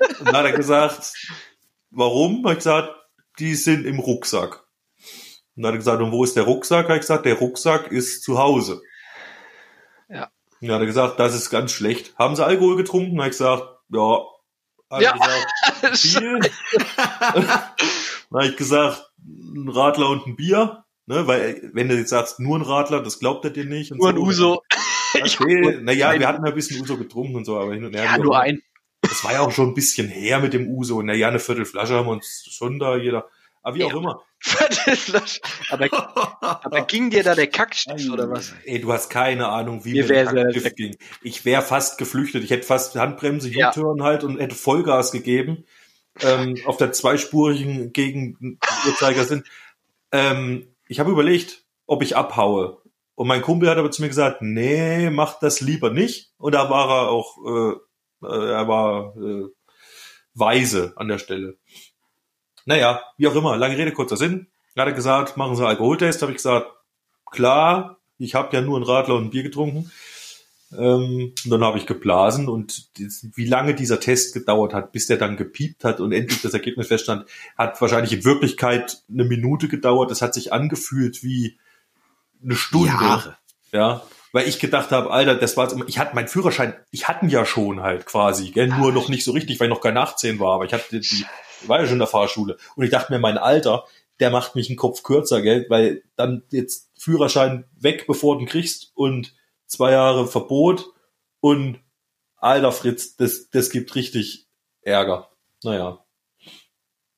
und 0.20 0.26
dann 0.26 0.36
hat 0.36 0.44
er 0.46 0.52
gesagt, 0.52 1.12
warum? 1.90 2.42
Habe 2.44 2.52
ich 2.52 2.58
gesagt, 2.58 2.94
die 3.38 3.54
sind 3.54 3.86
im 3.86 3.98
Rucksack. 3.98 4.64
Und 5.56 5.62
dann 5.62 5.66
hat 5.66 5.74
er 5.74 5.78
gesagt, 5.78 6.02
und 6.02 6.12
wo 6.12 6.24
ist 6.24 6.36
der 6.36 6.44
Rucksack? 6.44 6.84
Habe 6.86 6.94
ich 6.96 7.00
gesagt, 7.02 7.26
der 7.26 7.34
Rucksack 7.34 7.90
ist 7.90 8.22
zu 8.22 8.38
Hause. 8.38 8.80
Ja. 10.08 10.30
Und 10.60 10.68
dann 10.68 10.74
hat 10.76 10.80
er 10.82 10.86
gesagt, 10.86 11.20
das 11.20 11.34
ist 11.34 11.50
ganz 11.50 11.72
schlecht. 11.72 12.14
Haben 12.18 12.36
Sie 12.36 12.44
Alkohol 12.44 12.76
getrunken? 12.76 13.18
Habe 13.18 13.28
ich 13.28 13.32
gesagt, 13.38 13.64
ja. 13.90 14.20
Hat 14.90 15.02
Ja. 15.02 15.10
er 15.12 15.18
gesagt, 15.18 15.98
viel. 15.98 16.38
dann 17.26 18.40
habe 18.40 18.46
ich 18.48 18.56
gesagt, 18.56 19.10
ein 19.26 19.68
Radler 19.68 20.08
und 20.10 20.26
ein 20.26 20.36
Bier. 20.36 20.84
Ne, 21.06 21.26
weil, 21.26 21.70
wenn 21.72 21.88
du 21.88 21.96
jetzt 21.96 22.10
sagst, 22.10 22.38
nur 22.38 22.58
ein 22.58 22.62
Radler, 22.62 23.02
das 23.02 23.18
glaubt 23.18 23.42
er 23.44 23.50
dir 23.50 23.64
nicht. 23.64 23.92
und 23.92 23.98
Nur 23.98 24.10
ein 24.10 24.16
so. 24.16 24.22
Uso. 24.22 24.62
Ich 25.24 25.40
Okay, 25.40 25.78
naja, 25.80 26.18
wir 26.18 26.28
hatten 26.28 26.44
ein 26.44 26.54
bisschen 26.54 26.82
Uso 26.82 26.98
getrunken 26.98 27.34
und 27.36 27.46
so, 27.46 27.58
aber 27.58 27.72
hin 27.72 27.84
und 27.86 27.94
her. 27.96 28.04
Ja, 28.04 28.18
nur 28.18 28.38
ein. 28.38 28.60
Das 29.02 29.24
war 29.24 29.32
ja 29.32 29.40
auch 29.40 29.52
schon 29.52 29.68
ein 29.68 29.74
bisschen 29.74 30.08
her 30.08 30.40
mit 30.40 30.52
dem 30.52 30.68
Uso. 30.68 31.00
Naja, 31.02 31.28
eine 31.28 31.38
Viertelflasche 31.38 31.94
haben 31.94 32.06
wir 32.06 32.12
uns 32.12 32.46
schon 32.50 32.78
da 32.78 32.96
jeder. 32.96 33.28
Aber 33.62 33.76
wie 33.76 33.84
auch 33.84 33.92
Ja. 33.92 33.98
immer. 33.98 34.22
Viertelflasche. 34.40 35.40
Aber, 35.70 35.88
aber 36.64 36.82
ging 36.82 37.10
dir 37.10 37.22
da 37.22 37.34
der 37.34 37.48
Kackstift 37.48 38.08
oder 38.10 38.30
was? 38.30 38.54
Ey, 38.64 38.80
du 38.80 38.92
hast 38.92 39.10
keine 39.10 39.48
Ahnung, 39.48 39.84
wie 39.84 39.92
Mir 39.94 40.02
mir 40.04 40.08
der 40.08 40.24
ja 40.34 40.44
Gift 40.50 40.64
weg. 40.66 40.76
ging. 40.76 40.96
Ich 41.22 41.44
wäre 41.44 41.62
fast 41.62 41.98
geflüchtet. 41.98 42.44
Ich 42.44 42.50
hätte 42.50 42.66
fast 42.66 42.94
Handbremse, 42.96 43.48
Ja. 43.50 43.70
U-Turn 43.70 44.02
halt 44.02 44.24
und 44.24 44.38
hätte 44.38 44.54
Vollgas 44.54 45.10
gegeben. 45.12 45.64
Ähm, 46.20 46.56
auf 46.66 46.76
der 46.76 46.92
zweispurigen 46.92 47.92
gegen 47.92 48.58
Uhrzeigersinn. 48.86 49.44
Ähm, 50.12 50.74
ich 50.88 50.98
habe 51.00 51.10
überlegt, 51.10 51.64
ob 51.86 52.02
ich 52.02 52.16
abhaue. 52.16 52.82
Und 53.14 53.26
mein 53.28 53.42
Kumpel 53.42 53.68
hat 53.68 53.78
aber 53.78 53.90
zu 53.90 54.02
mir 54.02 54.08
gesagt, 54.08 54.42
nee, 54.42 55.10
mach 55.10 55.38
das 55.40 55.60
lieber 55.60 55.90
nicht. 55.90 56.32
Und 56.38 56.54
da 56.54 56.70
war 56.70 56.88
er 56.90 57.08
auch, 57.10 57.36
äh, 57.44 57.76
er 58.22 58.68
war 58.68 59.16
äh, 59.16 59.44
weise 60.34 60.92
an 60.96 61.08
der 61.08 61.18
Stelle. 61.18 61.56
Naja, 62.64 63.00
wie 63.16 63.28
auch 63.28 63.34
immer, 63.34 63.56
lange 63.56 63.78
Rede, 63.78 63.92
kurzer 63.92 64.16
Sinn. 64.16 64.46
Dann 64.74 64.82
hat 64.82 64.92
er 64.92 64.96
gesagt, 64.96 65.36
machen 65.36 65.56
Sie 65.56 65.62
einen 65.62 65.70
Alkoholtest. 65.70 66.22
Habe 66.22 66.32
ich 66.32 66.36
gesagt, 66.36 66.66
klar, 67.30 67.98
ich 68.18 68.34
habe 68.34 68.54
ja 68.54 68.62
nur 68.62 68.76
einen 68.76 68.84
Radler 68.84 69.14
und 69.14 69.24
ein 69.24 69.30
Bier 69.30 69.42
getrunken. 69.42 69.90
Ähm, 70.76 71.32
dann 71.46 71.64
habe 71.64 71.78
ich 71.78 71.86
geblasen 71.86 72.48
und 72.48 72.90
wie 73.34 73.46
lange 73.46 73.74
dieser 73.74 74.00
Test 74.00 74.34
gedauert 74.34 74.74
hat, 74.74 74.92
bis 74.92 75.06
der 75.06 75.16
dann 75.16 75.38
gepiept 75.38 75.82
hat 75.82 75.98
und 75.98 76.12
endlich 76.12 76.42
das 76.42 76.52
Ergebnis 76.52 76.88
feststand, 76.88 77.24
hat 77.56 77.80
wahrscheinlich 77.80 78.12
in 78.12 78.24
Wirklichkeit 78.24 79.02
eine 79.10 79.24
Minute 79.24 79.68
gedauert. 79.68 80.10
Das 80.10 80.20
hat 80.20 80.34
sich 80.34 80.52
angefühlt 80.52 81.22
wie 81.22 81.58
eine 82.42 82.54
Stunde. 82.54 82.88
Jahre. 82.88 83.38
Ja, 83.72 84.02
weil 84.32 84.48
ich 84.48 84.58
gedacht 84.58 84.90
habe, 84.90 85.10
Alter, 85.10 85.34
das 85.34 85.56
war 85.56 85.64
jetzt 85.64 85.72
immer, 85.72 85.88
ich 85.88 85.98
hatte 85.98 86.14
meinen 86.14 86.28
Führerschein, 86.28 86.74
ich 86.90 87.08
hatte 87.08 87.24
ihn 87.24 87.30
ja 87.30 87.44
schon 87.44 87.82
halt 87.82 88.06
quasi, 88.06 88.50
gell? 88.50 88.68
nur 88.68 88.92
noch 88.92 89.08
nicht 89.08 89.24
so 89.24 89.32
richtig, 89.32 89.58
weil 89.58 89.68
ich 89.68 89.74
noch 89.74 89.80
kein 89.80 89.96
18 89.96 90.38
war, 90.38 90.54
aber 90.54 90.64
ich 90.64 90.72
hatte 90.72 91.00
die, 91.00 91.26
war 91.66 91.80
ja 91.80 91.86
schon 91.86 91.94
in 91.94 92.00
der 92.00 92.08
Fahrschule 92.08 92.56
und 92.76 92.84
ich 92.84 92.90
dachte 92.90 93.12
mir, 93.12 93.18
mein 93.18 93.38
Alter, 93.38 93.84
der 94.20 94.30
macht 94.30 94.54
mich 94.54 94.68
einen 94.68 94.76
Kopf 94.76 95.02
kürzer, 95.02 95.42
gell, 95.42 95.66
weil 95.68 96.02
dann 96.16 96.42
jetzt 96.50 96.90
Führerschein 96.98 97.64
weg, 97.78 98.06
bevor 98.06 98.36
du 98.36 98.42
ihn 98.42 98.48
kriegst 98.48 98.92
und 98.94 99.34
zwei 99.66 99.92
Jahre 99.92 100.26
Verbot 100.26 100.86
und 101.40 101.80
alter 102.36 102.72
Fritz, 102.72 103.16
das, 103.16 103.50
das 103.50 103.70
gibt 103.70 103.94
richtig 103.94 104.46
Ärger. 104.82 105.30
Naja. 105.62 106.04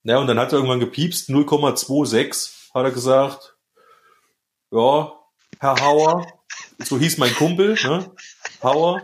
Ja, 0.03 0.17
und 0.17 0.27
dann 0.27 0.39
hat 0.39 0.51
er 0.51 0.57
irgendwann 0.57 0.79
gepiepst, 0.79 1.29
0,26, 1.29 2.73
hat 2.73 2.85
er 2.85 2.91
gesagt, 2.91 3.55
ja, 4.71 5.13
Herr 5.59 5.79
Hauer, 5.79 6.25
so 6.83 6.97
hieß 6.97 7.17
mein 7.17 7.33
Kumpel, 7.35 7.75
ne? 7.83 8.11
Hauer. 8.61 8.95
Und 8.95 9.03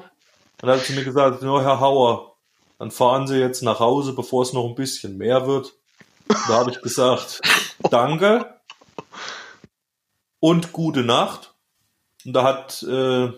dann 0.57 0.71
hat 0.71 0.79
er 0.79 0.83
zu 0.85 0.93
mir 0.93 1.03
gesagt, 1.03 1.43
ja, 1.43 1.61
Herr 1.61 1.79
Hauer, 1.79 2.35
dann 2.79 2.91
fahren 2.91 3.27
Sie 3.27 3.37
jetzt 3.37 3.63
nach 3.63 3.79
Hause, 3.79 4.13
bevor 4.13 4.43
es 4.43 4.53
noch 4.53 4.65
ein 4.65 4.75
bisschen 4.75 5.17
mehr 5.17 5.47
wird. 5.47 5.73
Da 6.27 6.53
habe 6.53 6.71
ich 6.71 6.81
gesagt, 6.81 7.41
danke 7.89 8.53
und 10.39 10.71
gute 10.73 11.03
Nacht. 11.03 11.53
Und 12.25 12.33
da 12.33 12.43
hat 12.43 12.83
äh, 12.83 13.31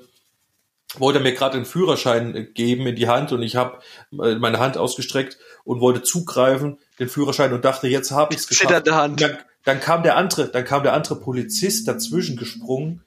wollte 0.97 1.19
er 1.19 1.23
mir 1.23 1.33
gerade 1.33 1.57
den 1.57 1.65
Führerschein 1.65 2.35
äh, 2.35 2.43
geben 2.45 2.87
in 2.87 2.95
die 2.95 3.07
Hand 3.07 3.31
und 3.31 3.41
ich 3.41 3.55
habe 3.55 3.79
meine 4.11 4.59
Hand 4.59 4.77
ausgestreckt 4.77 5.37
und 5.63 5.81
wollte 5.81 6.01
zugreifen, 6.01 6.79
den 6.99 7.09
Führerschein 7.09 7.53
und 7.53 7.63
dachte, 7.63 7.87
jetzt 7.87 8.11
habe 8.11 8.33
ich 8.33 8.41
es 8.41 8.47
geschafft. 8.47 8.89
Hand. 8.91 9.21
Dann, 9.21 9.37
dann 9.65 9.79
kam 9.79 10.03
der 10.03 10.15
andere, 10.15 10.49
dann 10.49 10.65
kam 10.65 10.83
der 10.83 10.93
andere 10.93 11.19
Polizist 11.19 11.87
dazwischen 11.87 12.37
gesprungen, 12.37 13.03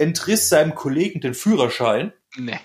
entriss 0.00 0.48
seinem 0.48 0.74
Kollegen 0.74 1.20
den 1.20 1.34
Führerschein. 1.34 2.12
Nee. 2.36 2.58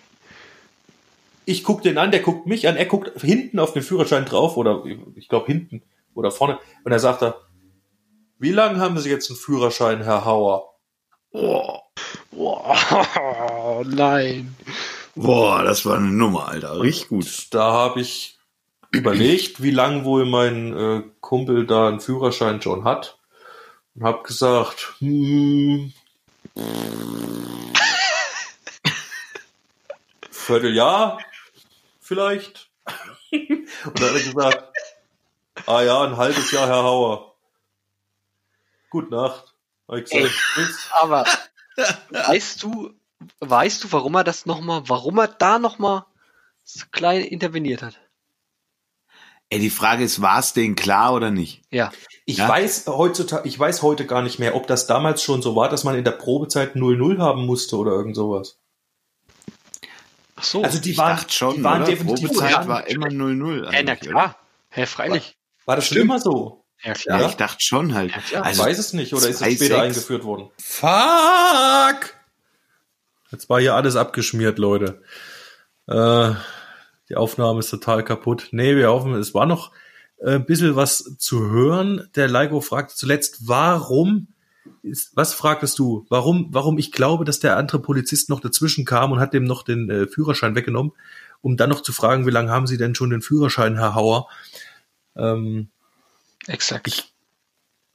Ich 1.45 1.63
guck 1.63 1.83
den 1.83 1.97
an, 1.97 2.11
der 2.11 2.21
guckt 2.21 2.47
mich 2.47 2.67
an, 2.67 2.75
er 2.75 2.85
guckt 2.85 3.21
hinten 3.21 3.59
auf 3.59 3.73
den 3.73 3.83
Führerschein 3.83 4.25
drauf 4.25 4.57
oder 4.57 4.83
ich 5.15 5.29
glaube 5.29 5.45
hinten 5.45 5.83
oder 6.15 6.31
vorne 6.31 6.57
und 6.83 6.91
er 6.91 6.99
sagt 6.99 7.21
da, 7.21 7.35
wie 8.39 8.51
lange 8.51 8.79
haben 8.79 8.97
Sie 8.97 9.09
jetzt 9.09 9.29
einen 9.29 9.37
Führerschein, 9.37 10.03
Herr 10.03 10.25
Hauer? 10.25 10.75
Oh. 11.31 11.79
Oh, 12.31 13.83
nein. 13.85 14.55
Boah, 15.15 15.63
das 15.63 15.85
war 15.85 15.97
eine 15.97 16.11
Nummer, 16.11 16.49
Alter. 16.49 16.81
Richtig 16.81 17.07
gut. 17.07 17.47
Da 17.51 17.71
habe 17.71 18.01
ich 18.01 18.37
überlegt, 18.91 19.61
wie 19.61 19.71
lang 19.71 20.03
wohl 20.03 20.25
mein 20.25 20.75
äh, 20.75 21.03
Kumpel 21.21 21.65
da 21.65 21.87
einen 21.87 22.01
Führerschein 22.01 22.61
schon 22.61 22.83
hat 22.83 23.19
und 23.95 24.03
habe 24.03 24.23
gesagt, 24.23 24.95
hm, 24.99 25.93
Vierteljahr 30.31 31.19
vielleicht. 31.99 32.69
und 33.31 33.99
dann 33.99 34.09
hat 34.09 34.15
er 34.15 34.23
gesagt, 34.23 34.77
ah 35.65 35.81
ja, 35.81 36.03
ein 36.03 36.17
halbes 36.17 36.51
Jahr, 36.51 36.67
Herr 36.67 36.83
Hauer. 36.83 37.35
Gute 38.89 39.09
Nacht. 39.09 39.55
Aber 40.91 41.25
weißt 42.09 42.63
du, 42.63 42.93
weißt 43.39 43.83
du, 43.83 43.91
warum 43.91 44.15
er 44.15 44.23
das 44.23 44.45
nochmal, 44.45 44.83
warum 44.87 45.17
er 45.17 45.27
da 45.27 45.59
nochmal 45.59 46.05
so 46.63 46.85
klein 46.91 47.21
interveniert 47.23 47.81
hat? 47.81 47.99
Ey, 49.49 49.59
die 49.59 49.69
Frage 49.69 50.03
ist, 50.03 50.21
war 50.21 50.39
es 50.39 50.53
denen 50.53 50.75
klar 50.75 51.13
oder 51.13 51.29
nicht? 51.31 51.61
Ja. 51.69 51.91
Ich 52.25 52.37
Ja? 52.37 52.49
weiß 52.49 52.85
heutzutage, 52.87 53.47
ich 53.47 53.57
weiß 53.59 53.83
heute 53.83 54.05
gar 54.07 54.21
nicht 54.23 54.39
mehr, 54.39 54.55
ob 54.55 54.65
das 54.67 54.87
damals 54.87 55.21
schon 55.21 55.41
so 55.43 55.55
war, 55.55 55.69
dass 55.69 55.83
man 55.83 55.95
in 55.95 56.03
der 56.03 56.11
Probezeit 56.11 56.75
0-0 56.75 57.19
haben 57.19 57.45
musste 57.45 57.77
oder 57.77 57.91
irgend 57.91 58.15
sowas. 58.15 58.57
Ach 60.35 60.43
so. 60.43 60.63
Also 60.63 60.79
die 60.79 60.91
Ich 60.91 60.97
waren, 60.97 61.15
dachte 61.17 61.31
schon, 61.33 61.55
die 61.57 61.63
waren 61.63 61.83
oder? 61.83 61.91
definitiv 61.91 62.29
Probezeit 62.29 62.51
ja. 62.51 62.67
war 62.67 62.87
immer 62.87 63.07
0-0 63.07 63.71
ja, 63.71 63.83
na 63.83 63.95
klar. 63.95 64.35
Hä, 64.69 64.85
freilich. 64.87 65.37
War 65.65 65.75
das 65.75 65.87
schon 65.87 65.97
immer 65.97 66.19
so? 66.19 66.65
Ja, 66.83 66.89
Ja, 66.89 66.93
klar. 66.95 67.29
ich 67.29 67.35
dachte 67.35 67.63
schon 67.63 67.93
halt. 67.93 68.11
Ja, 68.11 68.19
klar. 68.21 68.51
Ich 68.51 68.57
weiß 68.57 68.77
es 68.79 68.93
nicht, 68.93 69.13
oder 69.13 69.27
ist 69.29 69.41
es 69.41 69.47
2,6. 69.47 69.55
später 69.55 69.81
eingeführt 69.81 70.23
worden? 70.23 70.49
Fuck! 70.59 72.15
Jetzt 73.31 73.47
war 73.49 73.59
hier 73.59 73.75
alles 73.75 73.95
abgeschmiert, 73.95 74.57
Leute. 74.59 75.01
Äh, 75.87 76.31
die 77.09 77.15
Aufnahme 77.15 77.59
ist 77.59 77.69
total 77.69 78.03
kaputt. 78.03 78.49
Nee, 78.51 78.75
wir 78.75 78.89
hoffen, 78.89 79.13
es 79.13 79.33
war 79.33 79.45
noch 79.45 79.71
äh, 80.17 80.35
ein 80.35 80.45
bisschen 80.45 80.75
was 80.75 81.15
zu 81.17 81.49
hören. 81.49 82.09
Der 82.15 82.27
Leiko 82.27 82.61
fragte 82.61 82.95
zuletzt, 82.95 83.47
warum 83.47 84.27
ist, 84.81 85.15
was 85.15 85.33
fragtest 85.33 85.79
du? 85.79 86.05
Warum, 86.09 86.47
warum 86.51 86.77
ich 86.77 86.91
glaube, 86.91 87.25
dass 87.25 87.39
der 87.39 87.57
andere 87.57 87.79
Polizist 87.79 88.29
noch 88.29 88.39
dazwischen 88.39 88.85
kam 88.85 89.11
und 89.11 89.19
hat 89.19 89.33
dem 89.33 89.43
noch 89.43 89.63
den 89.63 89.89
äh, 89.89 90.07
Führerschein 90.07 90.55
weggenommen, 90.55 90.93
um 91.41 91.57
dann 91.57 91.69
noch 91.69 91.81
zu 91.81 91.93
fragen, 91.93 92.25
wie 92.25 92.31
lange 92.31 92.51
haben 92.51 92.67
Sie 92.67 92.77
denn 92.77 92.95
schon 92.95 93.09
den 93.09 93.21
Führerschein, 93.21 93.75
Herr 93.75 93.95
Hauer? 93.95 94.27
Ähm, 95.15 95.69
Exakt. 96.47 96.87
ich, 96.87 97.13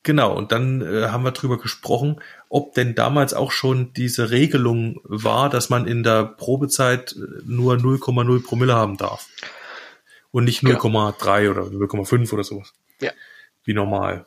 genau, 0.03 0.37
und 0.37 0.53
dann 0.53 0.81
äh, 0.81 1.09
haben 1.09 1.25
wir 1.25 1.33
drüber 1.33 1.59
gesprochen, 1.59 2.21
ob 2.51 2.75
denn 2.75 2.95
damals 2.95 3.33
auch 3.33 3.53
schon 3.53 3.93
diese 3.95 4.31
Regelung 4.31 5.01
war, 5.05 5.49
dass 5.49 5.71
man 5.71 5.87
in 5.87 6.03
der 6.03 6.25
Probezeit 6.25 7.13
äh, 7.13 7.43
nur 7.47 7.77
0,0 7.77 8.45
Promille 8.45 8.75
haben 8.75 8.99
darf. 8.99 9.29
Und 10.33 10.45
nicht 10.45 10.61
Genau. 10.61 10.79
0,3 10.79 11.51
oder 11.51 11.63
0,5 11.63 12.33
oder 12.33 12.45
sowas. 12.45 12.73
Ja. 13.01 13.13
Wie 13.65 13.73
normal. 13.73 14.27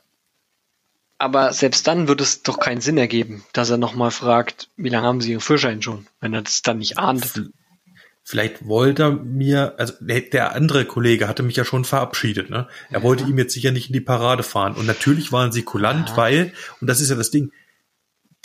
Aber 1.17 1.53
selbst 1.53 1.87
dann 1.87 2.07
würde 2.07 2.23
es 2.23 2.43
doch 2.43 2.59
keinen 2.59 2.81
Sinn 2.81 2.97
ergeben, 2.97 3.43
dass 3.53 3.69
er 3.69 3.77
nochmal 3.77 4.11
fragt, 4.11 4.69
wie 4.75 4.89
lange 4.89 5.05
haben 5.07 5.21
Sie 5.21 5.31
Ihren 5.31 5.39
Führerschein 5.41 5.81
schon, 5.81 6.07
wenn 6.19 6.33
er 6.33 6.41
das 6.41 6.61
dann 6.61 6.79
nicht 6.79 6.97
ahnt. 6.97 7.49
Vielleicht 8.25 8.65
wollte 8.67 9.03
er 9.03 9.11
mir, 9.11 9.75
also 9.77 9.93
der, 9.99 10.21
der 10.21 10.53
andere 10.55 10.85
Kollege 10.85 11.27
hatte 11.27 11.43
mich 11.43 11.57
ja 11.57 11.65
schon 11.65 11.83
verabschiedet, 11.85 12.49
ne? 12.49 12.67
Er 12.89 12.99
Ja. 12.99 13.03
wollte 13.03 13.25
ihm 13.25 13.37
jetzt 13.37 13.53
sicher 13.53 13.71
nicht 13.71 13.87
in 13.87 13.93
die 13.93 13.99
Parade 14.01 14.43
fahren. 14.43 14.75
Und 14.75 14.85
natürlich 14.85 15.31
waren 15.33 15.51
sie 15.51 15.63
kulant, 15.63 16.09
Ja. 16.09 16.17
weil, 16.17 16.53
und 16.79 16.87
das 16.87 17.01
ist 17.01 17.09
ja 17.09 17.15
das 17.17 17.31
Ding, 17.31 17.51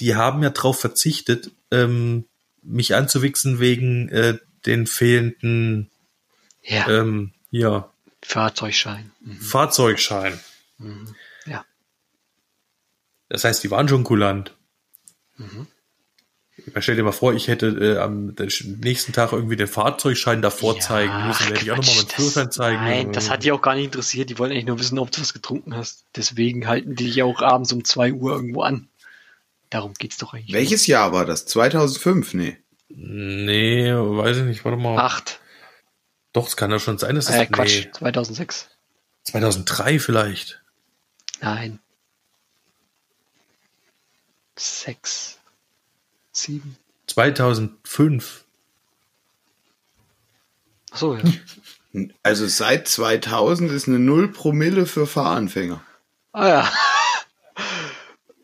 die 0.00 0.14
haben 0.16 0.42
ja 0.42 0.50
darauf 0.50 0.78
verzichtet, 0.80 1.50
ähm, 1.70 2.24
mich 2.62 2.94
anzuwichsen 2.94 3.58
wegen 3.60 4.08
äh, 4.10 4.38
den 4.66 4.86
fehlenden 4.86 5.90
Ja, 6.62 6.88
ähm, 6.88 7.32
hier, 7.50 7.88
Fahrzeugschein. 8.22 9.10
Mhm. 9.20 9.40
Fahrzeugschein. 9.40 10.38
Mhm. 10.78 11.14
Ja. 11.46 11.64
Das 13.28 13.44
heißt, 13.44 13.62
die 13.62 13.70
waren 13.70 13.88
schon 13.88 14.04
kulant. 14.04 14.54
Mhm. 15.36 15.66
Man 16.74 16.82
stell 16.82 16.96
dir 16.96 17.04
mal 17.04 17.12
vor, 17.12 17.32
ich 17.34 17.46
hätte 17.46 17.68
äh, 17.68 17.98
am 17.98 18.34
nächsten 18.80 19.12
Tag 19.12 19.32
irgendwie 19.32 19.54
den 19.56 19.68
Fahrzeugschein 19.68 20.42
davor 20.42 20.74
Ja, 20.74 20.80
zeigen 20.80 21.26
müssen. 21.28 21.44
Hätte 21.46 21.62
ich 21.62 21.70
auch 21.70 21.76
nochmal 21.76 21.94
meinen 21.94 22.08
Führerschein 22.08 22.46
das- 22.46 22.56
zeigen 22.56 22.82
Nein, 22.82 23.12
das 23.12 23.30
hat 23.30 23.44
die 23.44 23.52
auch 23.52 23.62
gar 23.62 23.76
nicht 23.76 23.84
interessiert. 23.84 24.28
Die 24.28 24.38
wollten 24.38 24.52
eigentlich 24.52 24.66
nur 24.66 24.80
wissen, 24.80 24.98
ob 24.98 25.10
du 25.12 25.20
was 25.20 25.32
getrunken 25.32 25.76
hast. 25.76 26.04
Deswegen 26.16 26.66
halten 26.66 26.96
die 26.96 27.04
dich 27.04 27.22
auch 27.22 27.40
abends 27.40 27.72
um 27.72 27.84
2 27.84 28.12
Uhr 28.12 28.32
irgendwo 28.34 28.62
an. 28.62 28.88
Darum 29.70 29.94
geht's 29.94 30.16
doch 30.18 30.32
eigentlich. 30.34 30.54
Welches 30.54 30.86
Jahr 30.86 31.12
war 31.12 31.24
das? 31.26 31.46
2005? 31.46 32.34
Nee. 32.34 32.56
Nee, 32.88 33.92
weiß 33.92 34.38
ich 34.38 34.44
nicht, 34.44 34.64
warte 34.64 34.78
mal. 34.78 34.98
Acht. 34.98 35.40
Doch, 36.32 36.46
es 36.48 36.56
kann 36.56 36.70
ja 36.70 36.78
schon 36.78 36.98
sein, 36.98 37.14
dass 37.16 37.28
es 37.28 37.34
Äh, 37.34 37.46
Quatsch, 37.46 37.84
nee, 37.86 37.90
2006. 37.92 38.68
2003 39.24 39.98
vielleicht. 39.98 40.62
Nein. 41.40 41.80
Sechs. 44.56 45.38
Sieben. 46.32 46.76
2005. 47.06 48.44
Achso, 50.90 51.16
ja. 51.16 51.22
Also 52.22 52.46
seit 52.46 52.86
2000 52.86 53.72
ist 53.72 53.88
eine 53.88 53.98
Null 53.98 54.28
Promille 54.30 54.84
für 54.84 55.06
Fahranfänger. 55.06 55.82
ah 56.32 56.48
ja. 56.48 56.72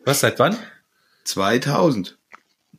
Was, 0.03 0.19
seit 0.21 0.39
wann? 0.39 0.57
2000. 1.25 2.17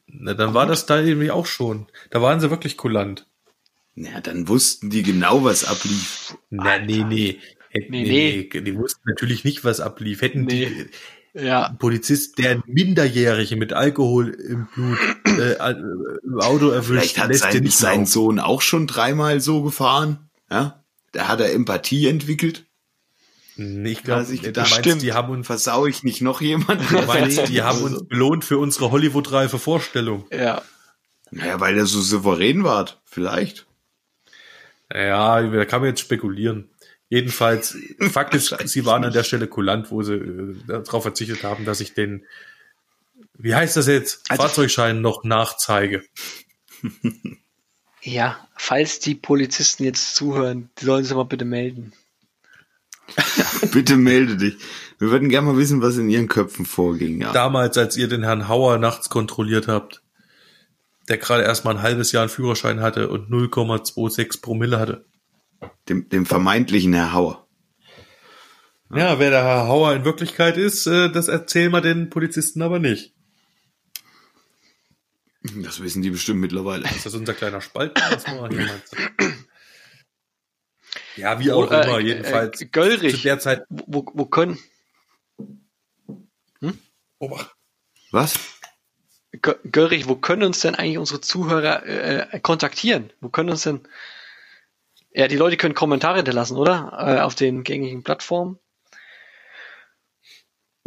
Na, 0.06 0.34
dann 0.34 0.54
war 0.54 0.66
das 0.66 0.86
da 0.86 1.00
irgendwie 1.00 1.30
auch 1.30 1.46
schon. 1.46 1.86
Da 2.10 2.22
waren 2.22 2.40
sie 2.40 2.50
wirklich 2.50 2.76
kulant. 2.76 3.26
Na, 3.94 4.20
dann 4.20 4.48
wussten 4.48 4.90
die 4.90 5.02
genau, 5.02 5.44
was 5.44 5.64
ablief. 5.64 6.36
Na, 6.50 6.78
nee, 6.78 7.04
nee. 7.04 7.38
Hätten, 7.70 7.90
Nee, 7.92 8.02
nee, 8.04 8.48
nee. 8.52 8.60
Die 8.62 8.76
wussten 8.76 9.02
natürlich 9.08 9.44
nicht, 9.44 9.64
was 9.64 9.80
ablief. 9.80 10.22
Hätten 10.22 10.44
Nee. 10.44 10.88
die 11.34 11.44
Ja. 11.44 11.70
Polizist, 11.78 12.38
der 12.38 12.62
Minderjährige 12.66 13.56
mit 13.56 13.72
Alkohol 13.72 14.30
im 14.30 14.66
Blut 14.74 14.98
äh, 15.26 15.52
äh, 15.52 15.74
im 16.24 16.40
Auto 16.40 16.68
erwischt, 16.70 16.88
Vielleicht 16.88 17.18
hat 17.18 17.28
lässt 17.28 17.42
sein, 17.42 17.62
nicht 17.62 17.76
sein. 17.76 18.06
Sohn 18.06 18.38
auch 18.38 18.62
schon 18.62 18.86
dreimal 18.86 19.40
so 19.40 19.62
gefahren. 19.62 20.30
Ja? 20.50 20.82
Da 21.12 21.28
hat 21.28 21.40
er 21.40 21.52
Empathie 21.52 22.06
entwickelt. 22.08 22.65
Ich 23.58 24.02
glaube, 24.02 24.20
er 24.22 24.24
sich 24.26 24.40
du 24.40 24.46
gedacht, 24.46 24.70
meinst, 24.70 24.84
stimmt. 24.86 25.02
die 25.02 25.12
haben 25.12 25.30
uns, 25.30 25.46
Versau 25.46 25.86
ich 25.86 26.02
nicht 26.02 26.20
noch 26.20 26.40
jemanden? 26.40 26.86
du 26.88 27.02
meinst, 27.06 27.48
die 27.48 27.62
haben 27.62 27.80
uns 27.82 28.06
belohnt 28.06 28.44
für 28.44 28.58
unsere 28.58 28.90
Hollywood-reife 28.90 29.58
Vorstellung. 29.58 30.26
Ja. 30.30 30.62
Naja, 31.30 31.58
weil 31.60 31.76
er 31.76 31.86
so 31.86 32.00
souverän 32.00 32.64
war. 32.64 32.88
Vielleicht. 33.04 33.66
Ja, 34.92 35.40
da 35.42 35.64
kann 35.64 35.80
man 35.80 35.88
jetzt 35.90 36.00
spekulieren. 36.00 36.68
Jedenfalls, 37.08 37.76
Fakt 38.10 38.34
ist, 38.34 38.54
sie 38.68 38.84
waren 38.84 39.04
an 39.04 39.12
der 39.12 39.24
Stelle 39.24 39.46
kulant, 39.46 39.90
wo 39.90 40.02
sie 40.02 40.14
äh, 40.14 40.54
darauf 40.66 41.02
verzichtet 41.02 41.42
haben, 41.42 41.64
dass 41.64 41.80
ich 41.80 41.94
den, 41.94 42.24
wie 43.34 43.54
heißt 43.54 43.76
das 43.76 43.86
jetzt, 43.86 44.22
Also- 44.28 44.42
Fahrzeugschein 44.42 45.00
noch 45.00 45.24
nachzeige. 45.24 46.02
Ja, 48.02 48.46
falls 48.54 49.00
die 49.00 49.16
Polizisten 49.16 49.82
jetzt 49.82 50.14
zuhören, 50.14 50.70
die 50.78 50.84
sollen 50.84 51.02
sich 51.02 51.12
mal 51.16 51.24
bitte 51.24 51.44
melden. 51.44 51.92
Bitte 53.72 53.96
melde 53.96 54.36
dich. 54.36 54.56
Wir 54.98 55.10
würden 55.10 55.28
gerne 55.28 55.48
mal 55.48 55.58
wissen, 55.58 55.82
was 55.82 55.96
in 55.96 56.08
ihren 56.08 56.28
Köpfen 56.28 56.64
vorging. 56.64 57.20
Ja. 57.20 57.32
Damals, 57.32 57.76
als 57.76 57.96
ihr 57.96 58.08
den 58.08 58.22
Herrn 58.22 58.48
Hauer 58.48 58.78
nachts 58.78 59.08
kontrolliert 59.08 59.68
habt, 59.68 60.02
der 61.08 61.18
gerade 61.18 61.44
erst 61.44 61.64
mal 61.64 61.72
ein 61.72 61.82
halbes 61.82 62.12
Jahr 62.12 62.22
einen 62.22 62.30
Führerschein 62.30 62.80
hatte 62.80 63.08
und 63.08 63.30
0,26 63.30 64.40
Promille 64.40 64.78
hatte. 64.78 65.06
Dem, 65.88 66.08
dem 66.08 66.26
vermeintlichen 66.26 66.92
Herr 66.94 67.12
Hauer. 67.12 67.46
Ja, 68.94 69.18
wer 69.18 69.30
der 69.30 69.42
Herr 69.42 69.66
Hauer 69.68 69.94
in 69.94 70.04
Wirklichkeit 70.04 70.56
ist, 70.56 70.86
äh, 70.86 71.10
das 71.10 71.28
erzählen 71.28 71.72
wir 71.72 71.80
den 71.80 72.10
Polizisten 72.10 72.62
aber 72.62 72.78
nicht. 72.78 73.14
Das 75.62 75.80
wissen 75.80 76.02
die 76.02 76.10
bestimmt 76.10 76.40
mittlerweile. 76.40 76.84
Ist 76.84 77.06
das 77.06 77.14
unser 77.14 77.34
kleiner 77.34 77.60
Spalt? 77.60 77.92
Was 78.10 78.26
wir 78.26 78.48
hier 78.48 78.66
meinst 78.66 78.92
du? 79.18 79.24
Ja, 81.16 81.40
wie 81.40 81.50
auch 81.52 81.70
Oh, 81.70 81.74
äh, 81.74 81.82
immer, 81.84 81.98
äh, 81.98 82.02
jedenfalls. 82.02 82.60
äh, 82.60 82.66
Göllrich. 82.66 83.16
Zu 83.16 83.22
der 83.22 83.38
Zeit. 83.38 83.64
Wo, 83.68 84.04
wo, 84.12 84.26
können, 84.26 84.58
Obacht. 87.18 87.54
Was? 88.10 88.38
Gö- 89.32 89.58
Göllrich, 89.70 90.06
wo 90.08 90.16
können 90.16 90.42
uns 90.42 90.60
denn 90.60 90.74
eigentlich 90.74 90.98
unsere 90.98 91.20
Zuhörer 91.20 91.84
äh, 91.86 92.40
kontaktieren? 92.40 93.10
Wo 93.20 93.28
können 93.30 93.50
uns 93.50 93.62
denn, 93.62 93.80
ja, 95.12 95.26
die 95.28 95.36
Leute 95.36 95.56
können 95.56 95.74
Kommentare 95.74 96.16
hinterlassen, 96.16 96.56
oder? 96.56 96.92
Äh, 96.98 97.20
auf 97.20 97.34
den 97.34 97.64
gängigen 97.64 98.02
Plattformen. 98.02 98.58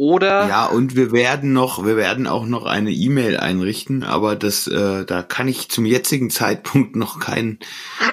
Oder, 0.00 0.48
Ja, 0.48 0.64
und 0.64 0.96
wir 0.96 1.12
werden 1.12 1.52
noch, 1.52 1.84
wir 1.84 1.94
werden 1.94 2.26
auch 2.26 2.46
noch 2.46 2.64
eine 2.64 2.90
E-Mail 2.90 3.36
einrichten, 3.36 4.02
aber 4.02 4.34
das, 4.34 4.66
äh, 4.66 5.04
da 5.04 5.22
kann 5.22 5.46
ich 5.46 5.68
zum 5.68 5.84
jetzigen 5.84 6.30
Zeitpunkt 6.30 6.96
noch 6.96 7.20
kein, 7.20 7.58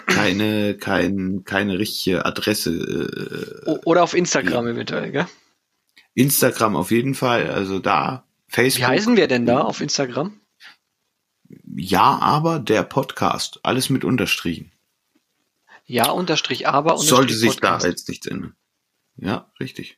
keine, 0.06 0.76
kein, 0.76 1.46
keine 1.46 1.80
richtige 1.80 2.26
Adresse. 2.26 3.64
Äh, 3.66 3.70
oder 3.86 4.04
auf 4.04 4.16
Instagram 4.16 4.68
eventuell, 4.68 5.14
gell? 5.14 5.28
Instagram 6.14 6.76
auf 6.76 6.92
jeden 6.92 7.16
Fall, 7.16 7.50
also 7.50 7.80
da. 7.80 8.26
Wie 8.48 8.54
Facebook. 8.54 8.88
heißen 8.90 9.16
wir 9.16 9.30
denn 9.30 9.46
da 9.46 9.62
auf 9.62 9.80
Instagram? 9.80 10.38
Ja, 11.74 12.20
aber 12.20 12.60
der 12.60 12.84
Podcast. 12.84 13.62
Alles 13.64 13.90
mit 13.90 14.04
Unterstrichen. 14.04 14.74
Ja, 15.86 16.10
unterstrich 16.10 16.68
aber, 16.68 16.96
unterstrich 16.96 17.10
Sollte 17.12 17.34
sich 17.34 17.52
Podcast. 17.52 17.86
da 17.86 17.88
jetzt 17.88 18.10
nichts 18.10 18.28
ändern. 18.28 18.58
Ja, 19.16 19.50
richtig. 19.62 19.97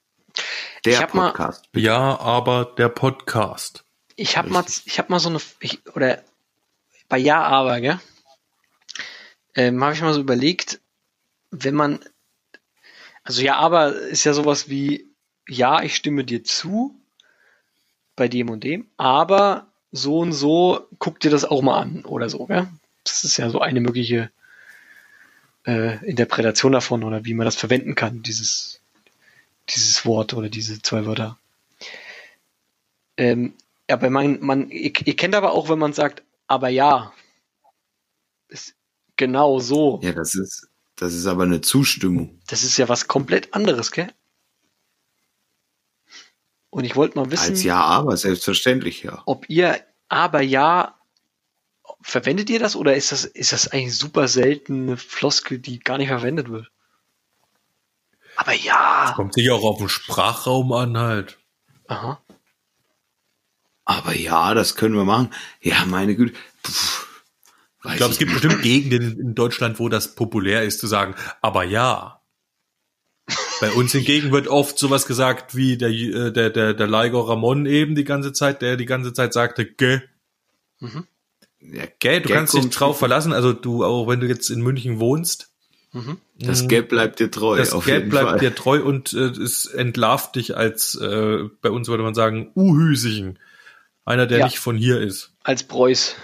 Ich 0.86 0.94
Der 0.94 1.00
hab 1.02 1.14
mal- 1.14 1.28
Podcast. 1.32 1.66
Ja, 1.76 2.18
aber 2.20 2.66
der 2.78 2.90
Podcast. 2.90 3.84
Ich 4.16 4.38
habe 4.38 4.50
mal, 4.50 4.64
ich 4.86 4.98
habe 4.98 5.12
mal 5.12 5.20
so 5.20 5.30
eine, 5.30 5.40
ich, 5.60 5.86
oder 5.96 6.24
bei 7.10 7.18
Ja, 7.18 7.44
aber, 7.44 7.82
gell? 7.82 8.00
Ähm, 9.56 9.84
habe 9.84 9.94
ich 9.94 10.02
mal 10.02 10.14
so 10.14 10.22
überlegt, 10.22 10.80
wenn 11.52 11.76
man, 11.76 12.00
also 13.24 13.42
Ja, 13.42 13.56
aber 13.58 13.94
ist 13.96 14.24
ja 14.24 14.34
sowas 14.34 14.70
wie, 14.70 15.08
ja, 15.48 15.82
ich 15.84 15.96
stimme 15.96 16.24
dir 16.24 16.44
zu, 16.44 16.96
bei 18.16 18.28
dem 18.28 18.50
und 18.50 18.64
dem, 18.64 18.88
aber 18.98 19.68
so 19.92 20.20
und 20.20 20.32
so, 20.34 20.88
guck 21.00 21.20
dir 21.20 21.32
das 21.32 21.44
auch 21.46 21.62
mal 21.62 21.80
an 21.82 22.06
oder 22.06 22.30
so, 22.30 22.46
gell? 22.46 22.68
Das 23.04 23.24
ist 23.24 23.38
ja 23.38 23.50
so 23.50 23.60
eine 23.60 23.82
mögliche 23.82 24.30
äh, 25.66 26.06
Interpretation 26.06 26.72
davon 26.72 27.04
oder 27.04 27.26
wie 27.26 27.34
man 27.34 27.46
das 27.46 27.56
verwenden 27.56 27.96
kann, 27.96 28.22
dieses, 28.22 28.82
dieses 29.76 30.06
Wort 30.06 30.34
oder 30.34 30.50
diese 30.50 30.82
zwei 30.82 31.06
Wörter. 31.06 31.38
Ähm, 33.18 33.54
aber 33.90 34.10
man, 34.10 34.40
man, 34.42 34.70
ihr, 34.70 34.94
ihr 35.06 35.16
kennt 35.16 35.36
aber 35.36 35.52
auch, 35.52 35.70
wenn 35.70 35.80
man 35.80 35.94
sagt, 35.94 36.24
aber 36.48 36.70
ja. 36.70 37.14
Ist 38.48 38.76
genau 39.16 39.60
so. 39.60 40.00
Ja, 40.02 40.14
das 40.14 40.36
ist, 40.36 40.70
das 40.96 41.14
ist 41.14 41.26
aber 41.26 41.44
eine 41.44 41.62
Zustimmung. 41.62 42.40
Das 42.48 42.64
ist 42.64 42.78
ja 42.78 42.90
was 42.90 43.08
komplett 43.08 43.54
anderes, 43.54 43.92
gell? 43.92 44.12
Und 46.70 46.84
ich 46.84 46.96
wollte 46.96 47.18
mal 47.18 47.32
wissen, 47.32 47.52
Als 47.52 47.64
Ja, 47.64 47.82
aber 47.82 48.16
selbstverständlich, 48.16 49.04
ja. 49.04 49.24
ob 49.26 49.50
ihr 49.50 49.84
aber 50.08 50.42
ja 50.42 50.96
verwendet 52.02 52.50
ihr 52.50 52.60
das 52.60 52.76
oder 52.76 52.96
ist 52.96 53.12
das 53.12 53.26
ist 53.26 53.52
das 53.52 53.68
eigentlich 53.68 53.98
super 53.98 54.28
seltene 54.28 54.98
Floskel, 54.98 55.60
die 55.60 55.80
gar 55.80 55.98
nicht 55.98 56.10
verwendet 56.10 56.50
wird? 56.50 56.72
Aber 58.40 58.54
ja. 58.54 59.12
Kommt 59.18 59.34
sicher 59.34 59.54
auch 59.54 59.66
auf 59.66 59.80
den 59.80 59.90
Sprachraum 59.90 60.72
an 60.72 60.98
halt. 60.98 61.38
Aha. 61.90 62.24
Aber 63.84 64.16
ja, 64.16 64.54
das 64.54 64.78
können 64.78 64.96
wir 64.96 65.04
machen. 65.04 65.34
Ja, 65.60 65.84
meine 65.86 66.16
Güte. 66.16 66.38
Pff, 66.66 67.22
Ich 67.84 67.98
glaube, 67.98 68.14
es 68.14 68.18
gibt 68.18 68.32
bestimmt 68.32 68.62
Gegenden 68.64 69.20
in 69.20 69.36
Deutschland, 69.36 69.78
wo 69.80 69.90
das 69.90 70.16
populär 70.16 70.64
ist, 70.64 70.80
zu 70.80 70.88
sagen, 70.88 71.16
aber 71.42 71.66
ja. 71.66 72.22
Bei 73.60 73.72
uns 73.72 73.92
hingegen 73.92 74.32
wird 74.32 74.48
oft 74.48 74.80
sowas 74.80 75.06
gesagt 75.06 75.54
wie 75.58 75.76
der, 75.78 75.90
äh, 75.90 76.32
der, 76.32 76.50
der, 76.50 76.74
der 76.74 76.88
Ligo 76.88 77.20
Ramon 77.20 77.66
eben 77.66 77.94
die 77.94 78.06
ganze 78.06 78.32
Zeit, 78.32 78.62
der 78.62 78.78
die 78.78 78.86
ganze 78.86 79.12
Zeit 79.12 79.34
sagte, 79.34 79.66
gell, 79.66 80.10
Ja, 80.80 80.88
gell, 82.00 82.22
du 82.22 82.28
Gell 82.30 82.38
kannst 82.38 82.54
dich 82.54 82.70
drauf 82.70 82.98
verlassen, 83.00 83.34
also 83.34 83.52
du, 83.52 83.84
auch 83.84 84.08
wenn 84.08 84.22
du 84.22 84.28
jetzt 84.28 84.50
in 84.50 84.62
München 84.62 85.02
wohnst, 85.02 85.52
Das 86.40 86.68
Geld 86.68 86.90
bleibt 86.90 87.20
dir 87.20 87.32
treu. 87.32 87.58
das 87.58 87.74
jeden 87.86 88.10
bleibt 88.10 88.30
Fall. 88.30 88.40
dir 88.40 88.54
treu 88.56 88.82
und 88.84 89.14
äh, 89.14 89.18
es 89.30 89.66
entlarvt 89.66 90.36
dich 90.36 90.56
als, 90.56 90.96
äh, 90.96 91.46
bei 91.62 91.70
uns 91.72 91.88
würde 91.88 92.04
man 92.04 92.14
sagen, 92.14 92.52
Uhüsichen. 92.56 93.40
Einer, 94.06 94.28
der 94.28 94.40
Ja. 94.40 94.46
nicht 94.46 94.60
von 94.60 94.76
hier 94.78 95.00
ist. 95.02 95.34
Als 95.44 95.64
Preuß. 95.64 96.16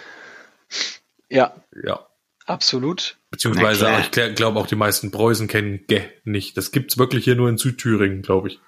Ja, 1.30 1.55
Ja. 1.84 2.05
absolut. 2.45 3.18
Beziehungsweise, 3.32 3.89
ich 4.01 4.36
glaube 4.36 4.59
auch 4.59 4.68
die 4.68 4.76
meisten 4.76 5.11
Preußen 5.11 5.47
kennen 5.47 5.86
Gä 5.88 6.03
nicht. 6.24 6.57
Das 6.57 6.72
gibt's 6.72 6.97
wirklich 6.97 7.24
hier 7.24 7.36
nur 7.36 7.49
in 7.49 7.57
Südthüringen, 7.57 8.22
glaube 8.22 8.49
ich. 8.49 8.59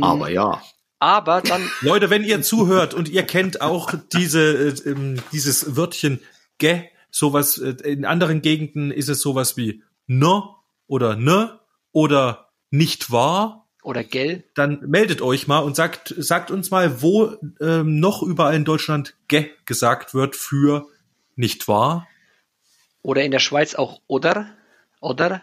Aber 0.00 0.28
ja. 0.30 0.62
Aber 0.98 1.40
dann, 1.42 1.62
Leute, 1.80 2.10
wenn 2.10 2.24
ihr 2.24 2.42
zuhört 2.42 2.92
und 2.94 3.08
ihr 3.08 3.22
kennt 3.22 3.60
auch 3.60 3.94
diese, 4.12 4.40
äh, 4.68 4.90
ähm, 4.90 5.22
dieses 5.32 5.76
Wörtchen 5.76 6.20
Gä, 6.60 6.84
sowas, 7.10 7.58
äh, 7.58 7.76
in 7.84 8.04
anderen 8.04 8.42
Gegenden 8.42 8.90
ist 8.90 9.08
es 9.08 9.20
sowas 9.20 9.56
wie 9.56 9.82
ne 10.08 10.42
oder 10.88 11.14
ne 11.14 11.60
oder 11.92 12.50
nicht 12.70 13.10
wahr, 13.12 13.66
oder 13.84 14.02
gell, 14.04 14.44
dann 14.54 14.80
meldet 14.80 15.22
euch 15.22 15.46
mal 15.46 15.60
und 15.60 15.74
sagt, 15.76 16.12
sagt 16.18 16.50
uns 16.50 16.70
mal, 16.70 17.00
wo 17.00 17.36
ähm, 17.60 18.00
noch 18.00 18.22
überall 18.22 18.54
in 18.56 18.64
Deutschland 18.64 19.14
Gä 19.28 19.50
gesagt 19.64 20.12
wird 20.14 20.34
für 20.36 20.86
nicht 21.36 21.68
wahr. 21.68 22.06
oder 23.02 23.22
in 23.22 23.30
der 23.30 23.38
Schweiz 23.38 23.74
auch 23.76 24.00
oder, 24.08 24.50
oder, 25.00 25.42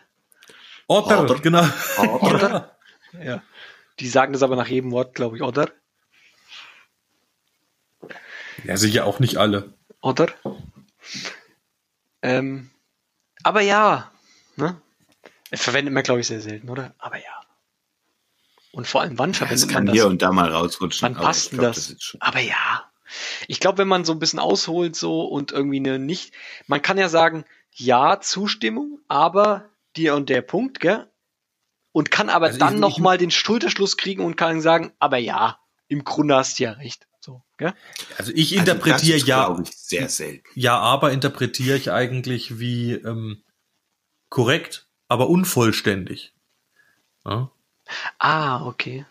Oder, 0.88 1.24
Oder. 1.24 1.36
genau. 1.40 1.66
oder. 2.22 2.72
Ja. 3.24 3.42
Die 4.02 4.10
sagen 4.10 4.34
das 4.34 4.44
aber 4.44 4.58
nach 4.58 4.68
jedem 4.68 4.92
Wort, 4.92 5.16
glaube 5.16 5.38
ich, 5.38 5.42
oder, 5.42 5.70
Ja, 8.66 8.76
sicher 8.78 9.06
auch 9.06 9.20
nicht 9.20 9.38
alle. 9.38 9.74
oder. 10.02 10.28
Ähm, 12.22 12.72
aber 13.44 13.62
ja, 13.62 14.12
ne? 14.58 14.82
Verwendet 15.54 15.94
man, 15.94 16.04
glaube 16.04 16.22
ich, 16.22 16.28
sehr 16.28 16.42
selten, 16.42 16.70
oder? 16.70 16.94
Aber 16.98 17.18
ja. 17.18 17.42
Und 18.72 18.88
vor 18.88 19.02
allem, 19.02 19.18
wann 19.18 19.32
Das 19.32 19.38
verwendet 19.38 19.70
kann 19.70 19.86
man 19.86 19.94
hier 19.94 20.04
das? 20.04 20.12
und 20.12 20.22
da 20.22 20.32
mal 20.32 20.52
rausrutschen. 20.52 21.06
Wann 21.06 21.16
aber 21.16 21.26
passt 21.26 21.52
glaub, 21.52 21.74
das? 21.74 21.96
schon- 22.00 22.22
Aber 22.22 22.40
ja. 22.40 22.92
Ich 23.48 23.60
glaube, 23.60 23.78
wenn 23.78 23.88
man 23.88 24.04
so 24.04 24.12
ein 24.12 24.20
bisschen 24.20 24.40
ausholt 24.40 24.96
so 24.96 25.22
und 25.26 25.52
irgendwie 25.52 25.78
eine 25.78 26.00
nicht, 26.00 26.34
man 26.68 26.82
kann 26.82 26.98
ja 26.98 27.08
sagen, 27.08 27.46
ja, 27.72 28.20
Zustimmung, 28.20 29.00
aber 29.08 29.70
dir 29.96 30.16
und 30.16 30.30
der 30.30 30.42
Punkt, 30.42 30.80
gell? 30.80 31.10
Und 31.94 32.12
kann 32.12 32.30
aber 32.30 32.48
Also 32.48 32.60
dann 32.60 32.74
ich- 32.76 32.80
noch 32.82 32.98
ich- 32.98 33.04
mal 33.04 33.18
den 33.18 33.32
Schulterschluss 33.32 33.96
kriegen 33.96 34.26
und 34.26 34.36
kann 34.36 34.60
sagen, 34.60 34.92
aber 35.00 35.18
ja, 35.18 35.60
im 35.88 36.04
Grunde 36.04 36.36
hast 36.36 36.60
du 36.60 36.64
ja 36.64 36.72
recht. 36.72 37.08
So, 37.22 37.44
gell? 37.58 37.74
Also 38.18 38.32
ich 38.36 38.52
Also 38.60 38.72
interpretiere 38.72 39.14
das 39.14 39.22
ist, 39.22 39.28
ja, 39.28 39.46
glaub 39.46 39.62
ich, 39.62 39.72
sehr 39.78 40.10
selten. 40.10 40.44
ja, 40.56 40.78
aber 40.78 41.12
interpretiere 41.12 41.78
ich 41.78 41.92
eigentlich 41.92 42.60
wie 42.60 42.94
ähm, 42.94 43.42
korrekt, 44.36 44.86
aber 45.08 45.30
unvollständig. 45.30 46.34
Ja? 47.26 47.50
Ah, 48.20 48.66
okay. 48.66 49.06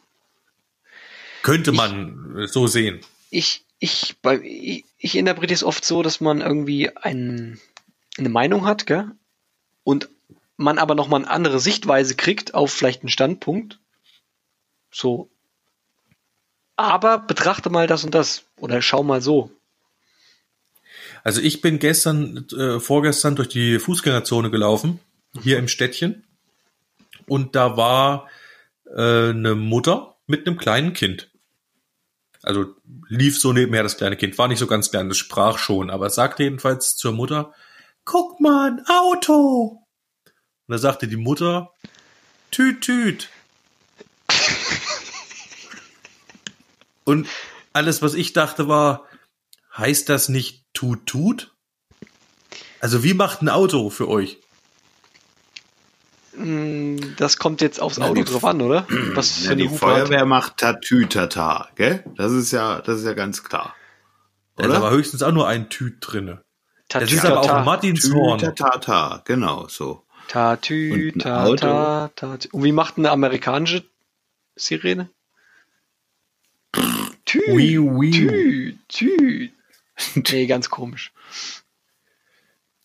Könnte 1.43 1.73
man 1.73 2.37
äh, 2.37 2.47
so 2.47 2.67
sehen. 2.67 3.01
Ich, 3.31 3.65
ich, 3.79 4.17
bei, 4.21 4.39
ich, 4.43 4.85
ich 4.99 5.17
interpretiere 5.17 5.55
es 5.55 5.65
oft 5.65 5.83
so, 5.83 6.03
dass 6.03 6.21
man 6.21 6.43
irgendwie 6.43 6.95
ein, 6.95 7.59
eine 8.19 8.29
Meinung 8.29 8.67
hat, 8.67 8.85
gell? 8.85 9.13
Und 9.83 10.11
man 10.59 10.79
aber 10.79 10.95
nochmal 10.95 11.23
eine 11.23 11.31
andere 11.31 11.59
Sichtweise 11.59 12.17
kriegt 12.17 12.53
auf 12.53 12.71
vielleicht 12.71 13.01
einen 13.01 13.09
Standpunkt. 13.09 13.79
So. 14.91 15.31
Aber 16.77 17.19
betrachte 17.19 17.71
mal 17.71 17.87
das 17.87 18.05
und 18.05 18.15
das. 18.15 18.45
Oder 18.59 18.83
schau 18.83 19.03
mal 19.03 19.23
so. 19.23 19.51
Also 21.23 21.41
ich 21.41 21.63
bin 21.63 21.79
gestern, 21.79 22.47
äh, 22.53 22.79
vorgestern 22.79 23.37
durch 23.37 23.49
die 23.49 23.79
Fußgängerzone 23.79 24.51
gelaufen, 24.51 25.01
hier 25.43 25.59
im 25.59 25.69
Städtchen. 25.69 26.25
Und 27.27 27.57
da 27.57 27.77
war 27.77 28.29
äh, 28.87 29.31
eine 29.31 29.55
Mutter 29.55 30.17
mit 30.27 30.47
einem 30.47 30.57
kleinen 30.57 30.93
Kind. 30.93 31.31
Also 32.43 32.75
lief 33.09 33.39
so 33.39 33.53
nebenher 33.53 33.83
das 33.83 33.97
kleine 33.97 34.17
Kind. 34.17 34.37
War 34.37 34.49
nicht 34.49 34.59
so 34.59 34.67
ganz 34.67 34.91
klein, 34.91 35.09
das 35.09 35.17
sprach 35.17 35.59
schon, 35.59 35.91
aber 35.91 36.07
es 36.07 36.15
sagte 36.15 36.43
jedenfalls 36.43 36.97
zur 36.97 37.13
Mutter, 37.13 37.55
guck 38.05 38.41
mal, 38.41 38.73
ein 38.73 38.87
Auto. 38.87 39.83
Und 40.67 40.73
da 40.73 40.79
sagte 40.79 41.09
die 41.09 41.17
Mutter, 41.17 41.73
tüt, 42.51 42.83
tüt. 42.83 43.31
Und 47.05 47.29
alles, 47.73 48.03
was 48.03 48.15
ich 48.15 48.33
dachte, 48.33 48.69
war, 48.69 49.07
heißt 49.77 50.09
das 50.09 50.29
nicht 50.29 50.65
tut, 50.75 51.07
tut? 51.07 51.55
Also 52.81 53.03
wie 53.03 53.15
macht 53.15 53.43
ein 53.43 53.49
Auto 53.49 53.91
für 53.91 54.09
euch? 54.09 54.39
Mm, 56.37 56.97
Das 57.17 57.39
kommt 57.39 57.61
jetzt 57.61 57.81
aufs 57.81 57.99
Auto 57.99 58.15
die- 58.15 58.25
drauf 58.25 58.45
an, 58.45 58.61
oder? 58.63 58.87
Was 59.15 59.31
für 59.39 59.45
Ja, 59.45 59.51
eine 59.53 59.63
die 59.63 59.69
Hupe 59.69 59.75
hat. 59.87 59.93
Feuerwehr 60.09 60.25
macht 60.27 60.57
Tatütata, 60.59 61.69
gell? 61.77 62.05
Das 62.17 62.33
ist 62.33 62.51
ja, 62.53 62.81
das 62.81 63.01
ist 63.01 63.07
ja 63.07 63.13
ganz 63.15 63.45
klar. 63.45 63.75
Da 64.57 64.65
ist 64.65 64.71
Oder? 64.71 64.79
aber 64.79 64.91
höchstens 64.91 65.23
auch 65.23 65.33
nur 65.33 65.47
ein 65.49 65.69
Tüt 65.71 65.97
drinne. 66.01 66.43
Das 66.89 67.05
ist 67.05 67.23
Tatütata. 67.23 67.41
aber 67.51 67.61
auch 67.61 67.65
Martinshorn. 67.65 68.39
Tütatata, 68.39 69.23
genau 69.25 69.67
so. 69.69 70.03
Tatü, 70.29 71.13
Und 72.53 72.65
wie 72.65 72.73
macht 72.73 72.97
eine 72.99 73.11
amerikanische 73.11 73.85
Sirene? 74.57 75.11
Tü, 77.25 77.41
tü, 78.13 78.77
tü. 78.89 79.51
Nee, 80.15 80.47
ganz 80.47 80.71
komisch. 80.71 81.13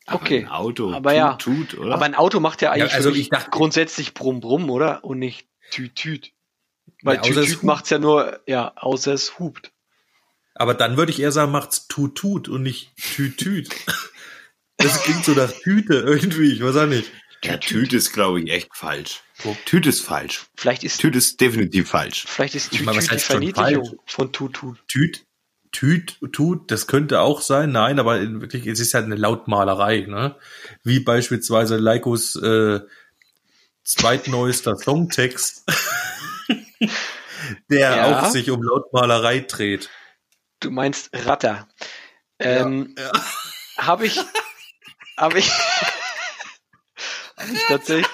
Aber 0.10 0.22
Okay. 0.22 0.40
Ein 0.40 0.48
Auto. 0.50 0.94
Aber 0.94 1.14
ja. 1.14 1.34
Tut, 1.34 1.70
tut, 1.72 1.80
oder? 1.80 1.94
Aber 1.94 2.06
ein 2.06 2.16
Auto 2.16 2.40
macht 2.40 2.62
ja 2.62 2.72
eigentlich 2.72 2.92
Ja, 2.92 2.98
also 2.98 3.12
ich 3.12 3.30
dachte- 3.30 3.50
grundsätzlich 3.52 4.14
Brumm 4.14 4.40
Brumm, 4.42 4.70
oder? 4.70 5.04
Und 5.04 5.20
nicht 5.20 5.48
Tüt 5.72 5.96
Tüt. 5.96 6.32
Weil 7.04 7.18
Ja, 7.18 7.22
Tüt 7.22 7.38
es 7.38 7.50
Tüt 7.52 7.64
macht's 7.64 7.90
ja 7.90 8.00
nur, 8.00 8.42
ja, 8.48 8.74
außer 8.76 9.14
es 9.14 9.40
hupt. 9.40 9.72
Aber 10.56 10.74
dann 10.74 10.98
würde 10.98 11.12
ich 11.12 11.20
eher 11.22 11.32
sagen, 11.32 11.52
macht's 11.52 11.88
tut, 11.88 12.16
tut 12.18 12.50
und 12.50 12.64
nicht 12.64 12.92
tüt, 12.98 13.38
tüt. 13.38 13.70
Das 14.78 15.04
klingt 15.04 15.24
so 15.26 15.32
nach 15.34 15.52
Tüte 15.52 15.94
irgendwie, 15.96 16.52
ich 16.54 16.62
weiß 16.64 16.76
auch 16.78 16.86
nicht. 16.88 17.12
ja, 17.44 17.58
Tüt 17.58 17.94
ist, 17.94 18.12
glaube 18.14 18.42
ich, 18.42 18.50
echt 18.52 18.76
falsch. 18.76 19.22
Tüt 19.66 19.86
ist 19.86 20.02
falsch. 20.02 20.46
Vielleicht 20.58 20.84
ist, 20.84 21.00
Tüt 21.00 21.16
ist 21.16 21.40
definitiv 21.40 21.90
falsch. 21.90 22.26
vielleicht 22.28 22.56
ist 22.56 22.72
Ich 22.74 22.80
Tüt 22.80 22.86
meine, 22.86 22.98
was 22.98 23.06
Tüt 23.08 23.20
die 23.20 23.24
Verniedlichung 23.24 23.86
falsch? 23.86 24.00
von 24.06 24.32
Tut 24.34 24.54
Tut. 24.54 24.84
Tüt, 24.90 25.26
tüt, 25.72 26.18
tut, 26.32 26.72
das 26.72 26.88
könnte 26.88 27.22
auch 27.22 27.42
sein, 27.42 27.72
nein, 27.72 28.00
aber 28.00 28.20
in 28.20 28.42
wirklich, 28.42 28.66
es 28.68 28.80
ist 28.80 28.94
ja 28.94 29.02
eine 29.02 29.16
Lautmalerei, 29.16 30.06
ne? 30.08 30.36
Wie 30.84 31.00
beispielsweise 31.00 31.78
Leikos 31.78 32.36
äh, 32.36 32.80
zweitneuester 33.84 34.76
Songtext, 34.78 35.64
der 37.70 37.80
Ja. 37.80 38.22
auch 38.22 38.26
sich 38.30 38.50
um 38.52 38.62
Lautmalerei 38.64 39.40
dreht. 39.42 39.90
Du 40.60 40.72
meinst 40.72 41.10
Ratter. 41.14 41.68
Ähm, 42.40 42.96
Habe 43.78 44.08
ich, 44.08 44.20
habe 45.18 45.40
ich, 45.40 45.50
habe 47.38 47.54
ich 47.54 47.62
tatsächlich. 47.68 48.08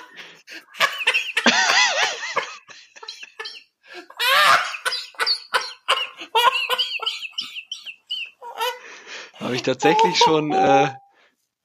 Habe 9.55 9.57
ich 9.57 9.63
tatsächlich 9.63 10.17
schon 10.17 10.51
äh, 10.51 10.91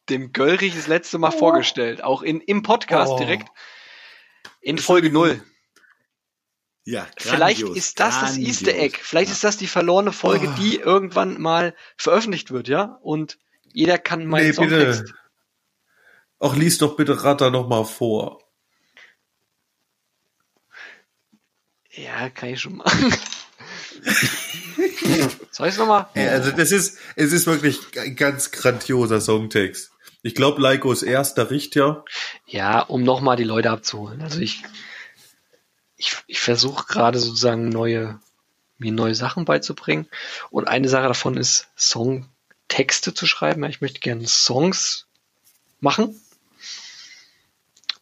dem 0.09 0.32
Göllrich 0.32 0.74
das 0.76 0.86
letzte 0.86 1.18
Mal 1.18 1.32
vorgestellt. 1.32 2.05
Auch 2.05 2.22
in, 2.22 2.41
im 2.41 2.62
Podcast 2.62 3.12
Oh. 3.12 3.18
direkt. 3.18 3.49
In 4.61 4.78
Folge 4.78 5.11
0. 5.11 5.43
Ja, 6.84 7.07
Vielleicht 7.18 7.61
grandios, 7.61 7.76
ist 7.76 7.99
das 8.01 8.20
das 8.20 8.30
grandios. 8.34 8.49
Easter 8.62 8.74
Egg. 8.78 8.97
Vielleicht 9.01 9.30
ist 9.32 9.43
das 9.45 9.57
die 9.57 9.66
verlorene 9.66 10.12
Folge, 10.12 10.49
Oh. 10.49 10.61
die 10.61 10.76
irgendwann 10.76 11.41
mal 11.41 11.74
veröffentlicht 11.97 12.51
wird, 12.53 12.68
ja? 12.68 12.99
Und 13.03 13.38
jeder 13.64 13.99
kann 13.99 14.24
meinen 14.26 14.47
Nee, 14.47 14.53
Songtext. 14.53 15.03
bitte. 15.07 15.14
Auch 16.38 16.55
lies 16.57 16.78
doch 16.78 16.97
bitte 16.97 17.24
Ratter 17.24 17.51
noch 17.51 17.68
mal 17.68 17.84
vor. 17.84 18.41
Ja, 21.91 22.30
kann 22.30 22.51
ich 22.51 22.61
schon 22.61 22.76
machen. 22.76 23.12
Soll 25.51 25.68
ich 25.68 25.74
es 25.74 25.78
nochmal? 25.78 26.07
Ja, 26.14 26.28
also 26.30 26.51
das 26.51 26.72
ist, 26.72 26.98
es 27.16 27.32
ist 27.32 27.46
wirklich 27.46 27.80
ein 27.98 28.16
ganz 28.16 28.51
grandioser 28.51 29.20
Songtext. 29.20 29.90
Ich 30.22 30.34
glaube, 30.34 30.61
Leikos 30.61 31.03
erster 31.03 31.51
riecht 31.51 31.74
ja. 31.76 32.05
Ja, 32.46 32.80
um 32.80 33.03
nochmal 33.03 33.36
die 33.36 33.44
Leute 33.44 33.70
abzuholen. 33.70 34.20
Also 34.20 34.40
ich, 34.40 34.62
ich, 35.96 36.16
ich 36.26 36.40
versuche 36.40 36.86
gerade 36.86 37.18
sozusagen 37.18 37.68
neue, 37.68 38.20
mir 38.78 38.92
neue 38.92 39.14
Sachen 39.14 39.44
beizubringen. 39.44 40.09
Und 40.51 40.68
eine 40.68 40.88
Sache 40.88 41.09
davon 41.09 41.36
ist, 41.36 41.68
Songtexte 41.76 43.14
zu 43.14 43.26
schreiben. 43.26 43.64
Ich 43.64 43.80
möchte 43.80 44.01
gerne 44.01 44.26
Songs 44.26 45.07
machen. 45.80 46.20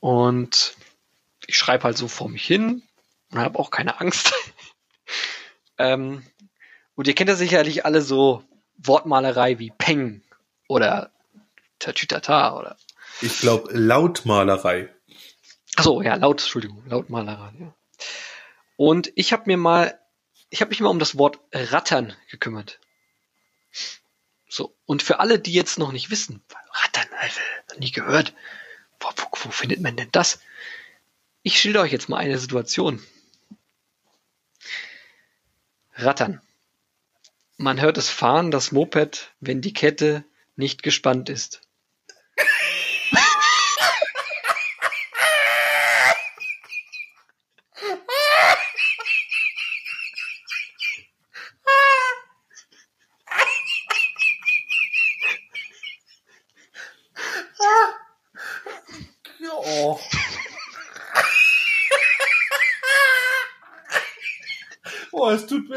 Und 0.01 0.74
ich 1.46 1.57
schreibe 1.57 1.84
halt 1.84 1.96
so 1.96 2.09
vor 2.09 2.28
mich 2.28 2.44
hin 2.44 2.82
und 3.30 3.38
habe 3.38 3.59
auch 3.59 3.70
keine 3.70 4.01
Angst. 4.01 4.32
Ähm, 5.79 6.24
und 6.95 7.07
ihr 7.07 7.14
kennt 7.14 7.31
ja 7.31 7.37
sicherlich 7.37 7.85
alle 7.85 8.03
so 8.03 8.43
Wortmalerei 8.76 9.59
wie 9.59 9.72
Peng 9.76 10.22
oder 10.68 11.11
Tatütata 11.79 12.57
oder. 12.59 12.76
Ich 13.20 13.39
glaube, 13.39 13.70
Lautmalerei. 13.72 14.89
Achso, 15.76 16.03
ja, 16.03 16.14
laut, 16.16 16.41
Entschuldigung, 16.41 16.83
Lautmalerei. 16.89 17.53
Ja. 17.61 17.74
Und 18.76 19.12
ich 19.14 19.33
habe 19.33 19.45
mir 19.47 19.57
mal, 19.57 19.99
ich 20.51 20.61
habe 20.61 20.70
mich 20.70 20.81
mal 20.81 20.89
um 20.89 20.99
das 20.99 21.18
Wort 21.18 21.41
Rattern 21.53 22.14
gekümmert. 22.31 22.81
So, 24.49 24.74
und 24.87 25.03
für 25.03 25.20
alle, 25.20 25.39
die 25.39 25.53
jetzt 25.53 25.79
noch 25.79 25.93
nicht 25.93 26.11
wissen, 26.11 26.43
Rattern, 26.72 27.09
Alter, 27.18 27.41
noch 27.70 27.79
nie 27.79 27.91
gehört, 27.91 28.35
wo, 29.01 29.09
wo, 29.16 29.26
wo 29.33 29.51
findet 29.51 29.81
man 29.81 29.97
denn 29.97 30.09
das? 30.12 30.41
Ich 31.43 31.61
schilder 31.61 31.83
euch 31.83 31.93
jetzt 31.93 32.09
mal 32.09 32.18
eine 32.18 32.39
Situation. 32.39 33.03
Rattern. 36.01 36.40
Man 37.57 37.80
hört 37.80 37.99
es 37.99 38.09
fahren, 38.09 38.53
das 38.53 38.70
Moped, 38.70 39.34
wenn 39.40 39.61
die 39.61 39.72
Kette 39.72 40.24
nicht 40.55 40.84
gespannt 40.84 41.28
ist. 41.28 41.61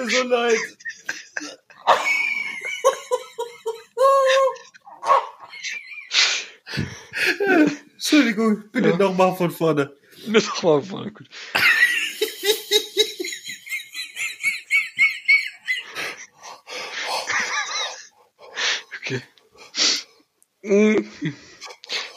Mir 0.03 0.09
so 0.09 0.23
leid. 0.23 0.57
Entschuldigung, 7.93 8.63
bitte 8.71 8.89
Ja. 8.89 8.97
nochmal 8.97 9.35
von 9.35 9.51
vorne. 9.51 9.95
Nochmal 10.27 10.81
vorne, 10.81 11.11
gut. 11.11 11.27
Okay. 18.99 19.21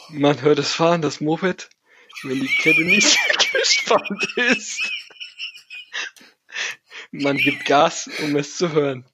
Man 0.09 0.41
hört 0.41 0.59
es 0.59 0.71
fahren, 0.73 1.01
das 1.01 1.19
Moped, 1.19 1.69
wenn 2.23 2.39
die 2.39 2.47
Kette 2.47 2.81
nicht 2.83 3.17
gespannt 3.51 4.27
ist. 4.37 4.84
Man 7.21 7.37
gibt 7.37 7.65
Gas, 7.65 8.09
um 8.23 8.35
es 8.35 8.57
zu 8.57 8.73
hören. 8.73 9.05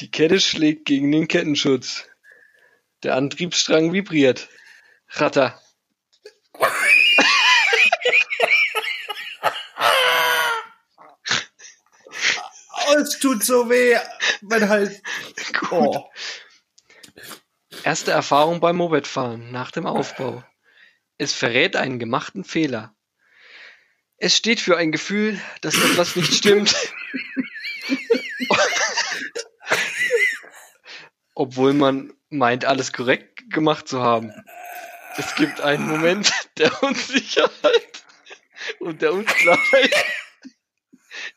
Die 0.00 0.10
Kette 0.10 0.40
schlägt 0.40 0.86
gegen 0.86 1.12
den 1.12 1.28
Kettenschutz. 1.28 2.08
Der 3.02 3.14
Antriebsstrang 3.14 3.92
vibriert. 3.92 4.48
Ratter. 5.10 5.60
Oh, 12.88 12.94
es 12.98 13.18
tut 13.18 13.44
so 13.44 13.68
weh. 13.68 13.98
Mein 14.40 14.68
Hals. 14.68 15.02
Oh. 15.70 16.08
Erste 17.84 18.10
Erfahrung 18.10 18.60
beim 18.60 18.76
Mopedfahren 18.76 19.52
nach 19.52 19.70
dem 19.70 19.84
Aufbau. 19.86 20.42
Es 21.18 21.34
verrät 21.34 21.76
einen 21.76 21.98
gemachten 21.98 22.44
Fehler. 22.44 22.95
Es 24.18 24.36
steht 24.36 24.60
für 24.60 24.76
ein 24.76 24.92
Gefühl, 24.92 25.40
dass 25.60 25.74
etwas 25.74 26.16
nicht 26.16 26.32
stimmt. 26.32 26.74
Obwohl 31.34 31.74
man 31.74 32.14
meint, 32.30 32.64
alles 32.64 32.94
korrekt 32.94 33.50
gemacht 33.50 33.86
zu 33.86 34.02
haben. 34.02 34.32
Es 35.18 35.34
gibt 35.34 35.60
einen 35.60 35.86
Moment 35.86 36.32
der 36.56 36.82
Unsicherheit 36.82 38.04
und 38.80 39.02
der 39.02 39.12
Unklarheit. 39.12 39.94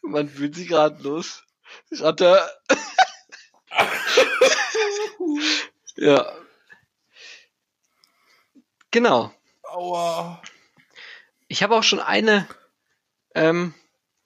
Man 0.01 0.29
fühlt 0.29 0.55
sich 0.55 0.71
ratlos. 0.71 1.43
Ratter. 1.91 2.49
ja. 5.95 6.33
Genau. 8.91 9.33
Aua. 9.63 10.41
Ich 11.47 11.63
habe 11.63 11.75
auch 11.75 11.83
schon 11.83 11.99
eine, 11.99 12.47
ähm, 13.35 13.73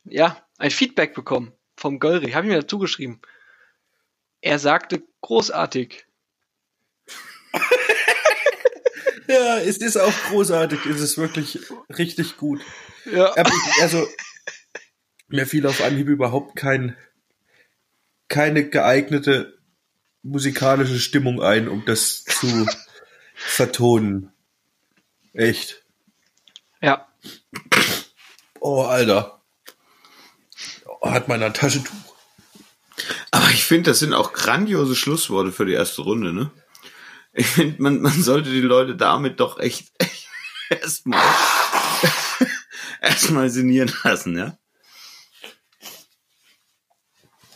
ja, 0.06 0.42
ein 0.58 0.72
Feedback 0.72 1.14
bekommen 1.14 1.54
vom 1.78 2.00
Golri. 2.00 2.32
Habe 2.32 2.46
ich 2.48 2.54
mir 2.54 2.62
dazu 2.62 2.78
geschrieben. 2.80 3.22
Er 4.42 4.60
sagte 4.60 5.04
großartig. 5.22 6.06
Ja, 9.28 9.58
es 9.60 9.78
ist 9.78 9.98
auch 9.98 10.14
großartig. 10.30 10.86
Es 10.86 11.00
ist 11.00 11.18
wirklich 11.18 11.60
richtig 11.90 12.36
gut. 12.38 12.62
Ja. 13.06 13.34
Ich- 13.38 13.82
also, 13.82 14.06
mir 15.28 15.48
fiel 15.48 15.66
auf 15.66 15.82
Anhieb 15.82 16.08
überhaupt 16.10 16.58
kein, 16.58 16.98
keine 18.28 18.68
geeignete 18.70 19.58
musikalische 20.24 21.00
Stimmung 21.00 21.42
ein, 21.42 21.68
um 21.70 21.86
das 21.86 22.26
zu 22.26 22.68
vertonen. 23.34 24.32
Echt. 25.34 25.84
Ja. 26.82 27.08
Oh, 28.66 28.84
Alter. 28.84 29.42
Hat 31.02 31.28
meiner 31.28 31.52
Taschentuch. 31.52 32.16
Aber 33.30 33.50
ich 33.50 33.66
finde, 33.66 33.92
das 33.92 34.00
sind 34.00 34.14
auch 34.14 34.32
grandiose 34.32 34.96
Schlussworte 34.96 35.52
für 35.52 35.66
die 35.66 35.74
erste 35.74 36.04
Runde, 36.04 36.32
ne? 36.32 36.50
Ich 37.34 37.48
finde, 37.48 37.82
man, 37.82 38.02
man 38.02 38.24
sollte 38.24 38.50
die 38.52 38.62
Leute 38.62 38.96
damit 38.96 39.42
doch 39.42 39.60
echt, 39.60 39.92
echt 39.98 40.30
erstmal 40.70 41.22
erstmal 43.02 43.50
sinnieren 43.50 43.92
lassen, 44.06 44.38
ja? 44.38 44.58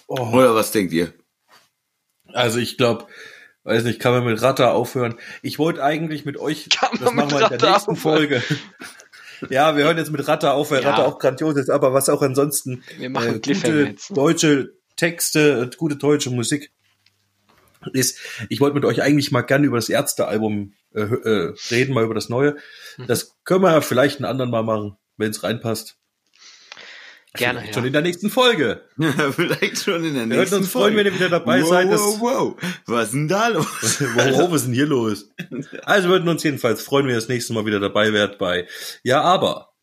Oh. 0.07 0.33
Oder 0.33 0.55
was 0.55 0.71
denkt 0.71 0.91
ihr? 0.91 1.13
Also 2.33 2.59
ich 2.59 2.75
glaube, 2.75 3.07
weiß 3.63 3.85
nicht, 3.85 4.01
kann 4.01 4.11
man 4.11 4.25
mit 4.25 4.41
Ratter 4.41 4.73
aufhören. 4.73 5.17
Ich 5.41 5.57
wollte 5.57 5.81
eigentlich 5.81 6.25
mit 6.25 6.35
euch, 6.35 6.67
Kann 6.67 6.99
das 6.99 7.13
machen 7.13 7.31
wir 7.31 7.49
in 7.49 7.57
der 7.57 7.71
nächsten 7.71 7.91
aufhören? 7.91 8.17
Folge. 8.17 8.43
Ja, 9.49 9.75
wir 9.75 9.83
hören 9.83 9.97
jetzt 9.97 10.11
mit 10.11 10.27
Ratter 10.27 10.53
auf, 10.53 10.71
weil 10.71 10.83
Ja. 10.83 10.91
Ratter 10.91 11.07
auch 11.07 11.19
grandios 11.19 11.57
ist, 11.57 11.69
aber 11.69 11.93
was 11.93 12.09
auch 12.09 12.21
ansonsten 12.21 12.83
Wir 12.97 13.09
machen 13.09 13.35
äh, 13.35 13.39
gute 13.39 13.95
deutsche 14.09 14.73
Texte, 14.95 15.69
äh, 15.71 15.75
gute 15.77 15.95
deutsche 15.95 16.29
Musik 16.29 16.71
ist. 17.93 18.19
Ich 18.49 18.59
wollte 18.59 18.75
mit 18.75 18.85
euch 18.85 19.01
eigentlich 19.01 19.31
mal 19.31 19.41
gerne 19.41 19.65
über 19.65 19.77
das 19.77 19.89
Ärzte-Album 19.89 20.73
äh, 20.93 21.01
äh, 21.01 21.53
reden, 21.71 21.93
mal 21.93 22.03
über 22.03 22.15
das 22.15 22.29
neue. 22.29 22.57
Mhm. 22.97 23.07
Das 23.07 23.37
können 23.43 23.61
wir 23.61 23.81
vielleicht 23.81 24.17
einen 24.17 24.25
anderen 24.25 24.51
mal 24.51 24.63
machen, 24.63 24.97
wenn 25.17 25.31
es 25.31 25.43
reinpasst. 25.43 25.97
Gerne, 27.33 27.59
Vielleicht 27.59 27.67
ja. 27.67 27.73
Schon 27.81 27.85
in 27.87 27.93
der 27.93 28.01
nächsten 28.01 28.29
Folge. 28.29 28.85
Vielleicht 29.35 29.83
schon 29.83 30.03
in 30.03 30.13
der 30.15 30.23
Wir 30.23 30.29
würden 30.29 30.39
nächsten 30.39 30.55
uns 30.57 30.71
freuen, 30.71 30.93
Folge. 30.93 30.97
wenn 30.97 31.05
ihr 31.07 31.13
wieder 31.13 31.29
dabei 31.29 31.61
wow, 31.61 31.69
seid. 31.69 31.89
Wow, 31.89 32.19
wow. 32.19 32.55
Was 32.85 33.05
ist 33.07 33.13
denn 33.13 33.27
da 33.27 33.47
los? 33.49 33.67
Wow, 34.15 34.51
was 34.51 34.61
ist 34.61 34.65
denn 34.67 34.73
hier 34.73 34.87
los? 34.87 35.29
Also 35.83 36.09
würden 36.09 36.27
uns 36.29 36.43
jedenfalls 36.43 36.81
freuen, 36.81 37.05
wenn 37.05 37.13
ihr 37.13 37.19
das 37.19 37.27
nächste 37.27 37.53
Mal 37.53 37.65
wieder 37.65 37.79
dabei 37.79 38.13
wärt 38.13 38.37
bei 38.39 38.67
Ja, 39.03 39.21
aber. 39.21 39.73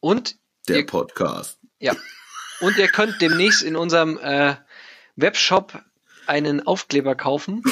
Und 0.00 0.36
Der 0.68 0.78
ihr, 0.78 0.86
Podcast. 0.86 1.58
ja. 1.80 1.96
Und 2.60 2.76
ihr 2.78 2.88
könnt 2.88 3.20
demnächst 3.20 3.62
in 3.62 3.76
unserem 3.76 4.18
äh, 4.18 4.54
Webshop 5.16 5.82
einen 6.26 6.66
Aufkleber 6.66 7.14
kaufen. 7.14 7.62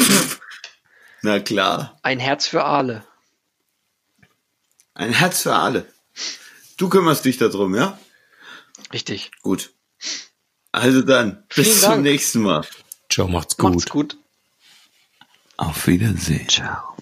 Na 1.22 1.40
klar. 1.40 1.98
Ein 2.02 2.18
Herz 2.18 2.46
für 2.46 2.64
Aale. 2.64 3.04
Ein 4.94 5.12
Herz 5.12 5.42
für 5.42 5.54
alle. 5.54 5.86
Du 6.76 6.88
kümmerst 6.88 7.24
dich 7.24 7.38
darum, 7.38 7.74
ja? 7.74 7.98
Richtig. 8.94 9.32
Gut. 9.42 9.74
Also 10.72 11.02
dann, 11.02 11.44
bis 11.54 11.66
Vielen 11.66 11.78
zum 11.80 11.90
Dank. 11.90 12.02
nächsten 12.04 12.42
Mal. 12.42 12.66
Ciao, 13.10 13.28
macht's 13.28 13.58
Macht's 13.58 13.86
gut. 13.86 14.16
Auf 15.56 15.86
Wiedersehen. 15.86 16.48
Ciao. 16.48 16.93